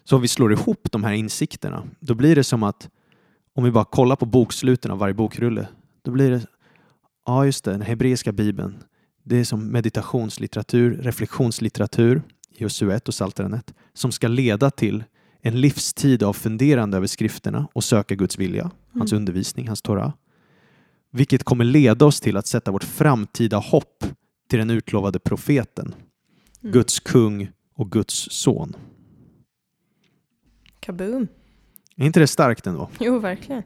Så 0.04 0.16
om 0.16 0.22
vi 0.22 0.28
slår 0.28 0.52
ihop 0.52 0.88
de 0.92 1.04
här 1.04 1.12
insikterna, 1.12 1.88
då 2.00 2.14
blir 2.14 2.36
det 2.36 2.44
som 2.44 2.62
att 2.62 2.88
om 3.54 3.64
vi 3.64 3.70
bara 3.70 3.84
kollar 3.84 4.16
på 4.16 4.26
boksluten 4.26 4.90
av 4.90 4.98
varje 4.98 5.14
bokrulle, 5.14 5.68
då 6.02 6.10
blir 6.10 6.30
det, 6.30 6.46
ja 7.26 7.44
just 7.46 7.64
det, 7.64 7.70
den 7.70 7.82
hebreiska 7.82 8.32
bibeln, 8.32 8.74
det 9.22 9.36
är 9.36 9.44
som 9.44 9.66
meditationslitteratur, 9.72 10.96
reflektionslitteratur 11.02 12.22
i 12.50 12.62
Josue 12.62 12.94
1 12.96 13.08
och 13.08 13.14
Psaltaren 13.14 13.54
1, 13.54 13.74
som 13.94 14.12
ska 14.12 14.28
leda 14.28 14.70
till 14.70 15.04
en 15.42 15.60
livstid 15.60 16.22
av 16.22 16.32
funderande 16.32 16.96
över 16.96 17.06
skrifterna 17.06 17.68
och 17.72 17.84
söka 17.84 18.14
Guds 18.14 18.38
vilja, 18.38 18.70
hans 18.92 19.12
Mm. 19.12 19.20
undervisning, 19.22 19.66
hans 19.68 19.82
Torah. 19.82 20.12
Vilket 21.12 21.44
kommer 21.44 21.64
leda 21.64 22.06
oss 22.06 22.20
till 22.20 22.36
att 22.36 22.46
sätta 22.46 22.70
vårt 22.70 22.84
framtida 22.84 23.56
hopp 23.58 24.04
till 24.48 24.58
den 24.58 24.70
utlovade 24.70 25.18
profeten, 25.18 25.94
Mm. 26.62 26.72
Guds 26.72 27.00
kung 27.00 27.50
och 27.74 27.90
Guds 27.92 28.28
son. 28.30 28.76
Kaboom. 30.80 31.28
Är 32.00 32.06
inte 32.06 32.20
det 32.20 32.26
starkt 32.26 32.66
ändå? 32.66 32.88
Jo, 33.00 33.18
verkligen. 33.18 33.62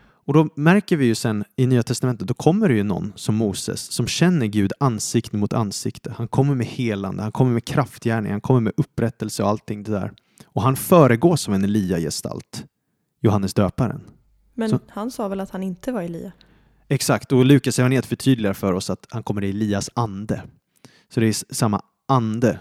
Och 0.00 0.34
då 0.34 0.48
märker 0.54 0.96
vi 0.96 1.06
ju 1.06 1.14
sen 1.14 1.44
i 1.56 1.66
Nya 1.66 1.82
Testamentet, 1.82 2.28
då 2.28 2.34
kommer 2.34 2.68
det 2.68 2.74
ju 2.74 2.82
någon 2.82 3.12
som 3.16 3.34
Moses 3.34 3.80
som 3.92 4.06
känner 4.06 4.46
Gud 4.46 4.72
ansikte 4.80 5.36
mot 5.36 5.52
ansikte. 5.52 6.14
Han 6.16 6.28
kommer 6.28 6.54
med 6.54 6.66
helande, 6.66 7.22
han 7.22 7.32
kommer 7.32 7.52
med 7.52 7.64
kraftgärning, 7.64 8.32
han 8.32 8.40
kommer 8.40 8.60
med 8.60 8.72
upprättelse 8.76 9.42
och 9.42 9.48
allting 9.48 9.82
det 9.82 9.90
där. 9.90 10.12
Och 10.46 10.62
han 10.62 10.76
föregås 10.76 11.48
av 11.48 11.54
en 11.54 11.64
Elia-gestalt, 11.64 12.64
Johannes 13.20 13.54
döparen. 13.54 14.00
Men 14.54 14.68
Så- 14.70 14.80
han 14.88 15.10
sa 15.10 15.28
väl 15.28 15.40
att 15.40 15.50
han 15.50 15.62
inte 15.62 15.92
var 15.92 16.02
Elia? 16.02 16.32
Exakt, 16.88 17.32
och 17.32 17.44
Lukas 17.44 17.78
evangeliet 17.78 18.06
förtydligar 18.06 18.52
för 18.52 18.72
oss 18.72 18.90
att 18.90 19.06
han 19.10 19.22
kommer 19.22 19.44
i 19.44 19.50
Elias 19.50 19.90
ande. 19.94 20.42
Så 21.14 21.20
det 21.20 21.26
är 21.26 21.54
samma 21.54 21.80
ande 22.08 22.58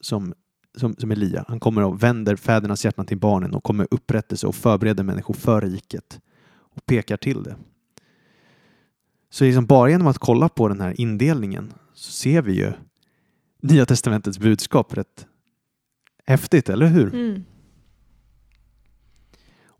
som, 0.00 0.34
som, 0.76 0.94
som 0.98 1.10
Elia. 1.10 1.44
Han 1.48 1.60
kommer 1.60 1.84
och 1.84 2.02
vänder 2.02 2.36
fädernas 2.36 2.84
hjärtan 2.84 3.06
till 3.06 3.18
barnen 3.18 3.54
och 3.54 3.62
kommer 3.62 3.88
upprättelse 3.90 4.46
och 4.46 4.54
förbereder 4.54 5.04
människor 5.04 5.34
för 5.34 5.60
riket 5.60 6.20
och 6.74 6.86
pekar 6.86 7.16
till 7.16 7.42
det. 7.42 7.56
Så 9.30 9.44
liksom 9.44 9.66
bara 9.66 9.90
genom 9.90 10.06
att 10.06 10.18
kolla 10.18 10.48
på 10.48 10.68
den 10.68 10.80
här 10.80 11.00
indelningen 11.00 11.72
så 11.94 12.12
ser 12.12 12.42
vi 12.42 12.52
ju 12.52 12.72
Nya 13.62 13.86
Testamentets 13.86 14.38
budskap 14.38 14.96
rätt 14.96 15.26
häftigt, 16.28 16.68
eller 16.68 16.86
hur? 16.86 17.14
Mm. 17.14 17.44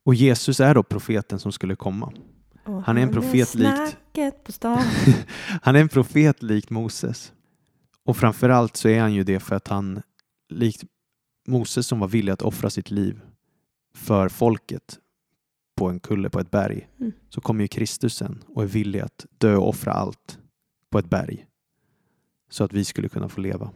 Och 0.04 0.14
Jesus 0.14 0.60
är 0.60 0.74
då 0.74 0.82
profeten 0.82 1.38
som 1.38 1.52
skulle 1.52 1.76
komma. 1.76 2.12
Och 2.64 2.82
Han 2.82 2.98
är 2.98 3.02
en 3.02 3.12
profet 3.12 3.54
likt-. 3.54 3.96
Han 5.62 5.76
är 5.76 5.80
en 5.80 5.88
profet 5.88 6.42
likt 6.42 6.70
Moses. 6.70 7.32
Och 8.04 8.16
framförallt 8.16 8.76
så 8.76 8.88
är 8.88 9.00
han 9.00 9.14
ju 9.14 9.24
det 9.24 9.40
för 9.40 9.56
att 9.56 9.68
han, 9.68 10.02
likt 10.48 10.84
Moses 11.46 11.86
som 11.86 11.98
var 11.98 12.08
villig 12.08 12.32
att 12.32 12.42
offra 12.42 12.70
sitt 12.70 12.90
liv 12.90 13.20
för 13.94 14.28
folket 14.28 14.98
på 15.76 15.88
en 15.88 16.00
kulle 16.00 16.30
på 16.30 16.40
ett 16.40 16.50
berg, 16.50 16.88
Mm. 17.00 17.12
så 17.28 17.40
kommer 17.40 17.64
ju 17.64 17.68
Kristus 17.68 18.14
sen 18.16 18.44
och 18.48 18.62
är 18.62 18.66
villig 18.66 19.00
att 19.00 19.26
dö 19.38 19.56
och 19.56 19.68
offra 19.68 19.92
allt 19.92 20.38
på 20.90 20.98
ett 20.98 21.10
berg 21.10 21.46
så 22.50 22.64
att 22.64 22.72
vi 22.72 22.84
skulle 22.84 23.08
kunna 23.08 23.28
få 23.28 23.40
leva. 23.40 23.70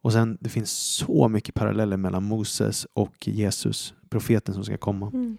Och 0.00 0.12
sen, 0.12 0.38
det 0.40 0.48
finns 0.48 0.70
så 0.70 1.28
mycket 1.28 1.54
paralleller 1.54 1.96
mellan 1.96 2.24
Moses 2.24 2.86
och 2.92 3.28
Jesus, 3.28 3.94
profeten 4.08 4.54
som 4.54 4.64
ska 4.64 4.76
komma. 4.76 5.06
Mm. 5.06 5.36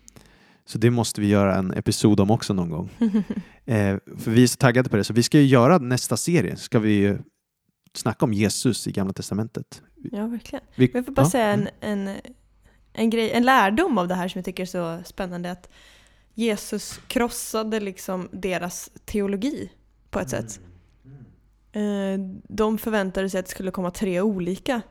Så 0.66 0.78
det 0.78 0.92
måste 0.92 1.22
vi 1.22 1.28
göra 1.28 1.56
en 1.56 1.74
episod 1.74 2.20
om 2.20 2.32
också 2.32 2.54
någon 2.54 2.70
gång. 2.70 2.90
Eh, 3.68 3.98
för 4.18 4.32
vi 4.32 4.44
är 4.44 4.48
så 4.48 4.58
taggade 4.58 4.90
på 4.90 4.96
det, 4.98 5.04
så 5.04 5.14
vi 5.14 5.24
ska 5.24 5.40
ju 5.40 5.46
göra 5.46 5.78
nästa 5.78 6.18
serie. 6.18 6.56
Ska 6.56 6.80
vi 6.80 6.92
ju 6.94 7.18
snacka 7.98 8.26
om 8.26 8.34
Jesus 8.34 8.88
i 8.88 8.92
Gamla 8.92 9.14
Testamentet. 9.14 9.82
ja, 10.12 10.28
verkligen. 10.28 10.66
Vi, 10.76 10.92
jag 10.94 11.06
får 11.06 11.12
bara 11.12 11.22
ja, 11.26 11.30
säga 11.30 11.46
en, 11.46 11.70
mm. 11.82 12.08
en, 12.08 12.16
en, 12.94 13.10
grej, 13.10 13.32
en 13.32 13.44
lärdom 13.44 13.98
av 13.98 14.08
det 14.08 14.16
här 14.16 14.28
som 14.28 14.40
jag 14.40 14.46
tycker 14.46 14.64
är 14.64 14.68
så 14.68 15.04
spännande. 15.06 15.52
Att 15.52 15.70
Jesus 16.34 17.00
krossade 17.08 17.80
liksom 17.80 18.30
deras 18.32 18.92
teologi 19.06 19.72
på 20.10 20.20
ett 20.20 20.30
sätt. 20.30 20.60
Eh, 21.72 22.20
De 22.48 22.78
förväntade 22.78 23.30
sig 23.30 23.40
att 23.40 23.46
det 23.46 23.52
skulle 23.52 23.72
komma 23.72 23.92
tre 23.92 24.22
olika. 24.22 24.82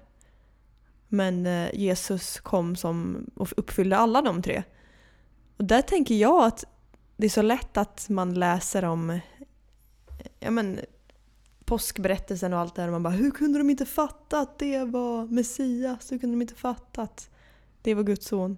Men 1.08 1.46
eh, 1.46 1.74
Jesus 1.74 2.40
kom 2.40 2.76
som 2.76 3.26
och 3.34 3.52
uppfyllde 3.56 3.96
alla 3.96 4.22
de 4.22 4.42
tre. 4.42 4.62
Och 5.56 5.64
där 5.64 5.82
tänker 5.82 6.14
jag 6.14 6.44
att 6.44 6.64
det 7.16 7.26
är 7.26 7.30
så 7.30 7.42
lätt 7.42 7.76
att 7.76 8.06
man 8.08 8.34
läser 8.34 8.84
om 8.84 9.20
ja 10.40 10.50
men, 10.50 10.80
påskberättelsen 11.64 12.52
och 12.52 12.58
allt 12.58 12.74
det 12.74 12.82
där 12.82 12.88
och 12.88 12.92
man 12.92 13.02
bara 13.02 13.14
hur 13.14 13.30
kunde 13.30 13.58
de 13.58 13.70
inte 13.70 13.86
fatta 13.86 14.40
att 14.40 14.58
det 14.58 14.84
var 14.84 15.26
Messias? 15.26 16.12
Hur 16.12 16.18
kunde 16.18 16.36
de 16.36 16.42
inte 16.42 16.54
fatta 16.54 17.02
att 17.02 17.30
det 17.82 17.94
var 17.94 18.02
Guds 18.02 18.26
son? 18.26 18.56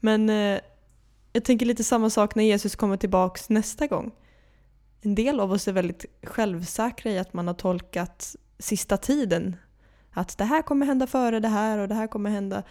Men 0.00 0.30
eh, 0.30 0.60
jag 1.32 1.44
tänker 1.44 1.66
lite 1.66 1.84
samma 1.84 2.10
sak 2.10 2.34
när 2.34 2.44
Jesus 2.44 2.76
kommer 2.76 2.96
tillbaks 2.96 3.48
nästa 3.48 3.86
gång. 3.86 4.12
En 5.00 5.14
del 5.14 5.40
av 5.40 5.52
oss 5.52 5.68
är 5.68 5.72
väldigt 5.72 6.04
självsäkra 6.22 7.12
i 7.12 7.18
att 7.18 7.32
man 7.32 7.46
har 7.46 7.54
tolkat 7.54 8.36
sista 8.58 8.96
tiden. 8.96 9.56
Att 10.10 10.38
det 10.38 10.44
här 10.44 10.62
kommer 10.62 10.86
hända 10.86 11.06
före 11.06 11.40
det 11.40 11.48
här 11.48 11.78
och 11.78 11.88
det 11.88 11.94
här 11.94 12.06
kommer 12.06 12.30
hända. 12.30 12.62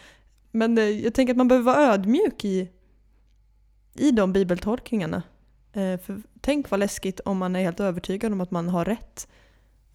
Men 0.51 0.77
eh, 0.77 0.83
jag 0.83 1.13
tänker 1.13 1.33
att 1.33 1.37
man 1.37 1.47
behöver 1.47 1.73
vara 1.73 1.93
ödmjuk 1.93 2.45
i, 2.45 2.69
i 3.95 4.11
de 4.11 4.33
bibeltolkningarna. 4.33 5.23
Eh, 5.73 5.99
för 5.99 6.21
tänk 6.41 6.69
vad 6.69 6.79
läskigt 6.79 7.19
om 7.19 7.37
man 7.37 7.55
är 7.55 7.63
helt 7.63 7.79
övertygad 7.79 8.33
om 8.33 8.41
att 8.41 8.51
man 8.51 8.69
har 8.69 8.85
rätt. 8.85 9.27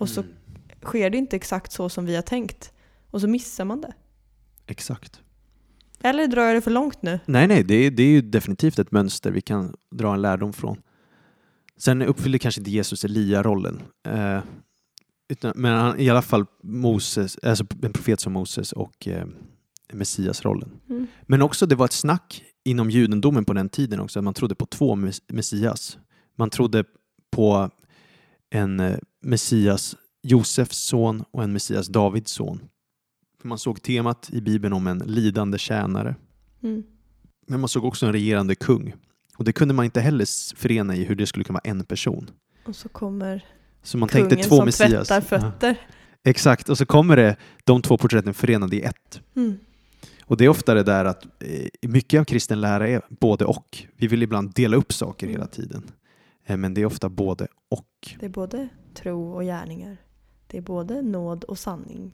Och 0.05 0.09
så 0.11 0.20
Mm. 0.20 0.32
sker 0.82 1.11
det 1.11 1.18
inte 1.18 1.36
exakt 1.36 1.72
så 1.72 1.88
som 1.88 2.07
vi 2.07 2.14
har 2.14 2.22
tänkt. 2.22 2.72
Och 3.11 3.20
så 3.20 3.28
missar 3.28 3.64
man 3.64 3.80
det. 3.80 3.92
Exakt. 4.66 5.20
Eller 6.02 6.26
drar 6.26 6.42
jag 6.42 6.57
det 6.57 6.61
för 6.61 6.70
långt 6.70 7.02
nu? 7.02 7.20
Nej, 7.26 7.46
nej, 7.48 7.62
det 7.64 7.74
är, 7.74 7.90
det 7.90 8.02
är 8.02 8.09
ju 8.09 8.20
definitivt 8.22 8.78
ett 8.78 8.90
mönster 8.92 9.30
vi 9.30 9.40
kan 9.40 9.74
dra 9.90 10.14
en 10.14 10.22
lärdom 10.22 10.52
från. 10.52 10.76
Sen 11.76 12.02
uppfyller 12.02 12.38
kanske 12.38 12.61
inte 12.61 12.70
Jesus 12.70 13.05
Elia-rollen. 13.05 13.82
Eh, 14.09 14.40
utan, 15.28 15.52
men 15.57 15.72
han, 15.80 16.00
i 16.00 16.11
alla 16.11 16.22
fall 16.22 16.44
Moses, 16.62 17.38
alltså 17.42 17.66
en 17.82 17.92
profet 17.92 18.20
som 18.20 18.32
Moses 18.32 18.72
och 18.72 19.09
eh, 19.09 19.26
Messias-rollen. 19.92 20.70
Mm. 20.90 21.07
Men 21.22 21.42
också 21.42 21.66
det 21.66 21.74
var 21.74 21.84
ett 21.84 21.92
snack 21.92 22.44
inom 22.64 22.90
judendomen 22.90 23.44
på 23.44 23.52
den 23.52 23.68
tiden 23.68 24.00
också, 24.00 24.18
att 24.18 24.24
man 24.24 24.34
trodde 24.34 24.55
på 24.55 24.66
två 24.66 24.94
mes- 24.96 25.22
Messias. 25.28 25.98
Man 26.36 26.50
trodde 26.50 26.84
på 27.30 27.70
en 28.55 28.80
eh, 28.80 28.96
Messias 29.22 29.96
Josefs 30.22 30.78
son 30.78 31.24
och 31.30 31.42
en 31.44 31.52
Messias 31.52 31.86
Davids 31.86 32.30
son. 32.32 32.61
Man 33.42 33.59
såg 33.59 33.82
temat 33.82 34.30
i 34.32 34.40
Bibeln 34.40 34.72
om 34.72 34.86
en 34.86 34.98
lidande 34.98 35.59
tjänare. 35.59 36.16
Mm. 36.62 36.82
Men 37.46 37.61
man 37.61 37.68
såg 37.68 37.84
också 37.84 38.07
en 38.07 38.12
regerande 38.12 38.55
kung. 38.55 38.94
Och 39.36 39.44
det 39.44 39.52
kunde 39.52 39.74
man 39.74 39.84
inte 39.84 40.00
heller 40.00 40.57
förena 40.57 40.96
i 40.96 41.05
hur 41.05 41.14
det 41.14 41.26
skulle 41.26 41.44
kunna 41.44 41.61
vara 41.64 41.70
en 41.70 41.84
person. 41.84 42.30
Och 42.66 42.76
så 42.76 42.88
kommer 42.88 43.44
Så 43.82 43.98
man 43.98 44.09
kungen 44.09 44.28
tänkte 44.28 44.48
två 44.48 44.57
som 44.57 44.64
Messias. 44.64 45.09
tvättar 45.09 45.36
Ja, 45.36 45.40
fötter. 45.50 45.76
exakt, 46.24 46.68
och 46.68 46.78
så 46.78 46.86
kommer 46.86 47.16
det 47.16 47.36
de 47.64 47.82
två 47.82 47.98
porträtten 47.98 48.34
förenade 48.34 48.76
i 48.76 48.80
ett. 48.82 49.20
Mm. 49.36 49.59
Och 50.24 50.36
det 50.36 50.44
är 50.44 50.48
ofta 50.48 50.74
det 50.74 50.82
där 50.82 51.05
att 51.05 51.24
eh, 51.24 51.88
mycket 51.88 52.20
av 52.20 52.24
kristen 52.24 52.61
lära 52.61 52.88
är 52.88 53.02
både 53.09 53.44
och. 53.44 53.84
Vi 53.96 54.07
vill 54.07 54.22
ibland 54.22 54.52
dela 54.55 54.76
upp 54.76 54.92
saker 54.92 55.26
hela 55.26 55.46
tiden. 55.46 55.82
Eh, 56.47 56.57
men 56.57 56.74
det 56.74 56.80
är 56.80 56.86
ofta 56.86 57.09
både 57.09 57.47
och. 57.70 58.16
Det 58.20 58.26
är 58.26 58.30
både 58.30 58.68
tro 58.95 59.32
och 59.34 59.42
gärningar. 59.42 59.97
Det 60.47 60.59
är 60.59 60.62
både 60.62 61.03
nåd 61.03 61.45
och 61.45 61.59
sanning. 61.59 62.12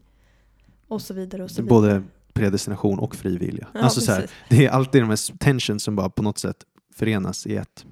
Och 0.89 1.03
så 1.03 1.15
vidare 1.15 1.45
och 1.45 1.51
så 1.51 1.63
Det 1.63 1.69
är 1.69 1.81
vidare. 1.81 1.99
både 2.01 2.03
predestination 2.33 2.99
och 2.99 3.15
fri 3.17 3.37
vilja. 3.39 3.69
Ja, 3.75 3.81
alltså 3.81 4.01
så 4.01 4.13
här, 4.13 4.31
det 4.49 4.67
är 4.67 4.71
alltid 4.71 5.03
de 5.03 5.09
här 5.09 5.39
tensions 5.39 5.83
som 5.83 5.97
bara 5.97 6.11
på 6.11 6.23
något 6.23 6.39
sätt 6.39 6.57
förenas 6.95 7.47
i 7.47 7.57
ett. 7.57 7.87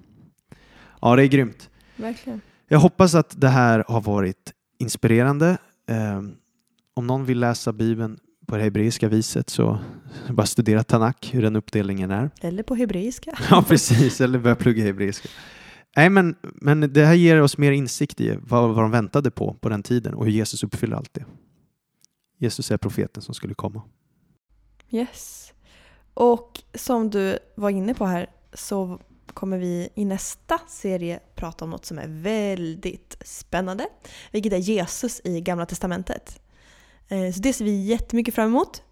Ja, 1.00 1.16
det 1.16 1.22
är 1.22 1.26
grymt. 1.26 1.70
Verkligen. 1.96 2.40
Jag 2.68 2.78
hoppas 2.78 3.14
att 3.14 3.40
det 3.40 3.48
här 3.48 3.84
har 3.88 4.00
varit 4.00 4.52
inspirerande. 4.78 5.58
Eh, 5.88 6.22
om 6.94 7.06
någon 7.06 7.24
vill 7.24 7.40
läsa 7.40 7.72
Bibeln 7.72 8.18
på 8.46 8.56
det 8.56 8.62
hebreiska 8.62 9.08
viset 9.08 9.50
så 9.50 9.78
bara 10.30 10.46
studera 10.46 10.84
Tanak, 10.84 11.30
hur 11.32 11.42
den 11.42 11.56
uppdelningen 11.56 12.10
är. 12.10 12.30
Eller 12.40 12.62
på 12.62 12.74
hebreiska. 12.74 13.38
Ja, 13.50 13.64
precis. 13.68 14.20
Eller 14.20 14.38
börja 14.38 14.56
plugga 14.56 14.84
hebreiska. 14.84 15.28
Nej, 15.96 16.10
men, 16.10 16.36
men 16.42 16.80
det 16.80 17.04
här 17.04 17.14
ger 17.14 17.42
oss 17.42 17.58
mer 17.58 17.72
insikt 17.72 18.20
i 18.20 18.38
vad, 18.42 18.74
vad 18.74 18.84
de 18.84 18.90
väntade 18.90 19.30
på 19.30 19.54
på 19.54 19.68
den 19.68 19.82
tiden 19.82 20.14
och 20.14 20.24
hur 20.24 20.32
Jesus 20.32 20.62
uppfyller 20.62 20.96
allt 20.96 21.14
det. 21.14 21.24
Jesus 22.38 22.70
är 22.70 22.76
profeten 22.76 23.22
som 23.22 23.34
skulle 23.34 23.54
komma. 23.54 23.82
Yes. 24.90 25.52
Och 26.14 26.62
som 26.74 27.10
du 27.10 27.38
var 27.54 27.70
inne 27.70 27.94
på 27.94 28.06
här 28.06 28.30
så 28.52 29.00
kommer 29.34 29.58
vi 29.58 29.88
i 29.94 30.04
nästa 30.04 30.58
serie 30.68 31.20
prata 31.34 31.64
om 31.64 31.70
något 31.70 31.84
som 31.84 31.98
är 31.98 32.08
väldigt 32.08 33.16
spännande. 33.24 33.86
Vilket 34.32 34.52
är 34.52 34.56
Jesus 34.56 35.20
i 35.24 35.40
Gamla 35.40 35.66
Testamentet. 35.66 36.40
Eh, 37.08 37.32
så 37.32 37.40
det 37.40 37.52
ser 37.52 37.64
vi 37.64 37.84
jättemycket 37.84 38.34
fram 38.34 38.48
emot. 38.48 38.82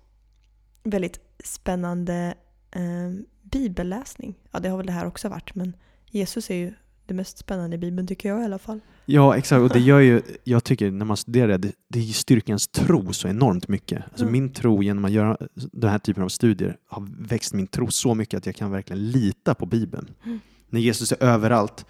Väldigt 0.83 1.21
spännande 1.45 2.35
eh, 2.71 3.13
bibelläsning. 3.43 4.35
Ja, 4.51 4.61
det 4.61 4.69
har 4.69 4.77
väl 4.77 4.87
det 4.87 4.93
här 4.93 5.07
också 5.07 5.29
varit, 5.29 5.55
men 5.55 5.77
Jesus 6.07 6.51
är 6.51 6.55
ju 6.55 6.75
det 7.07 7.15
mest 7.15 7.39
spännande 7.39 7.77
i 7.77 7.79
Bibeln 7.79 8.07
tycker 8.07 8.29
jag 8.29 8.41
i 8.43 8.45
alla 8.45 8.59
fall. 8.59 8.81
Ja, 9.07 9.37
exakt. 9.37 9.61
Och 9.61 9.69
det 9.69 9.79
gör 9.81 10.01
ju, 10.01 10.23
jag 10.45 10.65
tycker 10.65 10.91
när 10.91 11.05
man 11.05 11.17
studerar 11.17 11.59
det, 11.59 11.73
det, 11.89 12.03
styrker 12.03 12.49
ens 12.51 12.69
tro 12.69 13.13
så 13.13 13.29
enormt 13.29 13.69
mycket. 13.69 14.03
Alltså 14.05 14.23
Mm. 14.25 14.33
min 14.33 14.53
tro 14.53 14.83
genom 14.83 15.05
att 15.05 15.11
göra 15.13 15.37
den 15.55 15.91
här 15.91 15.99
typen 15.99 16.23
av 16.23 16.29
studier 16.29 16.77
har 16.89 17.07
växt 17.29 17.55
min 17.55 17.67
tro 17.67 17.91
så 17.91 18.15
mycket 18.15 18.39
att 18.39 18.47
jag 18.47 18.55
kan 18.57 18.71
verkligen 18.71 19.11
lita 19.11 19.55
på 19.55 19.67
Bibeln. 19.67 20.09
Mm. 20.25 20.41
När 20.71 20.81
Jesus 20.81 21.13
är 21.13 21.23
överallt 21.23 21.87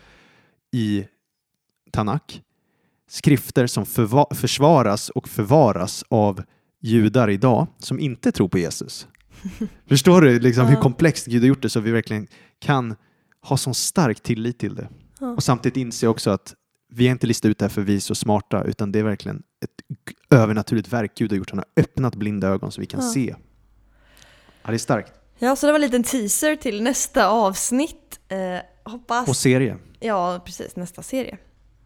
i 0.72 1.04
Tanak, 1.90 2.42
skrifter 3.08 3.66
som 3.66 3.84
förva- 3.84 4.34
försvaras 4.34 5.10
och 5.10 5.28
förvaras 5.28 6.04
av 6.08 6.42
judar 6.80 7.30
idag 7.30 7.66
som 7.78 8.00
inte 8.00 8.32
tror 8.32 8.48
på 8.48 8.58
Jesus. 8.58 9.08
Förstår 9.86 10.20
du 10.20 10.40
liksom 10.40 10.66
hur 10.66 10.76
komplext 10.76 11.26
Gud 11.26 11.42
har 11.42 11.48
gjort 11.48 11.62
det 11.62 11.68
så 11.70 11.80
vi 11.80 11.90
verkligen 11.90 12.26
kan 12.58 12.96
ha 13.42 13.56
sån 13.56 13.74
stark 13.74 14.20
tillit 14.22 14.58
till 14.58 14.74
det. 14.74 14.88
Ja. 15.20 15.26
Och 15.30 15.42
samtidigt 15.42 15.76
inse 15.76 16.06
också 16.08 16.30
att 16.30 16.54
vi 16.88 17.06
har 17.06 17.12
inte 17.12 17.26
listat 17.26 17.48
ut 17.48 17.58
det 17.58 17.64
här 17.64 17.70
för 17.70 17.82
vi 17.82 17.96
är 17.96 18.00
så 18.00 18.14
smarta 18.14 18.64
utan 18.64 18.92
det 18.92 18.98
är 18.98 19.02
verkligen 19.02 19.42
ett 19.64 20.00
övernaturligt 20.30 20.88
verk 20.88 21.12
Gud 21.14 21.32
har 21.32 21.36
gjort. 21.38 21.50
Han 21.50 21.58
har 21.58 21.82
öppnat 21.84 22.14
blinda 22.14 22.48
ögon 22.48 22.72
så 22.72 22.80
vi 22.80 22.86
kan 22.86 23.00
Ja. 23.00 23.10
se. 23.10 23.34
Ja, 24.62 24.70
det 24.70 24.76
är 24.76 24.78
starkt. 24.78 25.12
Ja, 25.38 25.56
så 25.56 25.66
det 25.66 25.72
var 25.72 25.78
en 25.78 25.80
liten 25.80 26.02
teaser 26.02 26.56
till 26.56 26.82
nästa 26.82 27.28
avsnitt. 27.28 28.20
Eh, 28.28 28.90
hoppas... 28.92 29.28
Och 29.28 29.36
serie. 29.36 29.76
Ja, 30.00 30.42
precis. 30.44 30.76
Nästa 30.76 31.02
serie. 31.02 31.38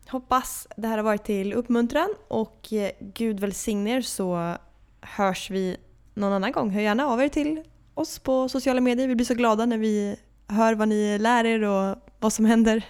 Hoppas 0.08 0.66
det 0.76 0.86
här 0.88 0.96
har 0.96 1.04
varit 1.04 1.24
till 1.24 1.52
uppmuntran 1.52 2.14
och 2.28 2.72
eh, 2.72 2.90
Gud 3.00 3.40
välsigne 3.40 3.96
er 3.96 4.00
så 4.00 4.56
hörs 5.00 5.50
vi 5.50 5.76
någon 6.14 6.32
annan 6.32 6.52
gång. 6.52 6.70
Hör 6.70 6.80
gärna 6.80 7.06
av 7.06 7.22
er 7.22 7.28
till 7.28 7.62
oss 7.94 8.18
på 8.18 8.48
sociala 8.48 8.80
medier. 8.80 9.08
Vi 9.08 9.14
blir 9.14 9.26
så 9.26 9.34
glada 9.34 9.66
när 9.66 9.78
vi 9.78 10.16
hör 10.48 10.74
vad 10.74 10.88
ni 10.88 11.18
lär 11.18 11.44
er 11.44 11.62
och 11.62 11.96
vad 12.20 12.32
som 12.32 12.44
händer. 12.44 12.84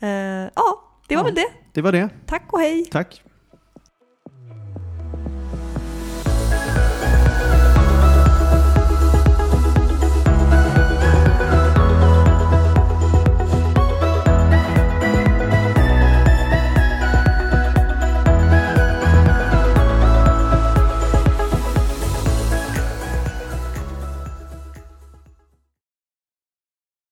Eh, 0.00 0.08
ja, 0.54 0.80
det 1.08 1.16
var 1.16 1.22
Ja. 1.22 1.24
väl 1.24 1.34
det. 1.34 1.48
Det 1.72 1.82
var 1.82 1.92
det. 1.92 2.08
Tack 2.26 2.52
och 2.52 2.60
hej! 2.60 2.84
Tack. 2.84 3.22